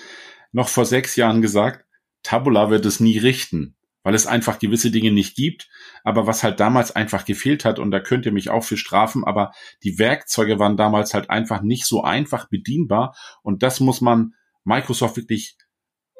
noch 0.54 0.68
vor 0.68 0.86
sechs 0.86 1.16
Jahren 1.16 1.42
gesagt, 1.42 1.84
Tabula 2.22 2.70
wird 2.70 2.86
es 2.86 3.00
nie 3.00 3.18
richten, 3.18 3.76
weil 4.04 4.14
es 4.14 4.26
einfach 4.26 4.60
gewisse 4.60 4.92
Dinge 4.92 5.10
nicht 5.10 5.34
gibt. 5.34 5.68
Aber 6.04 6.26
was 6.26 6.44
halt 6.44 6.60
damals 6.60 6.94
einfach 6.94 7.24
gefehlt 7.24 7.64
hat, 7.64 7.78
und 7.78 7.90
da 7.90 8.00
könnt 8.00 8.24
ihr 8.24 8.32
mich 8.32 8.50
auch 8.50 8.62
für 8.62 8.76
strafen, 8.76 9.24
aber 9.24 9.52
die 9.82 9.98
Werkzeuge 9.98 10.58
waren 10.60 10.76
damals 10.76 11.12
halt 11.12 11.28
einfach 11.28 11.60
nicht 11.60 11.86
so 11.86 12.04
einfach 12.04 12.48
bedienbar. 12.48 13.16
Und 13.42 13.62
das 13.62 13.80
muss 13.80 14.00
man 14.00 14.34
Microsoft 14.62 15.16
wirklich 15.16 15.56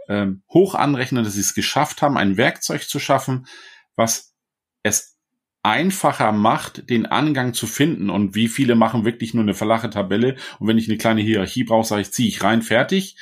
ähm, 0.09 0.43
hoch 0.53 0.75
anrechnen, 0.75 1.23
dass 1.23 1.35
sie 1.35 1.41
es 1.41 1.55
geschafft 1.55 2.03
haben, 2.03 2.19
ein 2.19 2.37
Werkzeug 2.37 2.83
zu 2.83 2.99
schaffen, 2.99 3.47
was 3.95 4.35
es 4.83 5.17
einfacher 5.63 6.33
macht, 6.33 6.91
den 6.91 7.07
Angang 7.07 7.55
zu 7.55 7.69
finden. 7.69 8.11
Und 8.11 8.35
wie 8.35 8.49
viele 8.49 8.75
machen 8.75 9.05
wirklich 9.05 9.33
nur 9.33 9.45
eine 9.45 9.55
verlache 9.55 9.91
Tabelle. 9.91 10.35
Und 10.59 10.67
wenn 10.67 10.77
ich 10.77 10.89
eine 10.89 10.99
kleine 10.99 11.23
Hierarchie 11.23 11.63
brauche, 11.63 11.87
sage 11.87 12.03
ich, 12.03 12.11
ziehe 12.11 12.29
ich 12.29 12.43
rein, 12.43 12.63
fertig. 12.63 13.17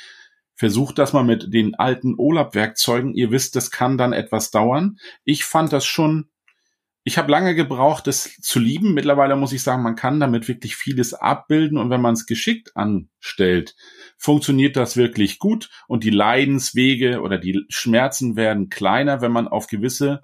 Versucht 0.54 0.98
das 0.98 1.12
mal 1.12 1.24
mit 1.24 1.52
den 1.52 1.74
alten 1.74 2.14
OLAP-Werkzeugen. 2.16 3.14
Ihr 3.14 3.30
wisst, 3.30 3.56
das 3.56 3.70
kann 3.70 3.98
dann 3.98 4.12
etwas 4.12 4.50
dauern. 4.50 4.98
Ich 5.24 5.44
fand 5.44 5.72
das 5.72 5.84
schon, 5.84 6.30
ich 7.04 7.18
habe 7.18 7.32
lange 7.32 7.54
gebraucht, 7.54 8.06
das 8.06 8.36
zu 8.40 8.60
lieben. 8.60 8.94
Mittlerweile 8.94 9.34
muss 9.34 9.52
ich 9.52 9.62
sagen, 9.62 9.82
man 9.82 9.96
kann 9.96 10.20
damit 10.20 10.48
wirklich 10.48 10.76
vieles 10.76 11.14
abbilden 11.14 11.78
und 11.78 11.90
wenn 11.90 12.00
man 12.00 12.14
es 12.14 12.26
geschickt 12.26 12.76
anstellt, 12.76 13.74
funktioniert 14.18 14.76
das 14.76 14.96
wirklich 14.96 15.38
gut 15.38 15.68
und 15.88 16.04
die 16.04 16.10
Leidenswege 16.10 17.22
oder 17.22 17.38
die 17.38 17.64
Schmerzen 17.68 18.36
werden 18.36 18.68
kleiner, 18.68 19.20
wenn 19.20 19.32
man 19.32 19.48
auf 19.48 19.66
gewisse 19.66 20.22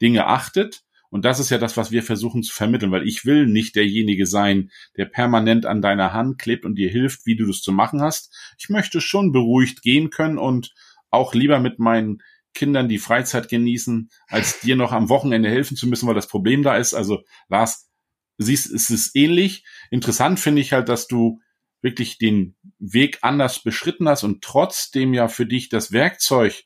Dinge 0.00 0.26
achtet. 0.26 0.84
Und 1.12 1.26
das 1.26 1.38
ist 1.38 1.50
ja 1.50 1.58
das, 1.58 1.76
was 1.76 1.90
wir 1.90 2.02
versuchen 2.02 2.42
zu 2.42 2.54
vermitteln, 2.54 2.90
weil 2.90 3.06
ich 3.06 3.26
will 3.26 3.46
nicht 3.46 3.76
derjenige 3.76 4.24
sein, 4.24 4.70
der 4.96 5.04
permanent 5.04 5.66
an 5.66 5.82
deiner 5.82 6.14
Hand 6.14 6.38
klebt 6.38 6.64
und 6.64 6.76
dir 6.76 6.88
hilft, 6.88 7.26
wie 7.26 7.36
du 7.36 7.46
das 7.46 7.60
zu 7.60 7.70
machen 7.70 8.00
hast. 8.00 8.34
Ich 8.58 8.70
möchte 8.70 9.02
schon 9.02 9.30
beruhigt 9.30 9.82
gehen 9.82 10.08
können 10.08 10.38
und 10.38 10.72
auch 11.10 11.34
lieber 11.34 11.60
mit 11.60 11.78
meinen 11.78 12.22
Kindern 12.54 12.88
die 12.88 12.96
Freizeit 12.96 13.50
genießen, 13.50 14.08
als 14.28 14.60
dir 14.60 14.74
noch 14.74 14.92
am 14.92 15.10
Wochenende 15.10 15.50
helfen 15.50 15.76
zu 15.76 15.86
müssen, 15.86 16.06
weil 16.08 16.14
das 16.14 16.28
Problem 16.28 16.62
da 16.62 16.78
ist. 16.78 16.94
Also 16.94 17.22
Lars, 17.50 17.90
siehst, 18.38 18.72
es 18.72 18.88
ist 18.88 19.14
ähnlich. 19.14 19.66
Interessant 19.90 20.40
finde 20.40 20.62
ich 20.62 20.72
halt, 20.72 20.88
dass 20.88 21.08
du 21.08 21.40
wirklich 21.82 22.16
den 22.16 22.56
Weg 22.78 23.18
anders 23.20 23.62
beschritten 23.62 24.08
hast 24.08 24.22
und 24.22 24.42
trotzdem 24.42 25.12
ja 25.12 25.28
für 25.28 25.44
dich 25.44 25.68
das 25.68 25.92
Werkzeug 25.92 26.64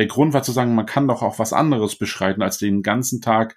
der 0.00 0.06
Grund 0.06 0.32
war 0.32 0.42
zu 0.42 0.52
sagen, 0.52 0.74
man 0.74 0.86
kann 0.86 1.06
doch 1.06 1.20
auch 1.20 1.38
was 1.38 1.52
anderes 1.52 1.94
beschreiten, 1.94 2.40
als 2.40 2.56
den 2.56 2.82
ganzen 2.82 3.20
Tag 3.20 3.54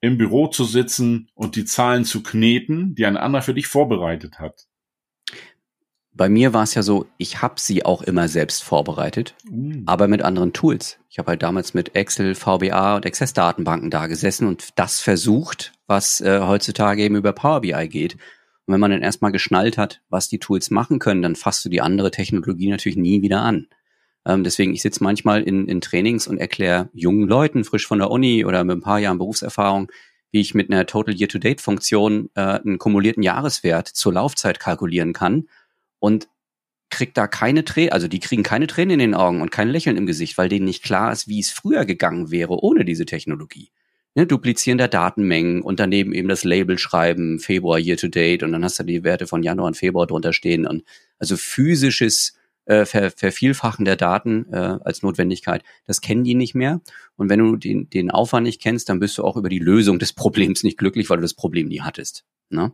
im 0.00 0.16
Büro 0.16 0.46
zu 0.46 0.64
sitzen 0.64 1.28
und 1.34 1.56
die 1.56 1.64
Zahlen 1.64 2.04
zu 2.04 2.22
kneten, 2.22 2.94
die 2.94 3.04
ein 3.04 3.16
anderer 3.16 3.42
für 3.42 3.52
dich 3.52 3.66
vorbereitet 3.66 4.38
hat. 4.38 4.68
Bei 6.12 6.28
mir 6.28 6.52
war 6.52 6.62
es 6.62 6.74
ja 6.74 6.82
so, 6.82 7.06
ich 7.18 7.42
habe 7.42 7.54
sie 7.58 7.84
auch 7.84 8.02
immer 8.02 8.28
selbst 8.28 8.62
vorbereitet, 8.62 9.34
mm. 9.50 9.82
aber 9.86 10.06
mit 10.06 10.22
anderen 10.22 10.52
Tools. 10.52 11.00
Ich 11.08 11.18
habe 11.18 11.30
halt 11.30 11.42
damals 11.42 11.74
mit 11.74 11.96
Excel, 11.96 12.36
VBA 12.36 12.94
und 12.94 13.04
Access-Datenbanken 13.04 13.90
da 13.90 14.06
gesessen 14.06 14.46
und 14.46 14.78
das 14.78 15.00
versucht, 15.00 15.72
was 15.88 16.20
äh, 16.20 16.40
heutzutage 16.42 17.02
eben 17.02 17.16
über 17.16 17.32
Power 17.32 17.62
BI 17.62 17.88
geht. 17.88 18.14
Und 18.66 18.74
wenn 18.74 18.80
man 18.80 18.92
dann 18.92 19.02
erstmal 19.02 19.32
geschnallt 19.32 19.78
hat, 19.78 20.00
was 20.10 20.28
die 20.28 20.38
Tools 20.38 20.70
machen 20.70 21.00
können, 21.00 21.22
dann 21.22 21.34
fasst 21.34 21.64
du 21.64 21.68
die 21.68 21.80
andere 21.80 22.12
Technologie 22.12 22.70
natürlich 22.70 22.98
nie 22.98 23.20
wieder 23.20 23.42
an. 23.42 23.66
Ähm, 24.26 24.44
deswegen, 24.44 24.74
ich 24.74 24.82
sitze 24.82 25.02
manchmal 25.02 25.42
in, 25.42 25.66
in 25.66 25.80
Trainings 25.80 26.26
und 26.26 26.38
erkläre 26.38 26.90
jungen 26.92 27.28
Leuten, 27.28 27.64
frisch 27.64 27.86
von 27.86 27.98
der 27.98 28.10
Uni 28.10 28.44
oder 28.44 28.64
mit 28.64 28.76
ein 28.76 28.82
paar 28.82 28.98
Jahren 28.98 29.18
Berufserfahrung, 29.18 29.90
wie 30.30 30.40
ich 30.40 30.54
mit 30.54 30.70
einer 30.70 30.86
Total 30.86 31.14
Year-to-Date-Funktion 31.14 32.30
äh, 32.34 32.40
einen 32.40 32.78
kumulierten 32.78 33.22
Jahreswert 33.22 33.88
zur 33.88 34.12
Laufzeit 34.12 34.60
kalkulieren 34.60 35.12
kann 35.12 35.48
und 35.98 36.28
kriegt 36.90 37.16
da 37.16 37.26
keine 37.26 37.64
Tränen, 37.64 37.92
also 37.92 38.08
die 38.08 38.18
kriegen 38.18 38.42
keine 38.42 38.66
Tränen 38.66 38.94
in 38.94 38.98
den 38.98 39.14
Augen 39.14 39.40
und 39.40 39.50
kein 39.50 39.68
Lächeln 39.68 39.96
im 39.96 40.06
Gesicht, 40.06 40.36
weil 40.38 40.48
denen 40.48 40.64
nicht 40.64 40.82
klar 40.82 41.12
ist, 41.12 41.28
wie 41.28 41.40
es 41.40 41.50
früher 41.50 41.84
gegangen 41.84 42.30
wäre 42.30 42.62
ohne 42.62 42.84
diese 42.84 43.06
Technologie. 43.06 43.70
Ne, 44.16 44.26
Duplizieren 44.26 44.78
Datenmengen 44.78 45.62
und 45.62 45.78
daneben 45.78 46.12
eben 46.12 46.28
das 46.28 46.42
Label 46.42 46.78
schreiben, 46.78 47.38
Februar 47.38 47.78
Year 47.78 47.96
to 47.96 48.08
Date 48.08 48.42
und 48.42 48.50
dann 48.50 48.64
hast 48.64 48.80
du 48.80 48.82
die 48.82 49.04
Werte 49.04 49.28
von 49.28 49.44
Januar 49.44 49.68
und 49.68 49.76
Februar 49.76 50.08
drunter 50.08 50.32
stehen 50.32 50.66
und 50.66 50.82
also 51.20 51.36
physisches 51.36 52.36
äh, 52.64 52.84
Ver 52.84 53.10
Vervielfachen 53.10 53.84
der 53.84 53.96
Daten 53.96 54.46
äh, 54.52 54.78
als 54.82 55.02
Notwendigkeit. 55.02 55.62
Das 55.86 56.00
kennen 56.00 56.24
die 56.24 56.34
nicht 56.34 56.54
mehr. 56.54 56.80
Und 57.16 57.28
wenn 57.28 57.38
du 57.38 57.56
den, 57.56 57.90
den 57.90 58.10
Aufwand 58.10 58.44
nicht 58.44 58.60
kennst, 58.60 58.88
dann 58.88 59.00
bist 59.00 59.18
du 59.18 59.24
auch 59.24 59.36
über 59.36 59.48
die 59.48 59.58
Lösung 59.58 59.98
des 59.98 60.12
Problems 60.12 60.62
nicht 60.62 60.78
glücklich, 60.78 61.10
weil 61.10 61.18
du 61.18 61.22
das 61.22 61.34
Problem 61.34 61.68
nie 61.68 61.80
hattest. 61.80 62.24
Ne? 62.48 62.72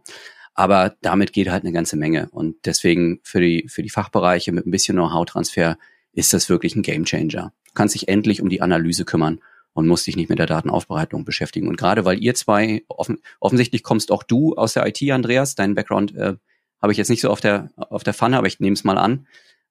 Aber 0.55 0.97
damit 1.03 1.33
geht 1.33 1.51
halt 1.51 1.65
eine 1.65 1.73
ganze 1.73 1.97
Menge. 1.97 2.29
Und 2.31 2.57
deswegen 2.65 3.21
für 3.23 3.41
die, 3.41 3.67
für 3.69 3.83
die 3.83 3.91
Fachbereiche 3.91 4.53
mit 4.53 4.67
ein 4.67 4.71
bisschen 4.71 4.97
Know-how-Transfer 4.97 5.77
ist 6.13 6.33
das 6.33 6.49
wirklich 6.49 6.75
ein 6.75 6.83
Gamechanger. 6.83 7.53
Du 7.67 7.73
kannst 7.75 7.95
dich 7.95 8.09
endlich 8.09 8.41
um 8.41 8.49
die 8.49 8.63
Analyse 8.63 9.05
kümmern 9.05 9.41
und 9.75 9.87
musst 9.87 10.07
dich 10.07 10.17
nicht 10.17 10.31
mit 10.31 10.39
der 10.39 10.47
Datenaufbereitung 10.47 11.27
beschäftigen. 11.27 11.69
Und 11.69 11.77
gerade 11.77 12.07
weil 12.07 12.23
ihr 12.23 12.35
zwei, 12.35 12.83
offen, 12.89 13.19
offensichtlich 13.39 13.83
kommst 13.83 14.11
auch 14.11 14.23
du 14.23 14.55
aus 14.55 14.73
der 14.73 14.87
IT, 14.87 15.03
Andreas, 15.11 15.55
dein 15.55 15.75
Background 15.75 16.15
äh, 16.17 16.37
habe 16.81 16.93
ich 16.93 16.99
jetzt 16.99 17.11
nicht 17.11 17.21
so 17.21 17.29
auf 17.29 17.43
der, 17.43 17.71
auf 17.77 18.03
der 18.03 18.15
Pfanne, 18.15 18.39
aber 18.39 18.47
ich 18.47 18.59
nehme 18.59 18.75
es 18.75 18.85
mal 18.85 18.97
an. 18.97 19.27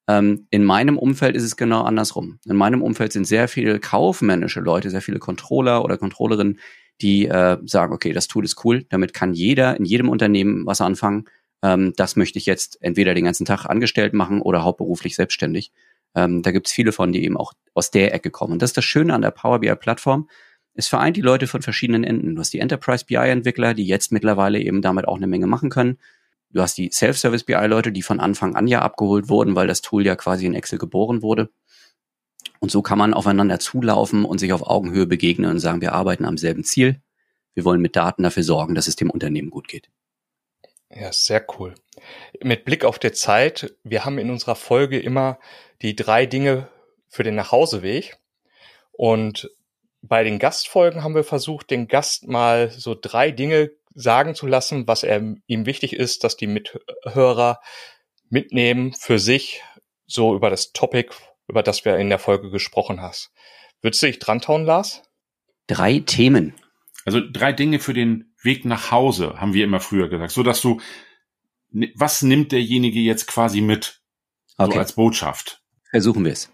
Ähm, 0.07 0.47
in 0.51 0.63
meinem 0.63 0.97
Umfeld 0.97 1.35
ist 1.35 1.43
es 1.43 1.55
genau 1.55 1.83
andersrum. 1.83 2.39
In 2.45 2.55
meinem 2.55 2.81
Umfeld 2.81 3.13
sind 3.13 3.25
sehr 3.25 3.47
viele 3.47 3.79
kaufmännische 3.79 4.59
Leute, 4.59 4.89
sehr 4.89 5.01
viele 5.01 5.19
Controller 5.19 5.83
oder 5.83 5.97
Controllerinnen, 5.97 6.59
die 7.01 7.25
äh, 7.27 7.57
sagen, 7.65 7.93
okay, 7.93 8.13
das 8.13 8.27
Tool 8.27 8.45
ist 8.45 8.63
cool, 8.63 8.85
damit 8.89 9.13
kann 9.13 9.33
jeder 9.33 9.77
in 9.77 9.85
jedem 9.85 10.09
Unternehmen 10.09 10.65
was 10.65 10.81
anfangen. 10.81 11.25
Ähm, 11.61 11.93
das 11.97 12.15
möchte 12.15 12.39
ich 12.39 12.45
jetzt 12.45 12.77
entweder 12.81 13.13
den 13.13 13.25
ganzen 13.25 13.45
Tag 13.45 13.65
angestellt 13.65 14.13
machen 14.13 14.41
oder 14.41 14.63
hauptberuflich 14.63 15.15
selbstständig. 15.15 15.71
Ähm, 16.13 16.41
da 16.41 16.51
gibt 16.51 16.67
es 16.67 16.73
viele 16.73 16.91
von, 16.91 17.11
die 17.11 17.23
eben 17.23 17.37
auch 17.37 17.53
aus 17.73 17.91
der 17.91 18.13
Ecke 18.13 18.29
kommen. 18.29 18.53
Und 18.53 18.61
das 18.61 18.69
ist 18.71 18.77
das 18.77 18.85
Schöne 18.85 19.13
an 19.13 19.21
der 19.21 19.31
Power 19.31 19.59
BI-Plattform. 19.59 20.29
Es 20.73 20.87
vereint 20.87 21.17
die 21.17 21.21
Leute 21.21 21.47
von 21.47 21.61
verschiedenen 21.61 22.03
Enden. 22.03 22.35
Du 22.35 22.41
hast 22.41 22.53
die 22.53 22.59
Enterprise 22.59 23.05
BI-Entwickler, 23.05 23.73
die 23.73 23.85
jetzt 23.85 24.11
mittlerweile 24.11 24.59
eben 24.59 24.81
damit 24.81 25.07
auch 25.07 25.17
eine 25.17 25.27
Menge 25.27 25.47
machen 25.47 25.69
können. 25.69 25.97
Du 26.55 26.61
hast 26.61 26.77
die 26.77 26.89
Self-Service 26.89 27.43
BI-Leute, 27.43 27.91
die 27.91 28.01
von 28.01 28.21
Anfang 28.21 28.55
an 28.55 28.65
ja 28.65 28.81
abgeholt 28.81 29.27
wurden, 29.27 29.57
weil 29.57 29.67
das 29.67 29.81
Tool 29.81 30.05
ja 30.05 30.15
quasi 30.15 30.45
in 30.45 30.55
Excel 30.55 30.79
geboren 30.79 31.21
wurde. 31.21 31.49
Und 32.61 32.71
so 32.71 32.81
kann 32.81 32.97
man 32.97 33.13
aufeinander 33.13 33.59
zulaufen 33.59 34.23
und 34.23 34.39
sich 34.39 34.53
auf 34.53 34.65
Augenhöhe 34.65 35.05
begegnen 35.05 35.51
und 35.51 35.59
sagen, 35.59 35.81
wir 35.81 35.91
arbeiten 35.91 36.23
am 36.23 36.37
selben 36.37 36.63
Ziel. 36.63 37.01
Wir 37.55 37.65
wollen 37.65 37.81
mit 37.81 37.97
Daten 37.97 38.23
dafür 38.23 38.43
sorgen, 38.43 38.73
dass 38.73 38.87
es 38.87 38.95
dem 38.95 39.09
Unternehmen 39.09 39.49
gut 39.49 39.67
geht. 39.67 39.89
Ja, 40.89 41.11
sehr 41.11 41.45
cool. 41.59 41.75
Mit 42.41 42.63
Blick 42.63 42.85
auf 42.85 42.99
die 42.99 43.11
Zeit, 43.11 43.75
wir 43.83 44.05
haben 44.05 44.17
in 44.17 44.29
unserer 44.29 44.55
Folge 44.55 44.97
immer 44.97 45.39
die 45.81 45.93
drei 45.93 46.25
Dinge 46.25 46.69
für 47.09 47.23
den 47.23 47.35
Nachhauseweg. 47.35 48.17
Und 48.93 49.51
bei 50.01 50.23
den 50.23 50.39
Gastfolgen 50.39 51.03
haben 51.03 51.15
wir 51.15 51.25
versucht, 51.25 51.69
den 51.69 51.89
Gast 51.89 52.29
mal 52.29 52.69
so 52.69 52.95
drei 52.99 53.31
Dinge 53.31 53.71
sagen 53.95 54.35
zu 54.35 54.45
lassen, 54.45 54.87
was 54.87 55.03
er, 55.03 55.35
ihm 55.47 55.65
wichtig 55.65 55.93
ist, 55.93 56.23
dass 56.23 56.35
die 56.35 56.47
Mithörer 56.47 57.59
mitnehmen 58.29 58.93
für 58.93 59.17
sich, 59.17 59.61
so 60.05 60.35
über 60.35 60.49
das 60.49 60.71
Topic, 60.71 61.09
über 61.47 61.63
das 61.63 61.85
wir 61.85 61.97
in 61.97 62.09
der 62.09 62.19
Folge 62.19 62.51
gesprochen 62.51 63.01
hast. 63.01 63.31
Würdest 63.81 64.03
du 64.03 64.07
dich 64.07 64.19
dran 64.19 64.41
tauen, 64.41 64.65
Lars? 64.65 65.01
Drei 65.67 65.99
Themen. 65.99 66.53
Also 67.05 67.21
drei 67.21 67.53
Dinge 67.53 67.79
für 67.79 67.93
den 67.93 68.33
Weg 68.41 68.65
nach 68.65 68.91
Hause, 68.91 69.39
haben 69.39 69.53
wir 69.53 69.63
immer 69.63 69.79
früher 69.79 70.09
gesagt, 70.09 70.31
so 70.31 70.43
dass 70.43 70.61
du, 70.61 70.81
was 71.95 72.21
nimmt 72.21 72.51
derjenige 72.51 72.99
jetzt 72.99 73.27
quasi 73.27 73.61
mit? 73.61 74.01
Okay. 74.57 74.73
So 74.73 74.79
als 74.79 74.93
Botschaft. 74.93 75.61
Versuchen 75.89 76.25
wir 76.25 76.31
es. 76.31 76.51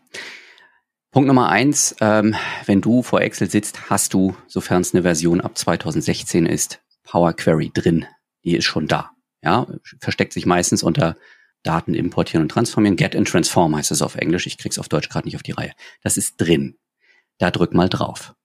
Punkt 1.11 1.27
Nummer 1.27 1.49
eins, 1.49 1.95
ähm, 1.99 2.35
wenn 2.65 2.79
du 2.79 3.03
vor 3.03 3.21
Excel 3.21 3.49
sitzt, 3.49 3.89
hast 3.89 4.13
du, 4.13 4.35
sofern 4.47 4.81
es 4.81 4.93
eine 4.93 5.03
Version 5.03 5.41
ab 5.41 5.57
2016 5.57 6.45
ist, 6.45 6.81
Power 7.03 7.33
Query 7.33 7.71
drin. 7.73 8.05
Die 8.43 8.55
ist 8.55 8.65
schon 8.65 8.87
da. 8.87 9.11
Ja, 9.43 9.67
versteckt 9.99 10.33
sich 10.33 10.45
meistens 10.45 10.83
unter 10.83 11.17
Daten 11.63 11.93
importieren 11.93 12.43
und 12.43 12.49
transformieren. 12.49 12.95
Get 12.95 13.15
and 13.15 13.27
transform 13.27 13.75
heißt 13.75 13.91
es 13.91 14.01
auf 14.01 14.15
Englisch. 14.15 14.47
Ich 14.47 14.57
krieg's 14.57 14.79
auf 14.79 14.89
Deutsch 14.89 15.09
gerade 15.09 15.27
nicht 15.27 15.35
auf 15.35 15.43
die 15.43 15.51
Reihe. 15.51 15.73
Das 16.03 16.17
ist 16.17 16.37
drin. 16.37 16.77
Da 17.37 17.51
drück 17.51 17.73
mal 17.73 17.89
drauf. 17.89 18.35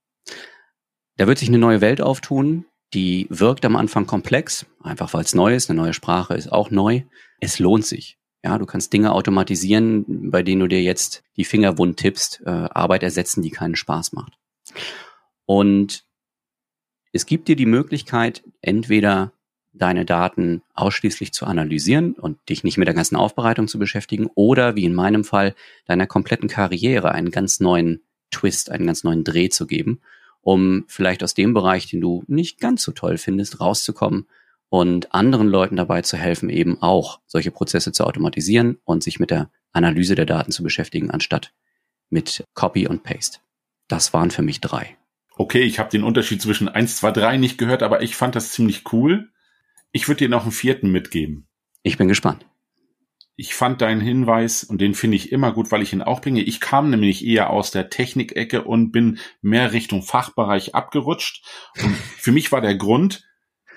Da 1.16 1.26
wird 1.26 1.38
sich 1.38 1.48
eine 1.48 1.58
neue 1.58 1.80
Welt 1.80 2.00
auftun. 2.00 2.66
Die 2.94 3.26
wirkt 3.30 3.64
am 3.64 3.76
Anfang 3.76 4.06
komplex, 4.06 4.66
einfach 4.82 5.12
weil 5.12 5.24
es 5.24 5.34
neu 5.34 5.54
ist. 5.54 5.68
Eine 5.70 5.80
neue 5.80 5.94
Sprache 5.94 6.34
ist 6.34 6.52
auch 6.52 6.70
neu. 6.70 7.02
Es 7.40 7.58
lohnt 7.58 7.84
sich. 7.84 8.18
Ja, 8.44 8.58
du 8.58 8.66
kannst 8.66 8.92
Dinge 8.92 9.12
automatisieren, 9.12 10.30
bei 10.30 10.42
denen 10.42 10.60
du 10.60 10.68
dir 10.68 10.82
jetzt 10.82 11.24
die 11.36 11.44
Finger 11.44 11.78
wund 11.78 11.98
tippst, 11.98 12.42
äh, 12.46 12.50
Arbeit 12.50 13.02
ersetzen, 13.02 13.42
die 13.42 13.50
keinen 13.50 13.74
Spaß 13.74 14.12
macht. 14.12 14.38
Und 15.46 16.05
es 17.16 17.26
gibt 17.26 17.48
dir 17.48 17.56
die 17.56 17.66
Möglichkeit, 17.66 18.44
entweder 18.60 19.32
deine 19.72 20.04
Daten 20.04 20.62
ausschließlich 20.74 21.32
zu 21.32 21.46
analysieren 21.46 22.12
und 22.12 22.38
dich 22.48 22.62
nicht 22.62 22.78
mit 22.78 22.86
der 22.86 22.94
ganzen 22.94 23.16
Aufbereitung 23.16 23.68
zu 23.68 23.78
beschäftigen 23.78 24.28
oder 24.34 24.76
wie 24.76 24.84
in 24.84 24.94
meinem 24.94 25.24
Fall 25.24 25.54
deiner 25.86 26.06
kompletten 26.06 26.48
Karriere 26.48 27.12
einen 27.12 27.30
ganz 27.30 27.58
neuen 27.60 28.02
Twist, 28.30 28.70
einen 28.70 28.86
ganz 28.86 29.02
neuen 29.02 29.24
Dreh 29.24 29.48
zu 29.48 29.66
geben, 29.66 30.00
um 30.40 30.84
vielleicht 30.88 31.22
aus 31.22 31.34
dem 31.34 31.54
Bereich, 31.54 31.88
den 31.88 32.00
du 32.00 32.22
nicht 32.26 32.60
ganz 32.60 32.82
so 32.82 32.92
toll 32.92 33.18
findest, 33.18 33.60
rauszukommen 33.60 34.26
und 34.68 35.14
anderen 35.14 35.48
Leuten 35.48 35.76
dabei 35.76 36.02
zu 36.02 36.16
helfen, 36.16 36.50
eben 36.50 36.82
auch 36.82 37.20
solche 37.26 37.50
Prozesse 37.50 37.92
zu 37.92 38.04
automatisieren 38.04 38.78
und 38.84 39.02
sich 39.02 39.18
mit 39.18 39.30
der 39.30 39.50
Analyse 39.72 40.14
der 40.14 40.26
Daten 40.26 40.52
zu 40.52 40.62
beschäftigen, 40.62 41.10
anstatt 41.10 41.52
mit 42.10 42.44
Copy 42.54 42.86
und 42.86 43.02
Paste. 43.02 43.38
Das 43.88 44.12
waren 44.12 44.30
für 44.30 44.42
mich 44.42 44.60
drei. 44.60 44.96
Okay, 45.38 45.62
ich 45.62 45.78
habe 45.78 45.90
den 45.90 46.02
Unterschied 46.02 46.40
zwischen 46.40 46.68
1, 46.68 46.96
2, 46.96 47.10
3 47.12 47.36
nicht 47.36 47.58
gehört, 47.58 47.82
aber 47.82 48.02
ich 48.02 48.16
fand 48.16 48.34
das 48.34 48.52
ziemlich 48.52 48.90
cool. 48.92 49.30
Ich 49.92 50.08
würde 50.08 50.18
dir 50.20 50.28
noch 50.30 50.42
einen 50.42 50.52
vierten 50.52 50.90
mitgeben. 50.90 51.46
Ich 51.82 51.98
bin 51.98 52.08
gespannt. 52.08 52.46
Ich 53.36 53.54
fand 53.54 53.82
deinen 53.82 54.00
Hinweis 54.00 54.64
und 54.64 54.80
den 54.80 54.94
finde 54.94 55.18
ich 55.18 55.30
immer 55.30 55.52
gut, 55.52 55.70
weil 55.70 55.82
ich 55.82 55.92
ihn 55.92 56.00
auch 56.00 56.22
bringe. 56.22 56.40
Ich 56.40 56.58
kam 56.58 56.88
nämlich 56.88 57.22
eher 57.24 57.50
aus 57.50 57.70
der 57.70 57.90
Technikecke 57.90 58.64
und 58.64 58.92
bin 58.92 59.18
mehr 59.42 59.72
Richtung 59.72 60.02
Fachbereich 60.02 60.74
abgerutscht. 60.74 61.44
Und 61.82 61.94
für 62.18 62.32
mich 62.32 62.50
war 62.50 62.62
der 62.62 62.76
Grund, 62.76 63.22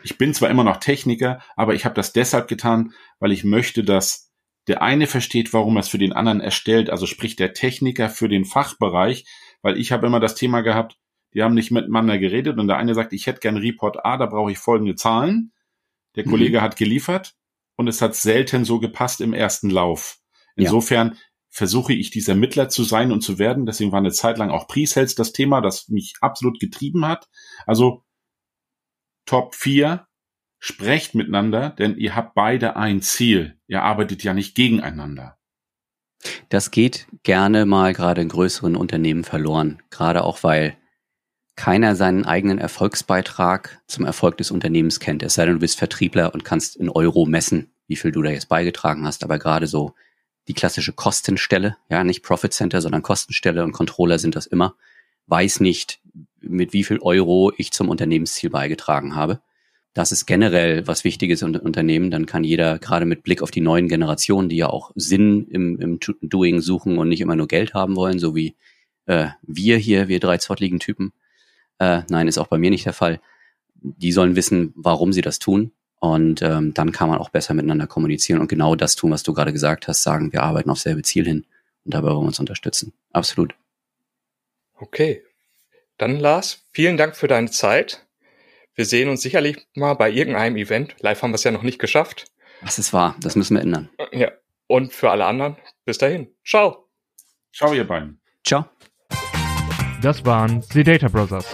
ich 0.01 0.17
bin 0.17 0.33
zwar 0.33 0.49
immer 0.49 0.63
noch 0.63 0.77
Techniker, 0.77 1.41
aber 1.57 1.75
ich 1.75 1.83
habe 1.83 1.95
das 1.95 2.13
deshalb 2.13 2.47
getan, 2.47 2.93
weil 3.19 3.33
ich 3.33 3.43
möchte, 3.43 3.83
dass 3.83 4.31
der 4.67 4.81
eine 4.81 5.07
versteht, 5.07 5.51
warum 5.51 5.75
er 5.75 5.81
es 5.81 5.89
für 5.89 5.97
den 5.97 6.13
anderen 6.13 6.39
erstellt, 6.39 6.89
also 6.89 7.05
sprich 7.05 7.35
der 7.35 7.53
Techniker 7.53 8.09
für 8.09 8.29
den 8.29 8.45
Fachbereich, 8.45 9.25
weil 9.61 9.77
ich 9.77 9.91
habe 9.91 10.07
immer 10.07 10.21
das 10.21 10.35
Thema 10.35 10.61
gehabt, 10.61 10.97
die 11.33 11.43
haben 11.43 11.53
nicht 11.53 11.71
miteinander 11.71 12.17
geredet 12.17 12.57
und 12.57 12.67
der 12.67 12.77
eine 12.77 12.95
sagt, 12.95 13.13
ich 13.13 13.27
hätte 13.27 13.39
gern 13.39 13.57
Report 13.57 14.05
A, 14.05 14.17
da 14.17 14.25
brauche 14.25 14.51
ich 14.51 14.57
folgende 14.57 14.95
Zahlen. 14.95 15.51
Der 16.15 16.25
mhm. 16.25 16.31
Kollege 16.31 16.61
hat 16.61 16.75
geliefert 16.75 17.35
und 17.75 17.87
es 17.87 18.01
hat 18.01 18.15
selten 18.15 18.65
so 18.65 18.79
gepasst 18.79 19.21
im 19.21 19.33
ersten 19.33 19.69
Lauf. 19.69 20.19
Insofern 20.55 21.09
ja. 21.09 21.17
versuche 21.49 21.93
ich 21.93 22.09
dieser 22.09 22.35
Mittler 22.35 22.69
zu 22.69 22.83
sein 22.83 23.11
und 23.11 23.21
zu 23.21 23.39
werden. 23.39 23.65
Deswegen 23.65 23.91
war 23.91 23.99
eine 23.99 24.11
Zeit 24.11 24.37
lang 24.37 24.49
auch 24.49 24.67
Pre-Sales 24.67 25.15
das 25.15 25.31
Thema, 25.31 25.61
das 25.61 25.87
mich 25.87 26.15
absolut 26.21 26.59
getrieben 26.59 27.05
hat. 27.05 27.29
Also 27.65 28.03
Top 29.25 29.53
4, 29.53 30.07
sprecht 30.59 31.15
miteinander, 31.15 31.69
denn 31.69 31.97
ihr 31.97 32.15
habt 32.15 32.35
beide 32.35 32.75
ein 32.75 33.01
Ziel. 33.01 33.57
Ihr 33.67 33.81
arbeitet 33.81 34.23
ja 34.23 34.33
nicht 34.33 34.55
gegeneinander. 34.55 35.37
Das 36.49 36.71
geht 36.71 37.07
gerne 37.23 37.65
mal 37.65 37.93
gerade 37.93 38.21
in 38.21 38.29
größeren 38.29 38.75
Unternehmen 38.75 39.23
verloren, 39.23 39.81
gerade 39.89 40.23
auch 40.25 40.43
weil 40.43 40.75
keiner 41.59 41.97
seinen 41.97 42.23
eigenen 42.23 42.57
Erfolgsbeitrag 42.57 43.81
zum 43.85 44.05
Erfolg 44.05 44.37
des 44.37 44.49
Unternehmens 44.49 45.01
kennt. 45.01 45.23
Es 45.23 45.33
sei 45.33 45.43
denn, 45.43 45.55
du 45.55 45.59
bist 45.59 45.77
Vertriebler 45.77 46.33
und 46.33 46.45
kannst 46.45 46.77
in 46.77 46.87
Euro 46.87 47.25
messen, 47.25 47.69
wie 47.85 47.97
viel 47.97 48.13
du 48.13 48.21
da 48.21 48.29
jetzt 48.29 48.47
beigetragen 48.47 49.05
hast. 49.05 49.25
Aber 49.25 49.39
gerade 49.39 49.67
so 49.67 49.93
die 50.47 50.53
klassische 50.53 50.93
Kostenstelle, 50.93 51.75
ja, 51.89 52.05
nicht 52.05 52.23
Profit 52.23 52.53
Center, 52.53 52.79
sondern 52.79 53.01
Kostenstelle 53.01 53.65
und 53.65 53.73
Controller 53.73 54.19
sind 54.19 54.37
das 54.37 54.45
immer, 54.45 54.75
weiß 55.27 55.59
nicht, 55.59 55.99
mit 56.39 56.71
wie 56.71 56.85
viel 56.85 56.99
Euro 56.99 57.51
ich 57.57 57.73
zum 57.73 57.89
Unternehmensziel 57.89 58.49
beigetragen 58.49 59.17
habe. 59.17 59.41
Das 59.93 60.13
ist 60.13 60.27
generell 60.27 60.87
was 60.87 61.03
Wichtiges 61.03 61.41
im 61.41 61.57
Unternehmen. 61.57 62.09
Dann 62.09 62.25
kann 62.25 62.45
jeder 62.45 62.79
gerade 62.79 63.05
mit 63.05 63.23
Blick 63.23 63.41
auf 63.41 63.51
die 63.51 63.59
neuen 63.59 63.89
Generationen, 63.89 64.47
die 64.47 64.55
ja 64.55 64.69
auch 64.69 64.91
Sinn 64.95 65.45
im, 65.49 65.77
im 65.77 65.99
Doing 66.21 66.61
suchen 66.61 66.97
und 66.97 67.09
nicht 67.09 67.19
immer 67.19 67.35
nur 67.35 67.49
Geld 67.49 67.73
haben 67.73 67.97
wollen, 67.97 68.17
so 68.17 68.33
wie 68.33 68.55
äh, 69.07 69.27
wir 69.41 69.75
hier, 69.75 70.07
wir 70.07 70.21
drei 70.21 70.37
zottligen 70.37 70.79
Typen. 70.79 71.11
Äh, 71.79 72.03
nein, 72.09 72.27
ist 72.27 72.37
auch 72.37 72.47
bei 72.47 72.57
mir 72.57 72.69
nicht 72.69 72.85
der 72.85 72.93
Fall. 72.93 73.19
Die 73.73 74.11
sollen 74.11 74.35
wissen, 74.35 74.73
warum 74.75 75.13
sie 75.13 75.21
das 75.21 75.39
tun. 75.39 75.71
Und 75.99 76.41
ähm, 76.41 76.73
dann 76.73 76.91
kann 76.91 77.09
man 77.09 77.19
auch 77.19 77.29
besser 77.29 77.53
miteinander 77.53 77.87
kommunizieren 77.87 78.39
und 78.39 78.47
genau 78.47 78.75
das 78.75 78.95
tun, 78.95 79.11
was 79.11 79.23
du 79.23 79.33
gerade 79.33 79.51
gesagt 79.51 79.87
hast, 79.87 80.01
sagen, 80.01 80.31
wir 80.31 80.43
arbeiten 80.43 80.69
auf 80.69 80.79
selbe 80.79 81.01
Ziel 81.01 81.25
hin 81.25 81.45
und 81.83 81.93
dabei 81.93 82.09
wollen 82.09 82.23
wir 82.23 82.27
uns 82.27 82.39
unterstützen. 82.39 82.93
Absolut. 83.11 83.53
Okay, 84.77 85.23
dann 85.97 86.17
Lars, 86.17 86.65
vielen 86.71 86.95
Dank 86.95 87.17
für 87.17 87.27
deine 87.27 87.51
Zeit. 87.51 88.05
Wir 88.73 88.85
sehen 88.85 89.09
uns 89.09 89.21
sicherlich 89.21 89.67
mal 89.75 89.95
bei 89.95 90.09
irgendeinem 90.09 90.55
Event. 90.55 90.95
Live 91.01 91.21
haben 91.21 91.31
wir 91.31 91.35
es 91.35 91.43
ja 91.43 91.51
noch 91.51 91.63
nicht 91.63 91.79
geschafft. 91.79 92.31
Das 92.61 92.79
ist 92.79 92.93
wahr, 92.93 93.15
das 93.19 93.35
müssen 93.35 93.55
wir 93.55 93.61
ändern. 93.61 93.89
Ja. 94.13 94.31
Und 94.67 94.93
für 94.93 95.11
alle 95.11 95.25
anderen, 95.25 95.57
bis 95.83 95.97
dahin. 95.97 96.29
Ciao. 96.45 96.87
Ciao, 97.53 97.73
ihr 97.73 97.85
beiden. 97.85 98.21
Ciao. 98.45 98.65
Das 100.01 100.23
waren 100.23 100.61
The 100.61 100.83
Data 100.83 101.09
Brothers. 101.09 101.45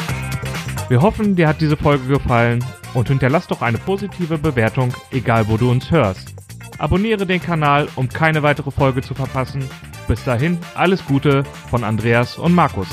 Wir 0.87 1.01
hoffen, 1.01 1.35
dir 1.35 1.47
hat 1.47 1.61
diese 1.61 1.77
Folge 1.77 2.05
gefallen 2.07 2.63
und 2.93 3.07
hinterlass 3.07 3.47
doch 3.47 3.63
eine 3.63 3.79
positive 3.79 4.37
Bewertung, 4.37 4.93
egal 5.11 5.47
wo 5.47 5.57
du 5.57 5.71
uns 5.71 5.89
hörst. 5.89 6.35
Abonniere 6.77 7.25
den 7.25 7.41
Kanal, 7.41 7.87
um 7.95 8.07
keine 8.07 8.43
weitere 8.43 8.69
Folge 8.69 9.01
zu 9.01 9.15
verpassen. 9.15 9.67
Bis 10.07 10.23
dahin, 10.23 10.59
alles 10.75 11.03
Gute 11.05 11.43
von 11.71 11.83
Andreas 11.83 12.37
und 12.37 12.53
Markus. 12.53 12.87